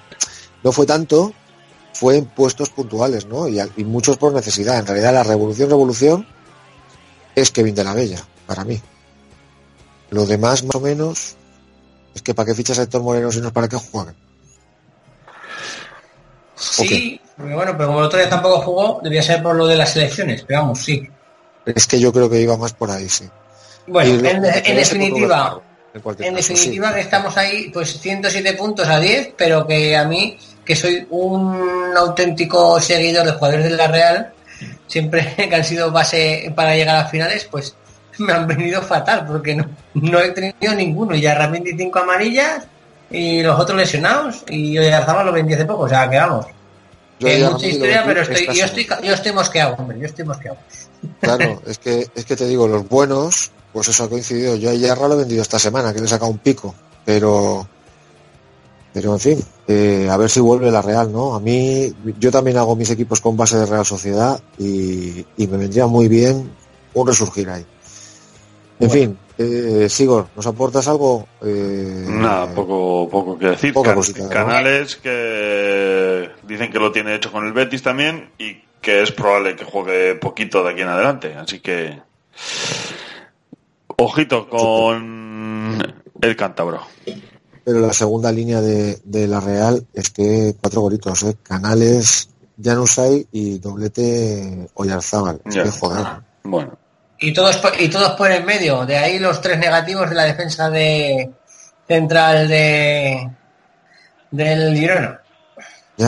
no 0.64 0.72
fue 0.72 0.86
tanto, 0.86 1.34
fue 1.94 2.18
en 2.18 2.26
puestos 2.26 2.70
puntuales, 2.70 3.26
¿no? 3.26 3.48
Y, 3.48 3.60
y 3.76 3.84
muchos 3.84 4.18
por 4.18 4.34
necesidad. 4.34 4.78
En 4.80 4.86
realidad, 4.86 5.14
la 5.14 5.24
revolución, 5.24 5.70
revolución, 5.70 6.28
es 7.36 7.52
Kevin 7.52 7.76
de 7.76 7.84
la 7.84 7.94
Bella, 7.94 8.24
para 8.46 8.64
mí. 8.64 8.80
Lo 10.12 10.26
demás, 10.26 10.64
más 10.64 10.76
o 10.76 10.80
menos, 10.80 11.36
es 12.18 12.22
que 12.24 12.34
para 12.34 12.48
qué 12.48 12.56
fichas 12.56 12.80
a 12.80 12.84
Héctor 12.84 13.04
Moreno 13.04 13.32
si 13.32 13.40
no 13.40 13.48
es 13.48 13.54
para 13.54 13.68
que 13.68 13.78
juegue. 13.78 14.12
Sí, 16.56 17.22
pero 17.38 17.56
bueno, 17.56 17.74
pero 17.78 17.88
como 17.88 18.00
el 18.00 18.06
otro 18.06 18.20
día 18.20 18.30
tampoco 18.30 18.62
jugó, 18.62 19.00
debía 19.04 19.22
ser 19.22 19.44
por 19.44 19.56
lo 19.56 19.68
de 19.68 19.78
las 19.78 19.96
elecciones, 19.96 20.44
pero 20.46 20.62
vamos, 20.62 20.80
sí. 20.80 21.08
Es 21.66 21.86
que 21.86 22.00
yo 22.00 22.12
creo 22.12 22.30
que 22.30 22.42
iba 22.42 22.58
más 22.58 22.74
por 22.74 22.90
ahí, 22.90 23.08
sí. 23.08 23.30
Bueno, 23.86 24.28
en, 24.28 24.42
definitiva, 24.42 25.62
en 25.94 26.02
cualquier 26.02 26.30
en 26.30 26.36
caso, 26.36 26.54
definitiva 26.54 26.90
sí. 26.90 26.94
que 26.96 27.02
estamos 27.02 27.38
ahí, 27.38 27.70
pues 27.72 28.00
107 28.00 28.54
puntos 28.54 28.88
a 28.88 29.00
10, 29.00 29.34
pero 29.38 29.68
que 29.68 29.96
a 29.96 30.06
mí, 30.06 30.38
que 30.66 30.76
soy 30.76 31.06
un 31.12 31.94
auténtico 31.96 32.82
seguidor 32.82 33.26
de 33.26 33.34
jugadores 33.34 33.66
de 33.66 33.78
la 33.78 33.88
Real, 33.88 34.34
siempre 34.88 35.36
que 35.50 35.56
han 35.56 35.64
sido 35.64 35.92
base 35.92 36.52
para 36.56 36.76
llegar 36.76 36.96
a 36.96 37.08
finales, 37.08 37.48
pues 37.50 37.76
me 38.26 38.34
han 38.34 38.48
venido 38.48 38.82
fatal, 38.82 39.26
porque 39.28 39.56
no, 39.56 39.66
no 39.94 40.20
he 40.20 40.32
tenido 40.32 40.74
ninguno, 40.76 41.16
y 41.16 41.22
ya 41.22 41.36
Ramendi 41.36 41.74
5 41.78 42.00
amarillas, 42.00 42.66
y 43.10 43.42
los 43.42 43.60
otros 43.60 43.78
lesionados, 43.78 44.44
y 44.50 44.78
hoy 44.78 44.88
Arzaba 44.88 45.24
lo 45.24 45.32
vendí 45.32 45.54
hace 45.54 45.66
poco, 45.66 45.84
o 45.84 45.90
sea 45.90 46.10
que 46.10 46.18
vamos. 46.18 46.46
Yo 47.20 47.52
mucha 47.52 47.68
historia, 47.68 48.04
pero 48.06 48.22
estoy, 48.22 48.56
yo 48.56 48.66
estoy, 48.66 48.88
yo 49.04 49.14
estoy 49.14 49.32
mosqueado, 49.32 49.76
hombre, 49.76 50.00
yo 50.00 50.06
estoy 50.06 50.26
mosqueado. 50.26 50.58
Claro, 51.22 51.62
es 51.68 51.78
que, 51.78 52.08
es 52.16 52.26
que 52.26 52.36
te 52.36 52.48
digo, 52.48 52.68
los 52.68 52.90
buenos, 52.90 53.52
pues 53.72 53.88
eso 53.88 54.04
ha 54.04 54.10
coincidido. 54.10 54.56
Yo 54.56 54.72
a 54.72 54.74
Yarra 54.74 55.08
lo 55.08 55.14
he 55.14 55.18
vendido 55.18 55.44
esta 55.44 55.60
semana, 55.60 55.94
que 55.94 56.00
le 56.00 56.06
he 56.06 56.10
sacado 56.10 56.32
un 56.32 56.40
pico, 56.40 56.74
pero, 57.06 57.68
pero 58.94 59.14
en 59.14 59.20
fin, 59.20 59.46
eh, 59.68 60.08
a 60.10 60.18
ver 60.18 60.30
si 60.30 60.40
vuelve 60.40 60.72
la 60.72 60.82
Real, 60.82 61.12
¿no? 61.12 61.36
A 61.36 61.40
mí, 61.40 61.94
yo 62.20 62.32
también 62.32 62.58
hago 62.58 62.76
mis 62.76 62.90
equipos 62.90 63.22
con 63.22 63.38
base 63.38 63.58
de 63.58 63.68
Real 63.68 63.86
Sociedad 63.86 64.40
y, 64.58 65.24
y 65.38 65.48
me 65.48 65.58
vendría 65.58 65.86
muy 65.86 66.08
bien 66.08 66.50
un 66.96 67.08
resurgir 67.08 67.50
ahí. 67.50 67.66
En 68.80 68.90
fin, 68.92 69.18
eh, 69.40 69.88
Sigor, 69.90 70.28
¿nos 70.36 70.46
aportas 70.46 70.88
algo? 70.88 71.28
Eh, 71.44 72.06
Nada, 72.08 72.54
poco, 72.54 73.10
poco 73.10 73.38
que 73.38 73.48
decir. 73.48 73.74
Poca 73.74 73.90
Can- 73.90 73.96
cosita, 73.98 74.24
¿no? 74.24 74.30
Canales 74.30 74.96
que 74.98 76.30
dicen 76.48 76.72
que 76.72 76.80
lo 76.80 76.92
tiene 76.92 77.16
hecho 77.16 77.32
con 77.32 77.46
el 77.48 77.54
Betis 77.54 77.82
también 77.82 78.30
y 78.38 78.62
que 78.82 79.02
es 79.02 79.12
probable 79.12 79.56
que 79.56 79.66
juegue 79.66 80.16
poquito 80.16 80.64
de 80.64 80.72
aquí 80.72 80.82
en 80.82 80.90
adelante. 80.90 81.34
Así 81.36 81.60
que 81.60 82.00
ojito 83.98 84.48
con 84.50 85.78
el 86.22 86.36
cántabro. 86.36 86.82
Pero 87.64 87.80
la 87.80 87.94
segunda 87.94 88.32
línea 88.32 88.62
de, 88.62 89.00
de 89.04 89.28
la 89.28 89.40
Real 89.42 89.86
es 89.94 90.10
que 90.10 90.56
cuatro 90.62 90.82
golitos, 90.82 91.24
¿eh? 91.24 91.36
Canales, 91.44 92.30
Janusay 92.62 93.28
y 93.32 93.60
doblete 93.60 94.70
Oyarzábal. 94.76 95.42
Ya. 95.46 95.64
que, 95.64 95.72
joder. 95.72 96.06
Bueno, 96.44 96.78
Y 97.20 97.34
todos, 97.34 97.60
y 97.80 97.90
todos 97.90 98.12
por 98.12 98.32
en 98.32 98.46
medio, 98.46 98.86
de 98.86 98.98
ahí 98.98 99.20
los 99.20 99.42
tres 99.42 99.58
negativos 99.58 100.10
de 100.10 100.16
la 100.16 100.26
defensa 100.26 100.70
de 100.70 101.32
central 101.88 102.48
de 102.48 103.30
del 104.32 104.78
Girona. 104.78 105.22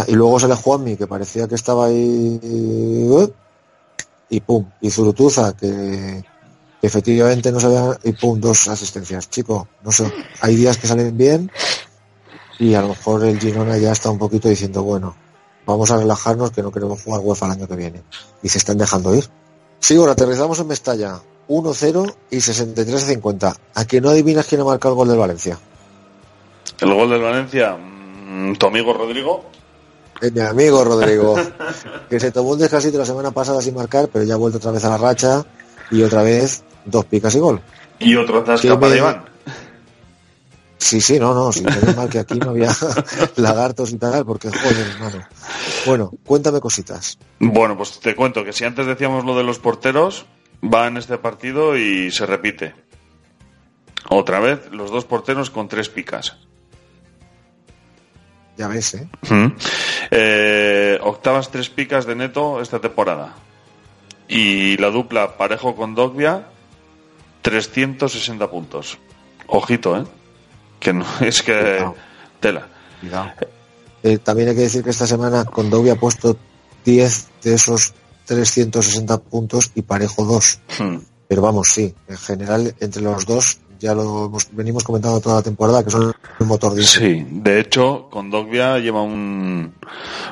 Y 0.07 0.13
luego 0.13 0.39
sale 0.39 0.55
Juanmi, 0.55 0.97
que 0.97 1.07
parecía 1.07 1.47
que 1.47 1.55
estaba 1.55 1.87
ahí. 1.87 2.39
Y 4.29 4.39
pum. 4.41 4.69
Y 4.81 4.91
Zurutuza, 4.91 5.53
que, 5.53 6.23
que 6.79 6.87
efectivamente 6.87 7.51
no 7.51 7.59
sabía. 7.59 7.97
Y 8.03 8.11
pum, 8.11 8.39
dos 8.39 8.67
asistencias. 8.67 9.29
Chico, 9.29 9.67
no 9.83 9.91
sé. 9.91 10.11
Hay 10.41 10.55
días 10.55 10.77
que 10.77 10.87
salen 10.87 11.17
bien. 11.17 11.51
Y 12.59 12.75
a 12.75 12.81
lo 12.81 12.89
mejor 12.89 13.25
el 13.25 13.39
Girona 13.39 13.77
ya 13.77 13.91
está 13.91 14.11
un 14.11 14.19
poquito 14.19 14.47
diciendo, 14.47 14.83
bueno, 14.83 15.15
vamos 15.65 15.89
a 15.89 15.97
relajarnos 15.97 16.51
que 16.51 16.61
no 16.61 16.71
queremos 16.71 17.01
jugar 17.01 17.21
UEFA 17.21 17.47
el 17.47 17.51
año 17.53 17.67
que 17.67 17.75
viene. 17.75 18.03
Y 18.43 18.49
se 18.49 18.59
están 18.59 18.77
dejando 18.77 19.15
ir. 19.15 19.27
Sí, 19.79 19.97
aterrizamos 19.97 20.59
en 20.59 20.67
Mestalla. 20.67 21.19
1-0 21.47 22.15
y 22.29 22.37
63-50. 22.37 23.55
¿A 23.73 23.85
que 23.85 24.01
no 24.01 24.09
adivinas 24.09 24.45
quién 24.45 24.61
ha 24.61 24.65
marcado 24.65 24.93
el 24.93 24.97
gol 24.97 25.07
del 25.07 25.17
Valencia? 25.17 25.57
el 26.81 26.93
gol 26.93 27.09
del 27.09 27.21
Valencia, 27.21 27.75
mm, 27.75 28.53
tu 28.53 28.67
amigo 28.67 28.93
Rodrigo. 28.93 29.43
Eh, 30.21 30.31
mi 30.31 30.41
amigo 30.41 30.83
Rodrigo, 30.83 31.35
que 32.09 32.19
se 32.19 32.31
tomó 32.31 32.51
un 32.51 32.59
descansito 32.59 32.97
la 32.97 33.05
semana 33.05 33.31
pasada 33.31 33.61
sin 33.61 33.75
marcar, 33.75 34.09
pero 34.11 34.25
ya 34.25 34.35
ha 34.35 34.37
vuelto 34.37 34.57
otra 34.57 34.71
vez 34.71 34.83
a 34.85 34.89
la 34.89 34.97
racha 34.97 35.45
y 35.91 36.03
otra 36.03 36.23
vez 36.23 36.63
dos 36.85 37.05
picas 37.05 37.35
y 37.35 37.39
gol. 37.39 37.61
Y 37.99 38.15
otro 38.15 38.43
tasca 38.43 38.67
Que 38.67 38.77
para 38.77 38.95
Iván. 38.95 39.25
Sí, 40.79 41.01
sí, 41.01 41.19
no, 41.19 41.33
no, 41.33 41.51
sí, 41.51 41.61
menos 41.61 41.95
mal 41.95 42.09
que 42.09 42.19
aquí 42.19 42.39
no 42.39 42.51
había 42.51 42.71
lagartos 43.35 43.91
y 43.91 43.97
tal, 43.97 44.25
porque 44.25 44.49
joder, 44.49 44.87
hermano. 44.87 45.27
Bueno, 45.85 46.11
cuéntame 46.25 46.61
cositas. 46.61 47.19
Bueno, 47.37 47.75
pues 47.75 47.99
te 47.99 48.15
cuento 48.15 48.45
que 48.45 48.53
si 48.53 48.63
antes 48.63 48.85
decíamos 48.85 49.25
lo 49.25 49.37
de 49.37 49.43
los 49.43 49.59
porteros, 49.59 50.25
va 50.63 50.87
en 50.87 50.95
este 50.95 51.17
partido 51.17 51.77
y 51.77 52.11
se 52.11 52.25
repite. 52.25 52.73
Otra 54.09 54.39
vez, 54.39 54.71
los 54.71 54.89
dos 54.89 55.03
porteros 55.03 55.49
con 55.49 55.67
tres 55.67 55.89
picas. 55.89 56.37
Ya 58.57 58.69
ves, 58.69 58.93
¿eh? 58.93 59.07
Mm. 59.29 59.47
Eh, 60.11 60.97
octavas 61.01 61.51
tres 61.51 61.69
picas 61.69 62.05
de 62.05 62.15
neto 62.15 62.61
esta 62.61 62.79
temporada. 62.79 63.35
Y 64.29 64.77
la 64.77 64.91
dupla 64.91 65.35
parejo 65.37 65.75
con 65.75 65.93
Dogbia, 65.93 66.47
360 67.41 68.49
puntos. 68.49 68.97
Ojito, 69.47 69.97
¿eh? 69.97 70.03
Que 70.79 70.93
no, 70.93 71.05
es 71.21 71.41
que... 71.43 71.53
Cuidado. 71.53 71.95
Tela. 72.39 72.67
Cuidado. 73.01 73.31
Eh, 74.03 74.17
también 74.19 74.49
hay 74.49 74.55
que 74.55 74.61
decir 74.61 74.83
que 74.83 74.91
esta 74.91 75.05
semana 75.07 75.43
Condovi 75.45 75.89
ha 75.89 75.95
puesto 75.95 76.37
10 76.85 77.27
de 77.43 77.53
esos 77.55 77.93
360 78.25 79.17
puntos 79.19 79.71
y 79.75 79.81
parejo 79.81 80.23
2. 80.23 80.59
Mm. 80.79 80.97
Pero 81.27 81.41
vamos, 81.41 81.67
sí, 81.73 81.93
en 82.07 82.17
general, 82.17 82.73
entre 82.79 83.01
los 83.01 83.25
dos, 83.25 83.59
ya 83.79 83.93
lo 83.93 84.25
hemos- 84.25 84.47
venimos 84.51 84.83
comentando 84.83 85.19
toda 85.19 85.35
la 85.35 85.41
temporada, 85.43 85.83
que 85.83 85.91
son 85.91 86.13
el 86.39 86.45
motor 86.45 86.73
de 86.73 86.83
Sí, 86.83 87.25
de 87.29 87.59
hecho, 87.59 88.07
con 88.09 88.29
Dogbia 88.31 88.79
lleva 88.79 89.01
un, 89.03 89.73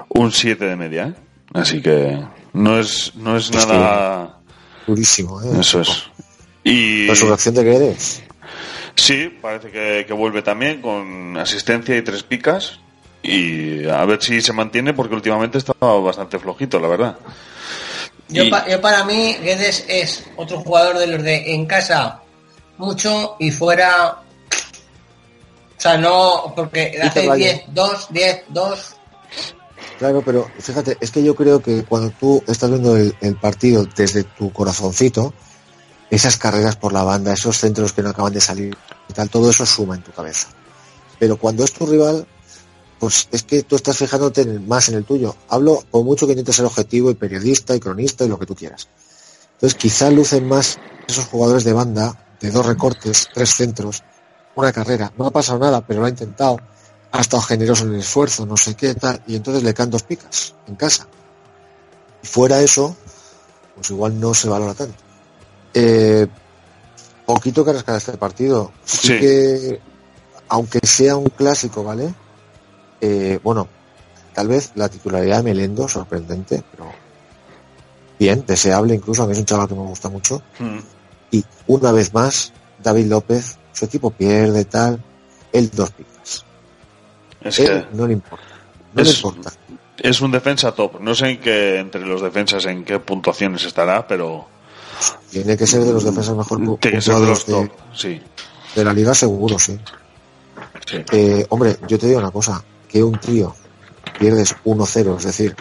un 0.10 0.32
7 0.32 0.66
de 0.66 0.76
media, 0.76 1.08
¿eh? 1.08 1.14
Así 1.54 1.82
que 1.82 2.20
no 2.54 2.80
es, 2.80 3.14
no 3.16 3.38
es 3.38 3.50
Es 3.52 3.68
nada... 3.68 4.40
durísimo, 4.88 5.42
¿eh? 5.42 5.60
Eso 5.60 5.82
es. 5.82 6.04
Y 6.64 7.08
¿Resurrección 7.08 7.56
de 7.56 7.64
qué 7.64 7.76
eres? 7.76 8.24
Sí, 8.98 9.30
parece 9.42 9.72
que, 9.72 10.04
que 10.06 10.14
vuelve 10.14 10.42
también 10.42 10.82
con 10.82 11.38
asistencia 11.38 11.96
y 11.96 12.02
tres 12.02 12.24
picas. 12.24 12.80
Y 13.24 13.88
a 13.90 14.06
ver 14.06 14.22
si 14.22 14.42
se 14.42 14.54
mantiene 14.54 14.94
porque 14.94 15.16
últimamente 15.16 15.58
estaba 15.58 16.00
bastante 16.00 16.38
flojito, 16.40 16.80
la 16.80 16.88
verdad. 16.88 17.18
Yo, 18.30 18.44
Y- 18.44 18.50
pa- 18.52 18.68
yo 18.68 18.80
para 18.82 19.04
mí, 19.06 19.36
Guedes 19.42 19.86
es 19.88 20.26
otro 20.36 20.60
jugador 20.60 20.98
de 20.98 21.08
los 21.08 21.24
de 21.24 21.54
en 21.54 21.66
casa 21.66 22.22
mucho 22.78 23.36
y 23.40 23.52
fuera. 23.52 24.22
O 25.78 25.80
sea, 25.82 25.98
no, 25.98 26.54
porque 26.56 26.98
hace 27.02 27.28
Valle. 27.28 27.46
10, 27.46 27.64
2, 27.74 28.08
10, 28.12 28.44
2. 28.50 28.96
Claro, 30.00 30.22
pero 30.24 30.50
fíjate, 30.60 30.98
es 31.00 31.10
que 31.12 31.24
yo 31.24 31.36
creo 31.36 31.62
que 31.62 31.84
cuando 31.84 32.12
tú 32.20 32.44
estás 32.48 32.70
viendo 32.70 32.96
el, 32.98 33.16
el 33.22 33.36
partido 33.36 33.86
desde 33.96 34.24
tu 34.24 34.52
corazoncito, 34.54 35.34
esas 36.10 36.38
carreras 36.38 36.76
por 36.76 36.94
la 36.94 37.04
banda, 37.04 37.34
esos 37.34 37.58
centros 37.58 37.94
que 37.94 38.02
no 38.02 38.10
acaban 38.10 38.34
de 38.34 38.42
salir 38.42 38.78
y 39.10 39.14
tal, 39.14 39.30
todo 39.30 39.50
eso 39.50 39.66
suma 39.66 39.96
en 39.96 40.04
tu 40.04 40.12
cabeza. 40.12 40.48
Pero 41.20 41.38
cuando 41.38 41.64
es 41.64 41.74
tu 41.74 41.86
rival, 41.86 42.28
pues 43.00 43.28
es 43.32 43.44
que 43.44 43.64
tú 43.64 43.76
estás 43.76 43.98
fijándote 43.98 44.42
en 44.42 44.68
más 44.68 44.90
en 44.90 44.96
el 44.96 45.06
tuyo. 45.06 45.36
Hablo 45.50 45.84
por 45.92 46.04
mucho 46.04 46.26
que 46.26 46.34
intentes 46.34 46.56
ser 46.56 46.66
objetivo 46.66 47.12
y 47.12 47.16
periodista 47.16 47.76
y 47.76 47.80
cronista 47.80 48.24
y 48.26 48.30
lo 48.30 48.40
que 48.40 48.46
tú 48.46 48.56
quieras. 48.56 48.88
Entonces 49.54 49.78
quizá 49.78 50.10
lucen 50.12 50.48
más 50.48 50.80
esos 51.08 51.26
jugadores 51.26 51.64
de 51.64 51.74
banda, 51.74 52.18
de 52.40 52.52
dos 52.52 52.66
recortes, 52.66 53.28
tres 53.34 53.56
centros, 53.56 54.04
una 54.56 54.72
carrera. 54.72 55.12
No 55.18 55.26
ha 55.26 55.32
pasado 55.32 55.60
nada, 55.60 55.86
pero 55.86 56.02
lo 56.02 56.06
ha 56.06 56.10
intentado. 56.10 56.58
Ha 57.12 57.22
estado 57.22 57.42
generoso 57.42 57.86
en 57.86 57.96
el 57.96 58.02
esfuerzo, 58.02 58.46
no 58.46 58.58
sé 58.58 58.76
qué 58.76 58.94
tal, 58.94 59.24
y 59.28 59.36
entonces 59.36 59.64
le 59.64 59.74
caen 59.74 59.90
dos 59.90 60.04
picas 60.04 60.54
en 60.68 60.76
casa. 60.76 61.08
Y 62.22 62.28
fuera 62.28 62.62
eso, 62.62 62.96
pues 63.76 63.90
igual 63.90 64.20
no 64.20 64.34
se 64.34 64.50
valora 64.50 64.74
tanto. 64.74 65.07
Eh, 65.74 66.28
poquito 67.26 67.64
que 67.66 67.74
rascar 67.74 67.98
este 67.98 68.18
partido. 68.18 68.72
Sí, 68.86 69.08
Sí. 69.08 69.20
que, 69.20 69.80
aunque 70.50 70.80
sea 70.84 71.16
un 71.18 71.30
clásico, 71.30 71.84
¿vale? 71.84 72.14
Eh, 73.02 73.40
bueno, 73.44 73.68
tal 74.34 74.48
vez 74.48 74.72
la 74.76 74.90
titularidad 74.90 75.38
de 75.38 75.44
Melendo, 75.44 75.88
sorprendente, 75.88 76.64
pero 76.72 76.90
bien, 78.20 78.44
deseable 78.48 78.96
incluso. 78.96 79.24
A 79.24 79.28
mí 79.28 79.34
es 79.34 79.40
un 79.40 79.46
chaval 79.46 79.68
que 79.68 79.76
me 79.76 79.82
gusta 79.82 80.10
mucho. 80.10 80.42
Mm. 80.60 80.80
Y 81.32 81.44
una 81.68 81.92
vez 81.92 82.14
más, 82.14 82.54
David 82.82 83.08
López, 83.08 83.58
su 83.74 83.86
equipo 83.86 84.12
pierde, 84.12 84.66
tal, 84.66 85.04
él 85.52 85.70
dos 85.74 85.92
picas. 85.92 86.46
Es 87.42 87.60
Él 87.60 87.86
que 87.92 87.96
no 87.98 88.08
le 88.08 88.14
importa. 88.14 88.46
No 88.94 89.04
le 89.04 89.10
importa. 89.10 89.52
es 90.00 90.22
un 90.22 90.32
defensa 90.32 90.72
top. 90.72 91.00
No 91.02 91.14
sé 91.14 91.28
en 91.30 91.40
qué, 91.40 91.78
entre 91.80 92.02
los 92.06 92.22
defensas 92.22 92.66
en 92.66 92.84
qué 92.86 93.00
puntuaciones 93.00 93.64
estará, 93.66 94.08
pero 94.08 94.48
Tiene 95.30 95.58
que 95.58 95.68
ser 95.68 95.84
de 95.84 95.94
los 95.94 96.04
defensas 96.04 96.36
mejor 96.36 96.80
tiene 96.80 96.98
que 96.98 97.02
ser 97.02 97.16
de 97.16 97.28
los. 97.28 97.46
Sí. 97.94 98.22
de 98.76 98.84
la 98.84 98.94
liga, 98.94 99.14
seguro, 99.14 99.60
sí. 99.60 99.80
Sí. 100.86 101.04
Eh, 101.12 101.46
hombre, 101.50 101.78
yo 101.88 102.00
te 102.00 102.08
digo 102.08 102.20
una 102.20 102.32
cosa, 102.32 102.64
que 102.88 103.04
un 103.04 103.20
trío 103.20 103.54
pierdes 104.18 104.56
1-0, 104.66 105.18
es 105.18 105.24
decir, 105.24 105.56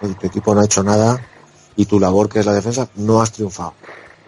tu 0.00 0.26
equipo 0.26 0.54
no 0.54 0.60
ha 0.60 0.64
hecho 0.64 0.82
nada 0.82 1.20
y 1.76 1.86
tu 1.86 2.00
labor, 2.00 2.28
que 2.28 2.40
es 2.40 2.46
la 2.46 2.54
defensa, 2.54 2.88
no 2.96 3.20
has 3.20 3.32
triunfado. 3.32 3.74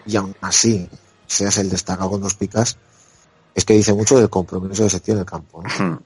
Y 0.06 0.16
aún 0.16 0.34
así, 0.40 0.88
seas 1.26 1.58
el 1.58 1.70
destacado 1.70 2.10
con 2.10 2.20
dos 2.20 2.34
picas, 2.34 2.76
es 3.54 3.64
que 3.64 3.74
dice 3.74 3.92
mucho 3.92 4.18
del 4.18 4.30
compromiso 4.30 4.82
de 4.82 4.88
ese 4.88 5.00
tío 5.00 5.14
en 5.14 5.20
el 5.20 5.26
campo. 5.26 5.62
¿no? 5.62 6.02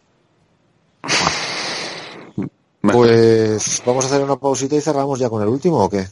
Pues 2.80 3.82
vamos 3.84 4.04
a 4.04 4.08
hacer 4.08 4.22
una 4.22 4.36
pausita 4.36 4.76
y 4.76 4.80
cerramos 4.80 5.18
ya 5.18 5.28
con 5.28 5.42
el 5.42 5.48
último 5.48 5.84
o 5.84 5.90
qué? 5.90 6.06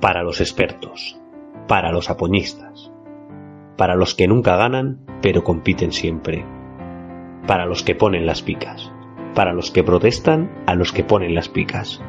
Para 0.00 0.22
los 0.22 0.40
expertos, 0.40 1.20
para 1.68 1.92
los 1.92 2.08
apoñistas, 2.08 2.90
para 3.76 3.94
los 3.96 4.14
que 4.14 4.26
nunca 4.26 4.56
ganan 4.56 5.00
pero 5.20 5.44
compiten 5.44 5.92
siempre, 5.92 6.46
para 7.46 7.66
los 7.66 7.82
que 7.82 7.94
ponen 7.94 8.24
las 8.24 8.40
picas, 8.40 8.90
para 9.34 9.52
los 9.52 9.70
que 9.70 9.84
protestan 9.84 10.50
a 10.66 10.74
los 10.74 10.92
que 10.92 11.04
ponen 11.04 11.34
las 11.34 11.50
picas, 11.50 12.00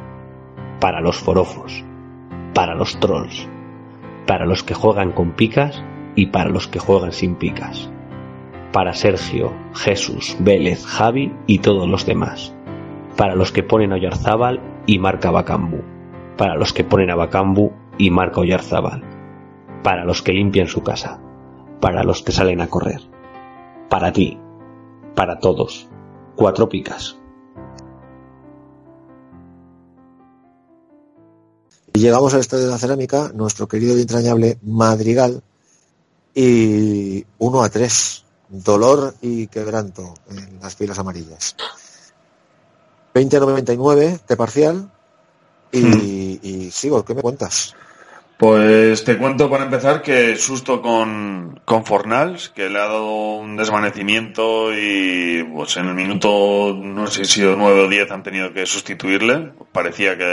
para 0.79 1.01
los 1.01 1.17
forofos, 1.17 1.83
para 2.53 2.75
los 2.75 2.97
trolls, 3.01 3.49
para 4.25 4.45
los 4.45 4.63
que 4.63 4.73
juegan 4.73 5.11
con 5.11 5.31
picas 5.33 5.83
y 6.15 6.27
para 6.27 6.49
los 6.49 6.69
que 6.69 6.79
juegan 6.79 7.11
sin 7.11 7.35
picas, 7.35 7.91
para 8.71 8.93
Sergio, 8.93 9.51
Jesús, 9.73 10.37
Vélez, 10.39 10.85
Javi 10.85 11.33
y 11.45 11.59
todos 11.59 11.89
los 11.89 12.05
demás, 12.05 12.55
para 13.17 13.35
los 13.35 13.51
que 13.51 13.63
ponen 13.63 13.91
a 13.91 13.95
Oyarzábal 13.95 14.61
y 14.85 14.97
marca 14.97 15.29
Bacambu, 15.29 15.81
para 16.37 16.55
los 16.55 16.71
que 16.71 16.85
ponen 16.85 17.11
a 17.11 17.15
Bacambu 17.15 17.80
y 18.01 18.09
marca 18.09 18.41
Oyarzábal, 18.41 19.03
para 19.83 20.05
los 20.05 20.23
que 20.23 20.31
limpian 20.31 20.67
su 20.67 20.81
casa, 20.81 21.21
para 21.79 22.03
los 22.03 22.23
que 22.23 22.31
salen 22.31 22.59
a 22.59 22.67
correr, 22.67 22.99
para 23.91 24.11
ti, 24.11 24.39
para 25.13 25.37
todos, 25.39 25.87
cuatro 26.35 26.67
picas. 26.67 27.15
Y 31.93 31.99
llegamos 31.99 32.33
al 32.33 32.39
estadio 32.39 32.65
de 32.65 32.71
la 32.71 32.79
cerámica, 32.79 33.31
nuestro 33.35 33.67
querido 33.67 33.95
y 33.95 34.01
entrañable 34.01 34.57
Madrigal, 34.63 35.43
y 36.33 37.23
1 37.37 37.63
a 37.63 37.69
3. 37.69 38.25
Dolor 38.49 39.13
y 39.21 39.47
quebranto 39.47 40.15
en 40.29 40.59
las 40.59 40.75
filas 40.75 40.97
amarillas. 40.97 41.55
20 43.13 43.37
a 43.37 43.39
99 43.41 44.19
de 44.27 44.35
parcial. 44.35 44.91
Y, 45.71 46.39
y 46.41 46.71
sigo, 46.71 47.05
¿qué 47.05 47.13
me 47.13 47.21
cuentas? 47.21 47.75
Pues 48.41 49.03
te 49.03 49.19
cuento 49.19 49.51
para 49.51 49.65
empezar 49.65 50.01
que 50.01 50.35
susto 50.35 50.81
con, 50.81 51.61
con 51.63 51.85
Fornals, 51.85 52.49
que 52.49 52.69
le 52.71 52.79
ha 52.79 52.85
dado 52.87 53.35
un 53.35 53.55
desvanecimiento 53.55 54.73
y 54.73 55.43
pues 55.53 55.77
en 55.77 55.89
el 55.89 55.93
minuto, 55.93 56.75
no 56.75 57.05
sé 57.05 57.25
si 57.25 57.43
o 57.43 57.55
9 57.55 57.81
o 57.81 57.87
10 57.87 58.09
han 58.09 58.23
tenido 58.23 58.51
que 58.51 58.65
sustituirle. 58.65 59.51
Parecía 59.71 60.17
que, 60.17 60.23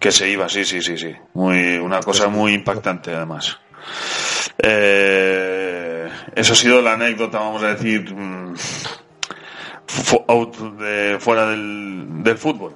que 0.00 0.10
se 0.10 0.28
iba, 0.28 0.48
sí, 0.48 0.64
sí, 0.64 0.82
sí, 0.82 0.98
sí. 0.98 1.12
Muy, 1.34 1.76
una 1.76 2.00
cosa 2.00 2.26
muy 2.26 2.52
impactante 2.52 3.12
además. 3.14 3.60
Eh, 4.58 6.08
eso 6.34 6.52
ha 6.52 6.56
sido 6.56 6.82
la 6.82 6.94
anécdota, 6.94 7.38
vamos 7.38 7.62
a 7.62 7.74
decir, 7.76 8.12
mm, 8.12 8.54
out 10.26 10.56
de- 10.80 11.18
fuera 11.20 11.46
del, 11.46 12.06
del 12.24 12.38
fútbol. 12.38 12.74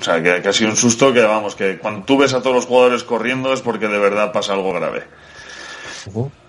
O 0.00 0.02
sea, 0.02 0.22
que, 0.22 0.40
que 0.40 0.48
ha 0.48 0.52
sido 0.52 0.70
un 0.70 0.76
susto 0.76 1.12
que, 1.12 1.20
vamos, 1.22 1.54
que 1.54 1.76
cuando 1.78 2.04
tú 2.06 2.16
ves 2.16 2.32
a 2.32 2.40
todos 2.40 2.56
los 2.56 2.66
jugadores 2.66 3.04
corriendo 3.04 3.52
es 3.52 3.60
porque 3.60 3.86
de 3.86 3.98
verdad 3.98 4.32
pasa 4.32 4.54
algo 4.54 4.72
grave. 4.72 5.04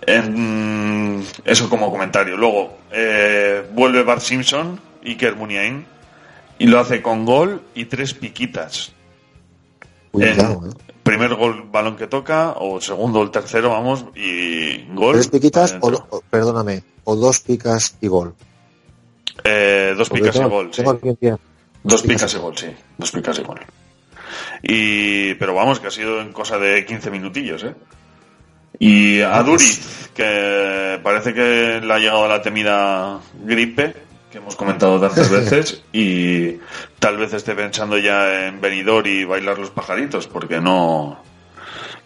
En- 0.07 1.23
eso 1.45 1.69
como 1.69 1.91
comentario. 1.91 2.37
Luego, 2.37 2.77
eh, 2.91 3.63
vuelve 3.73 4.03
Bart 4.03 4.21
Simpson, 4.21 4.79
Iker 5.05 5.35
Muniain, 5.35 5.85
y 6.59 6.67
lo 6.67 6.79
hace 6.79 7.01
con 7.01 7.25
gol 7.25 7.61
y 7.75 7.85
tres 7.85 8.13
piquitas. 8.13 8.93
Cuidado, 10.11 10.61
En 10.65 10.91
Primer 11.03 11.33
gol, 11.35 11.63
balón 11.71 11.97
que 11.97 12.07
toca, 12.07 12.51
o 12.57 12.79
segundo, 12.79 13.21
el 13.23 13.31
tercero, 13.31 13.71
vamos, 13.71 14.05
y 14.15 14.85
gol. 14.93 15.13
¿Tres 15.15 15.27
piquitas 15.29 15.77
o, 15.81 16.21
perdóname, 16.29 16.83
o 17.03 17.15
dos 17.15 17.39
picas 17.39 17.97
y 18.01 18.07
gol? 18.07 18.35
Eh, 19.43 19.93
dos 19.97 20.09
Porque 20.09 20.21
picas 20.23 20.35
tengo- 20.37 20.47
y 20.47 20.51
gol, 20.51 20.69
sí. 20.73 20.83
aquí. 21.11 21.33
Dos 21.83 22.03
picas 22.03 22.33
y 22.33 22.37
gol, 22.37 22.57
sí. 22.57 22.67
Dos 22.97 23.11
picas 23.11 23.39
y 23.39 23.43
gol. 23.43 23.59
Y, 24.61 25.33
pero 25.35 25.53
vamos, 25.53 25.79
que 25.79 25.87
ha 25.87 25.91
sido 25.91 26.21
en 26.21 26.31
cosa 26.31 26.57
de 26.57 26.85
15 26.85 27.11
minutillos, 27.11 27.63
¿eh? 27.63 27.75
Y 28.79 29.21
a 29.21 29.41
Duriz, 29.43 30.09
que 30.15 30.99
parece 31.03 31.33
que 31.33 31.81
le 31.83 31.93
ha 31.93 31.99
llegado 31.99 32.27
la 32.27 32.41
temida 32.41 33.19
gripe, 33.43 33.93
que 34.31 34.37
hemos 34.37 34.55
comentado 34.55 34.99
tantas 34.99 35.29
veces, 35.31 35.83
y 35.91 36.59
tal 36.99 37.17
vez 37.17 37.33
esté 37.33 37.53
pensando 37.53 37.97
ya 37.97 38.47
en 38.47 38.61
venidor 38.61 39.07
y 39.07 39.25
bailar 39.25 39.59
los 39.59 39.71
pajaritos, 39.71 40.27
porque 40.27 40.59
no, 40.61 41.21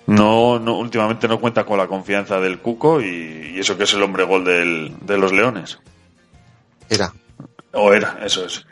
no, 0.08 0.60
no 0.60 0.78
últimamente 0.78 1.28
no 1.28 1.40
cuenta 1.40 1.66
con 1.66 1.78
la 1.78 1.88
confianza 1.88 2.40
del 2.40 2.60
Cuco 2.60 3.02
y, 3.02 3.54
y 3.56 3.60
eso 3.60 3.78
que 3.78 3.84
es 3.84 3.94
el 3.94 4.04
hombre 4.04 4.24
gol 4.24 4.44
del, 4.44 4.96
de 5.02 5.18
los 5.18 5.32
Leones. 5.32 5.80
Era. 6.90 7.14
O 7.74 7.94
era, 7.94 8.20
eso 8.24 8.46
es. 8.46 8.66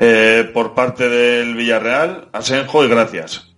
Eh, 0.00 0.48
por 0.54 0.74
parte 0.74 1.08
del 1.08 1.54
Villarreal, 1.54 2.28
Asenjo 2.32 2.84
y 2.84 2.88
gracias. 2.88 3.48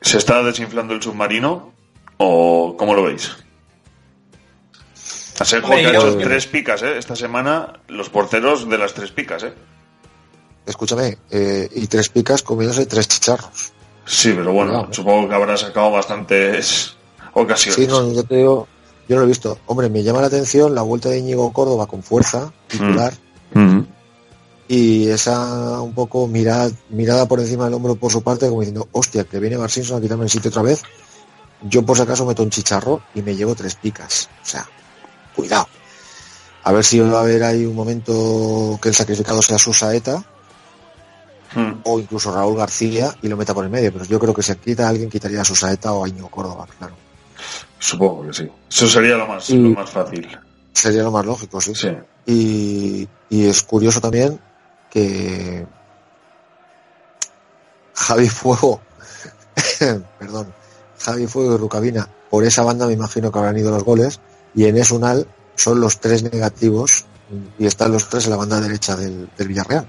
¿Se 0.00 0.18
está 0.18 0.42
desinflando 0.42 0.94
el 0.94 1.02
submarino? 1.02 1.72
¿O 2.18 2.76
cómo 2.78 2.94
lo 2.94 3.02
veis? 3.04 3.32
Asenjo 5.40 5.66
Hombre, 5.68 5.82
que 5.82 5.88
ha 5.88 5.92
yo- 6.00 6.08
hecho 6.10 6.18
tres 6.18 6.46
picas, 6.46 6.82
¿eh? 6.82 6.96
Esta 6.98 7.16
semana, 7.16 7.80
los 7.88 8.08
porteros 8.08 8.68
de 8.68 8.78
las 8.78 8.94
tres 8.94 9.10
picas, 9.10 9.42
¿eh? 9.42 9.52
Escúchame, 10.66 11.18
eh, 11.30 11.68
y 11.74 11.86
tres 11.88 12.08
picas 12.08 12.42
comiéndose 12.42 12.86
tres 12.86 13.08
chicharros. 13.08 13.72
Sí, 14.06 14.32
pero 14.36 14.52
bueno, 14.52 14.82
¿eh? 14.82 14.86
supongo 14.92 15.28
que 15.28 15.34
habrá 15.34 15.56
sacado 15.56 15.90
bastantes 15.90 16.96
ocasiones. 17.32 17.74
Sí, 17.74 17.86
no, 17.86 18.12
yo 18.12 18.22
te 18.22 18.36
digo, 18.36 18.68
yo 19.08 19.16
no 19.16 19.20
lo 19.22 19.24
he 19.24 19.28
visto. 19.28 19.58
Hombre, 19.66 19.88
me 19.90 20.02
llama 20.02 20.20
la 20.20 20.28
atención 20.28 20.74
la 20.74 20.82
vuelta 20.82 21.08
de 21.08 21.18
Íñigo 21.18 21.52
Córdoba 21.52 21.86
con 21.86 22.02
fuerza, 22.02 22.52
titular, 22.68 23.12
Mm. 23.54 23.80
Y 24.68 25.08
esa 25.08 25.80
un 25.80 25.92
poco 25.94 26.26
mirada, 26.26 26.70
mirada 26.90 27.26
por 27.26 27.40
encima 27.40 27.64
del 27.64 27.74
hombro 27.74 27.96
por 27.96 28.10
su 28.10 28.22
parte, 28.22 28.48
como 28.48 28.60
diciendo, 28.60 28.88
hostia, 28.92 29.24
que 29.24 29.38
viene 29.38 29.56
Bar 29.56 29.70
Simpson 29.70 29.98
a 29.98 30.00
quitarme 30.00 30.24
el 30.24 30.30
sitio 30.30 30.48
otra 30.50 30.62
vez. 30.62 30.82
Yo 31.62 31.82
por 31.84 31.96
si 31.96 32.02
acaso 32.02 32.26
meto 32.26 32.42
un 32.42 32.50
chicharro 32.50 33.02
y 33.14 33.22
me 33.22 33.34
llevo 33.36 33.54
tres 33.54 33.74
picas. 33.74 34.28
O 34.42 34.46
sea, 34.46 34.66
cuidado. 35.34 35.66
A 36.64 36.72
ver 36.72 36.84
si 36.84 36.98
va 37.00 37.18
a 37.18 37.22
haber 37.22 37.42
ahí 37.44 37.64
un 37.66 37.74
momento 37.74 38.78
que 38.80 38.88
el 38.88 38.94
sacrificado 38.94 39.42
sea 39.42 39.58
su 39.58 39.72
saeta 39.72 40.24
Mm. 41.56 41.82
o 41.84 42.00
incluso 42.00 42.34
Raúl 42.34 42.56
García 42.56 43.14
y 43.22 43.28
lo 43.28 43.36
meta 43.36 43.54
por 43.54 43.62
el 43.64 43.70
medio. 43.70 43.92
Pero 43.92 44.04
yo 44.06 44.18
creo 44.18 44.34
que 44.34 44.42
si 44.42 44.52
quita 44.56 44.88
alguien 44.88 45.08
quitaría 45.08 45.40
a 45.40 45.44
su 45.44 45.54
saeta 45.54 45.92
o 45.92 46.04
a 46.04 46.08
Íñigo 46.08 46.28
Córdoba, 46.28 46.66
claro. 46.78 46.96
Supongo 47.78 48.26
que 48.26 48.32
sí. 48.32 48.50
Eso 48.68 48.88
sería 48.88 49.16
lo 49.16 49.26
más, 49.28 49.48
Y- 49.50 49.56
lo 49.58 49.68
más 49.70 49.88
fácil. 49.88 50.26
Sería 50.72 51.04
lo 51.04 51.12
más 51.12 51.24
lógico, 51.24 51.60
sí. 51.60 51.72
Sí. 51.76 51.90
Y, 52.26 53.08
y 53.30 53.46
es 53.46 53.62
curioso 53.62 54.00
también 54.00 54.40
que 54.94 55.66
Javi 57.94 58.28
Fuego, 58.28 58.80
perdón, 60.18 60.52
Javi 61.00 61.26
Fuego 61.26 61.54
y 61.54 61.58
Rucabina. 61.58 62.08
Por 62.30 62.44
esa 62.44 62.62
banda 62.62 62.86
me 62.86 62.94
imagino 62.94 63.30
que 63.30 63.38
habrán 63.38 63.58
ido 63.58 63.70
los 63.70 63.84
goles. 63.84 64.20
Y 64.54 64.64
en 64.66 64.76
Esunal 64.76 65.26
son 65.56 65.80
los 65.80 66.00
tres 66.00 66.22
negativos 66.22 67.04
y 67.58 67.66
están 67.66 67.92
los 67.92 68.08
tres 68.08 68.24
en 68.24 68.30
la 68.30 68.36
banda 68.36 68.60
derecha 68.60 68.96
del, 68.96 69.28
del 69.36 69.48
Villarreal. 69.48 69.86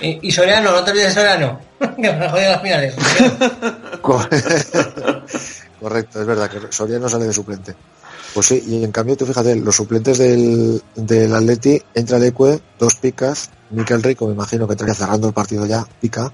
Y, 0.00 0.18
y 0.28 0.30
Soriano, 0.32 0.72
no 0.72 0.84
te 0.84 0.90
olvides 0.90 1.14
de 1.14 1.20
Soriano. 1.20 1.60
que 1.78 1.86
me 1.96 2.08
ha 2.26 2.30
jodido 2.30 2.50
las 2.50 2.62
finales. 2.62 2.94
Co- 4.02 4.26
Correcto, 5.80 6.20
es 6.20 6.26
verdad 6.26 6.50
que 6.50 6.72
Soriano 6.72 7.08
sale 7.08 7.26
de 7.26 7.32
suplente. 7.32 7.74
Pues 8.34 8.46
sí, 8.46 8.62
y 8.66 8.84
en 8.84 8.92
cambio 8.92 9.16
tú 9.16 9.26
fíjate, 9.26 9.56
los 9.56 9.74
suplentes 9.74 10.18
del, 10.18 10.80
del 10.94 11.34
Atleti 11.34 11.82
entra 11.94 12.18
Leque, 12.18 12.60
dos 12.78 12.94
picas, 12.96 13.50
Miquel 13.70 14.02
Rico 14.02 14.26
me 14.26 14.34
imagino 14.34 14.66
que 14.66 14.74
estaría 14.74 14.94
cerrando 14.94 15.28
el 15.28 15.34
partido 15.34 15.66
ya, 15.66 15.86
pica, 16.00 16.32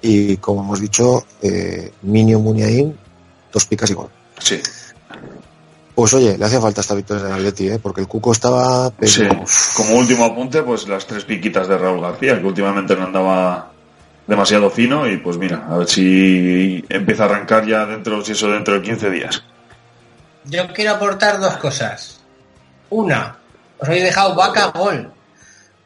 y 0.00 0.36
como 0.38 0.62
hemos 0.62 0.80
dicho, 0.80 1.24
eh, 1.42 1.92
Minio 2.02 2.40
Muniain, 2.40 2.96
dos 3.52 3.64
picas 3.66 3.90
y 3.90 3.94
gol. 3.94 4.08
Sí. 4.38 4.60
Pues 5.94 6.12
oye, 6.12 6.36
le 6.36 6.44
hacía 6.44 6.60
falta 6.60 6.82
esta 6.82 6.94
victoria 6.94 7.24
del 7.24 7.32
Atleti, 7.32 7.68
¿eh? 7.68 7.78
porque 7.82 8.02
el 8.02 8.06
Cuco 8.06 8.32
estaba... 8.32 8.92
Sí. 9.02 9.26
Como 9.74 9.96
último 9.96 10.26
apunte, 10.26 10.62
pues 10.62 10.86
las 10.88 11.06
tres 11.06 11.24
piquitas 11.24 11.68
de 11.68 11.78
Raúl 11.78 12.02
García, 12.02 12.38
que 12.38 12.46
últimamente 12.46 12.94
no 12.94 13.04
andaba 13.04 13.72
demasiado 14.26 14.70
fino 14.70 15.08
y 15.08 15.16
pues 15.18 15.38
mira, 15.38 15.66
a 15.70 15.78
ver 15.78 15.88
si 15.88 16.84
empieza 16.88 17.22
a 17.22 17.26
arrancar 17.26 17.66
ya 17.66 17.86
dentro, 17.86 18.22
si 18.22 18.32
eso 18.32 18.48
dentro 18.48 18.74
de 18.74 18.82
15 18.82 19.10
días. 19.10 19.42
Yo 20.44 20.66
quiero 20.72 20.92
aportar 20.92 21.40
dos 21.40 21.56
cosas. 21.56 22.20
Una, 22.90 23.36
os 23.78 23.88
habéis 23.88 24.04
dejado 24.04 24.34
Vaca 24.34 24.66
gol. 24.66 25.12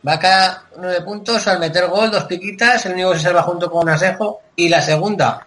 Vaca 0.02 0.64
nueve 0.76 1.02
puntos 1.02 1.46
al 1.46 1.58
meter 1.58 1.86
gol, 1.88 2.10
dos 2.10 2.24
piquitas, 2.24 2.86
el 2.86 2.92
único 2.92 3.12
que 3.12 3.18
se 3.18 3.24
salva 3.24 3.42
junto 3.42 3.70
con 3.70 3.88
Asejo. 3.88 4.40
Y 4.56 4.68
la 4.68 4.80
segunda, 4.80 5.46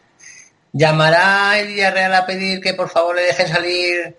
¿llamará 0.71 1.59
el 1.59 1.67
Villarreal 1.67 2.13
a 2.13 2.25
pedir 2.25 2.61
que 2.61 2.73
por 2.73 2.89
favor 2.89 3.15
le 3.15 3.23
dejen 3.23 3.47
salir 3.47 4.17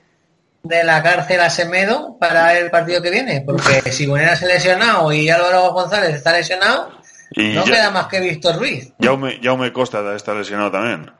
de 0.62 0.82
la 0.82 1.02
cárcel 1.02 1.40
a 1.40 1.50
Semedo 1.50 2.16
para 2.18 2.58
el 2.58 2.70
partido 2.70 3.00
que 3.00 3.10
viene? 3.10 3.42
Porque 3.42 3.92
si 3.92 4.06
Bonera 4.06 4.34
se 4.34 4.46
lesionado 4.46 5.12
y 5.12 5.28
Álvaro 5.30 5.72
González 5.72 6.14
está 6.14 6.32
lesionado, 6.32 6.90
Y 7.30 7.52
no 7.52 7.64
ya, 7.64 7.72
queda 7.72 7.90
más 7.90 8.06
que 8.06 8.20
Víctor 8.20 8.58
Ruiz. 8.58 8.92
Jaume, 9.00 9.40
Jaume 9.42 9.72
Costa 9.72 10.14
está 10.14 10.34
lesionado 10.34 10.70
también. 10.70 11.12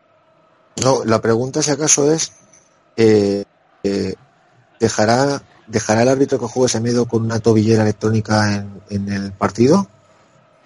No, 0.83 1.05
la 1.05 1.21
pregunta 1.21 1.63
si 1.63 1.71
acaso 1.71 2.13
es, 2.13 2.33
eh, 2.97 3.45
eh, 3.85 4.15
¿dejará, 4.81 5.41
¿dejará 5.67 6.03
el 6.03 6.09
árbitro 6.09 6.39
que 6.39 6.47
juegue 6.47 6.69
Semedo 6.69 7.07
con 7.07 7.25
una 7.25 7.41
tobillera 7.41 7.83
electrónica 7.83 8.55
en, 8.55 8.81
en 8.91 9.13
el 9.13 9.33
partido? 9.33 9.89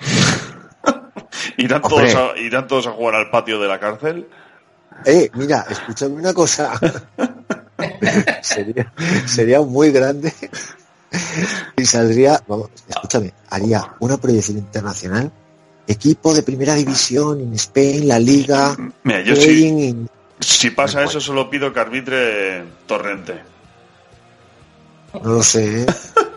¿Irán 1.56 1.82
todos, 1.82 2.14
a, 2.14 2.36
irán 2.38 2.66
todos 2.66 2.86
a 2.86 2.92
jugar 2.92 3.14
al 3.16 3.30
patio 3.30 3.60
de 3.60 3.68
la 3.68 3.78
cárcel? 3.80 4.28
Eh, 5.04 5.30
mira, 5.34 5.66
escúchame 5.68 6.14
una 6.14 6.32
cosa. 6.34 6.72
sería, 8.42 8.92
sería 9.26 9.60
muy 9.60 9.90
grande 9.90 10.32
y 11.76 11.84
saldría, 11.84 12.42
vamos, 12.46 12.70
escúchame, 12.88 13.32
haría 13.50 13.94
una 14.00 14.16
proyección 14.16 14.58
internacional, 14.58 15.30
equipo 15.86 16.34
de 16.34 16.42
primera 16.42 16.74
división 16.74 17.40
en 17.40 17.54
Spain, 17.54 18.08
la 18.08 18.18
liga, 18.18 18.76
Mira, 19.04 19.22
yo 19.22 19.34
in- 19.34 20.08
si 20.40 20.70
pasa 20.70 21.02
eso 21.02 21.20
solo 21.20 21.50
pido 21.50 21.72
que 21.72 21.80
arbitre 21.80 22.64
Torrente. 22.86 23.34
No 25.22 25.34
lo 25.34 25.42
sé, 25.42 25.82
¿eh? 25.82 25.86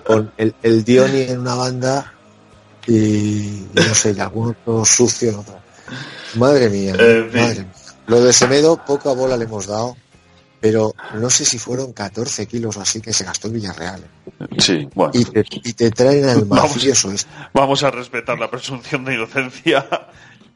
con 0.05 0.32
el, 0.38 0.55
el 0.63 0.84
Dioni 0.84 1.21
en 1.21 1.39
una 1.39 1.55
banda 1.55 2.13
y, 2.88 2.93
y 2.93 3.69
no 3.75 3.93
sé, 3.95 4.13
y 4.15 4.19
algún 4.19 4.49
otro 4.51 4.84
sucio 4.86 5.29
en 5.29 5.36
otra. 5.36 5.59
Madre 6.36 6.69
mía, 6.69 6.93
En 6.97 7.29
fin. 7.32 7.41
madre 7.41 7.59
mía. 7.63 7.73
Lo 8.07 8.21
de 8.23 8.34
Semedo, 8.34 8.77
poca 8.86 9.11
bola 9.11 9.38
le 9.38 9.45
hemos 9.45 9.67
dado, 9.67 9.95
pero 10.59 10.93
no 11.15 11.29
sé 11.29 11.45
si 11.45 11.57
fueron 11.57 11.93
14 11.93 12.45
kilos 12.47 12.77
o 12.77 12.82
así 12.82 12.99
que 13.01 13.13
se 13.13 13.23
gastó 13.23 13.47
el 13.47 13.53
Villarreal. 13.53 14.01
¿eh? 14.01 14.45
Sí, 14.57 14.88
bueno. 14.93 15.11
Y 15.13 15.25
te, 15.25 15.43
y 15.49 15.73
te 15.73 15.91
traen 15.91 16.25
al 16.27 16.43
Vamos. 16.45 16.69
mafioso 16.75 17.11
este. 17.11 17.29
Vamos 17.53 17.84
a 17.84 17.91
respetar 17.91 18.38
la 18.39 18.49
presunción 18.49 19.05
de 19.05 19.13
inocencia. 19.15 19.88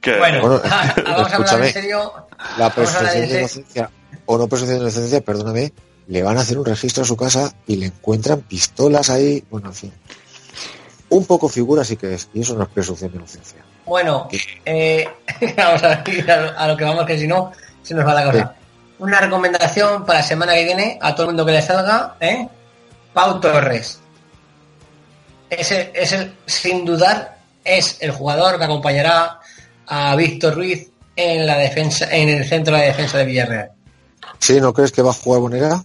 Que, 0.01 0.17
Bueno, 0.17 0.41
Bueno, 0.41 0.61
vamos 1.05 1.31
a 1.31 1.35
hablar 1.35 1.63
en 1.65 1.73
serio. 1.73 2.13
La 2.57 2.69
Vamos 2.69 2.73
presunción 2.75 3.23
en 3.23 3.29
de 3.29 3.39
inocencia 3.39 3.89
o 4.25 4.37
no 4.37 4.47
presunción 4.47 4.79
de 4.79 4.83
inocencia, 4.85 5.21
perdóname, 5.21 5.73
le 6.07 6.23
van 6.23 6.37
a 6.37 6.41
hacer 6.41 6.57
un 6.57 6.65
registro 6.65 7.03
a 7.03 7.07
su 7.07 7.17
casa 7.17 7.53
y 7.67 7.77
le 7.77 7.87
encuentran 7.87 8.41
pistolas 8.41 9.09
ahí, 9.09 9.43
bueno, 9.49 9.69
en 9.69 9.73
fin. 9.73 9.93
Un 11.09 11.25
poco 11.25 11.49
figura 11.49 11.83
sí 11.83 11.97
que 11.97 12.13
es, 12.13 12.29
y 12.33 12.41
eso 12.41 12.55
no 12.55 12.63
es 12.63 12.69
presunción 12.69 13.11
de 13.11 13.17
inocencia. 13.17 13.63
Bueno, 13.85 14.27
eh, 14.65 15.07
vamos 15.57 15.83
a 15.83 16.03
ir 16.07 16.31
a 16.31 16.41
lo, 16.41 16.59
a 16.59 16.67
lo 16.67 16.77
que 16.77 16.83
vamos, 16.83 17.05
que 17.05 17.17
si 17.17 17.27
no, 17.27 17.51
se 17.81 17.93
nos 17.93 18.05
va 18.05 18.13
la 18.13 18.25
cosa. 18.25 18.55
Una 18.97 19.19
recomendación 19.19 20.05
para 20.05 20.19
la 20.19 20.25
semana 20.25 20.53
que 20.53 20.63
viene 20.63 20.97
a 21.01 21.13
todo 21.13 21.23
el 21.23 21.27
mundo 21.29 21.45
que 21.45 21.51
le 21.51 21.61
salga, 21.61 22.15
¿eh? 22.19 22.47
Pau 23.13 23.39
Torres. 23.39 23.99
Ese 25.49 25.91
es 25.93 26.11
el, 26.13 26.35
sin 26.45 26.85
dudar, 26.85 27.37
es 27.63 27.97
el 27.99 28.11
jugador 28.11 28.57
que 28.57 28.65
acompañará 28.65 29.39
a 29.87 30.15
Víctor 30.15 30.55
Ruiz 30.55 30.89
en 31.15 31.45
la 31.45 31.57
defensa, 31.57 32.07
en 32.11 32.29
el 32.29 32.45
centro 32.45 32.75
de 32.75 32.85
defensa 32.85 33.19
de 33.19 33.25
Villarreal. 33.25 33.71
¿Sí? 34.39 34.59
¿No 34.59 34.73
crees 34.73 34.91
que 34.91 35.01
va 35.01 35.11
a 35.11 35.13
jugar 35.13 35.41
Bonera? 35.41 35.83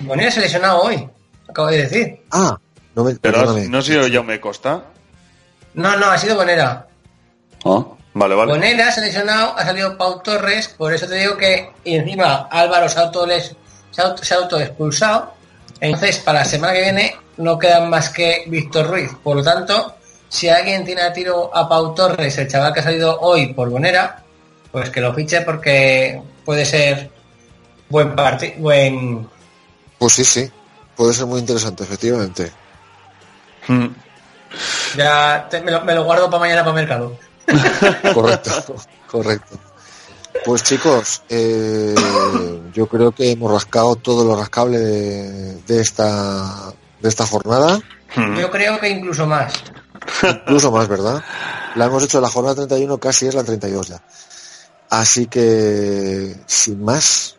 Bonilla 0.00 0.30
se 0.30 0.40
ha 0.40 0.42
lesionado 0.42 0.82
hoy, 0.82 1.08
acabo 1.48 1.68
de 1.68 1.82
decir. 1.82 2.24
Ah, 2.30 2.58
no 2.94 3.04
me, 3.04 3.14
Pero 3.16 3.52
no 3.68 3.78
ha 3.78 3.82
sido 3.82 4.08
Jaume 4.10 4.40
Costa. 4.40 4.84
No, 5.74 5.96
no, 5.96 6.06
ha 6.06 6.18
sido 6.18 6.36
Bonera. 6.36 6.86
Ah, 7.64 7.84
vale, 8.14 8.34
vale. 8.34 8.52
Bonera 8.52 8.90
se 8.90 9.00
ha 9.00 9.04
lesionado, 9.04 9.56
ha 9.56 9.64
salido 9.64 9.96
Pau 9.98 10.22
Torres, 10.22 10.68
por 10.68 10.92
eso 10.92 11.06
te 11.06 11.16
digo 11.16 11.36
que, 11.36 11.70
y 11.84 11.96
encima 11.96 12.48
Álvaro 12.50 12.88
se 12.88 12.98
ha 12.98 13.02
auto, 13.02 13.26
se 13.90 14.02
ha 14.02 14.36
auto, 14.36 14.58
expulsado. 14.58 15.34
Entonces, 15.80 16.18
para 16.18 16.40
la 16.40 16.44
semana 16.44 16.72
que 16.72 16.80
viene 16.80 17.16
no 17.36 17.58
quedan 17.58 17.90
más 17.90 18.08
que 18.08 18.44
Víctor 18.46 18.88
Ruiz. 18.88 19.10
Por 19.22 19.36
lo 19.36 19.42
tanto, 19.42 19.94
si 20.28 20.48
alguien 20.48 20.84
tiene 20.84 21.02
a 21.02 21.12
tiro 21.12 21.54
a 21.54 21.68
Pau 21.68 21.94
Torres, 21.94 22.38
el 22.38 22.48
chaval 22.48 22.72
que 22.72 22.80
ha 22.80 22.84
salido 22.84 23.20
hoy 23.20 23.52
por 23.52 23.68
Bonera, 23.68 24.22
pues 24.72 24.88
que 24.88 25.00
lo 25.02 25.12
fiche 25.12 25.42
porque 25.42 26.22
puede 26.44 26.64
ser 26.64 27.10
buen 27.90 28.16
partido, 28.16 28.54
buen 28.58 29.28
Pues 29.98 30.12
sí, 30.14 30.24
sí. 30.24 30.50
Puede 30.96 31.12
ser 31.12 31.26
muy 31.26 31.40
interesante, 31.40 31.84
efectivamente. 31.84 32.52
Mm. 33.68 33.86
ya 34.96 35.46
te- 35.50 35.60
me, 35.60 35.72
lo, 35.72 35.84
me 35.84 35.94
lo 35.94 36.04
guardo 36.04 36.26
para 36.30 36.40
mañana 36.40 36.62
para 36.62 36.74
mercado. 36.74 37.18
Correcto, 38.14 38.74
correcto. 39.10 39.58
Pues 40.44 40.62
chicos, 40.62 41.22
eh, 41.28 41.94
yo 42.72 42.86
creo 42.86 43.10
que 43.12 43.30
hemos 43.32 43.50
rascado 43.52 43.96
todo 43.96 44.24
lo 44.24 44.36
rascable 44.36 44.78
de, 44.78 45.54
de 45.62 45.80
esta 45.80 46.72
de 47.00 47.08
esta 47.08 47.26
jornada, 47.26 47.80
Yo 48.38 48.50
creo 48.50 48.78
que 48.80 48.88
incluso 48.90 49.26
más. 49.26 49.52
incluso 50.22 50.70
más, 50.72 50.88
¿verdad? 50.88 51.22
La 51.74 51.86
hemos 51.86 52.02
hecho 52.04 52.20
la 52.20 52.28
jornada 52.28 52.54
31, 52.56 52.98
casi 52.98 53.26
es 53.26 53.34
la 53.34 53.44
32 53.44 53.88
ya. 53.88 54.02
Así 54.90 55.26
que, 55.26 56.34
sin 56.46 56.82
más, 56.84 57.35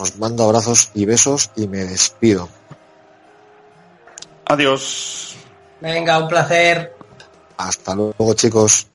os 0.00 0.16
mando 0.16 0.44
abrazos 0.44 0.90
y 0.94 1.04
besos 1.04 1.50
y 1.56 1.68
me 1.68 1.84
despido. 1.84 2.48
Adiós. 4.46 5.36
Venga, 5.82 6.18
un 6.18 6.26
placer. 6.26 6.96
Hasta 7.58 7.94
luego, 7.94 8.32
chicos. 8.32 8.86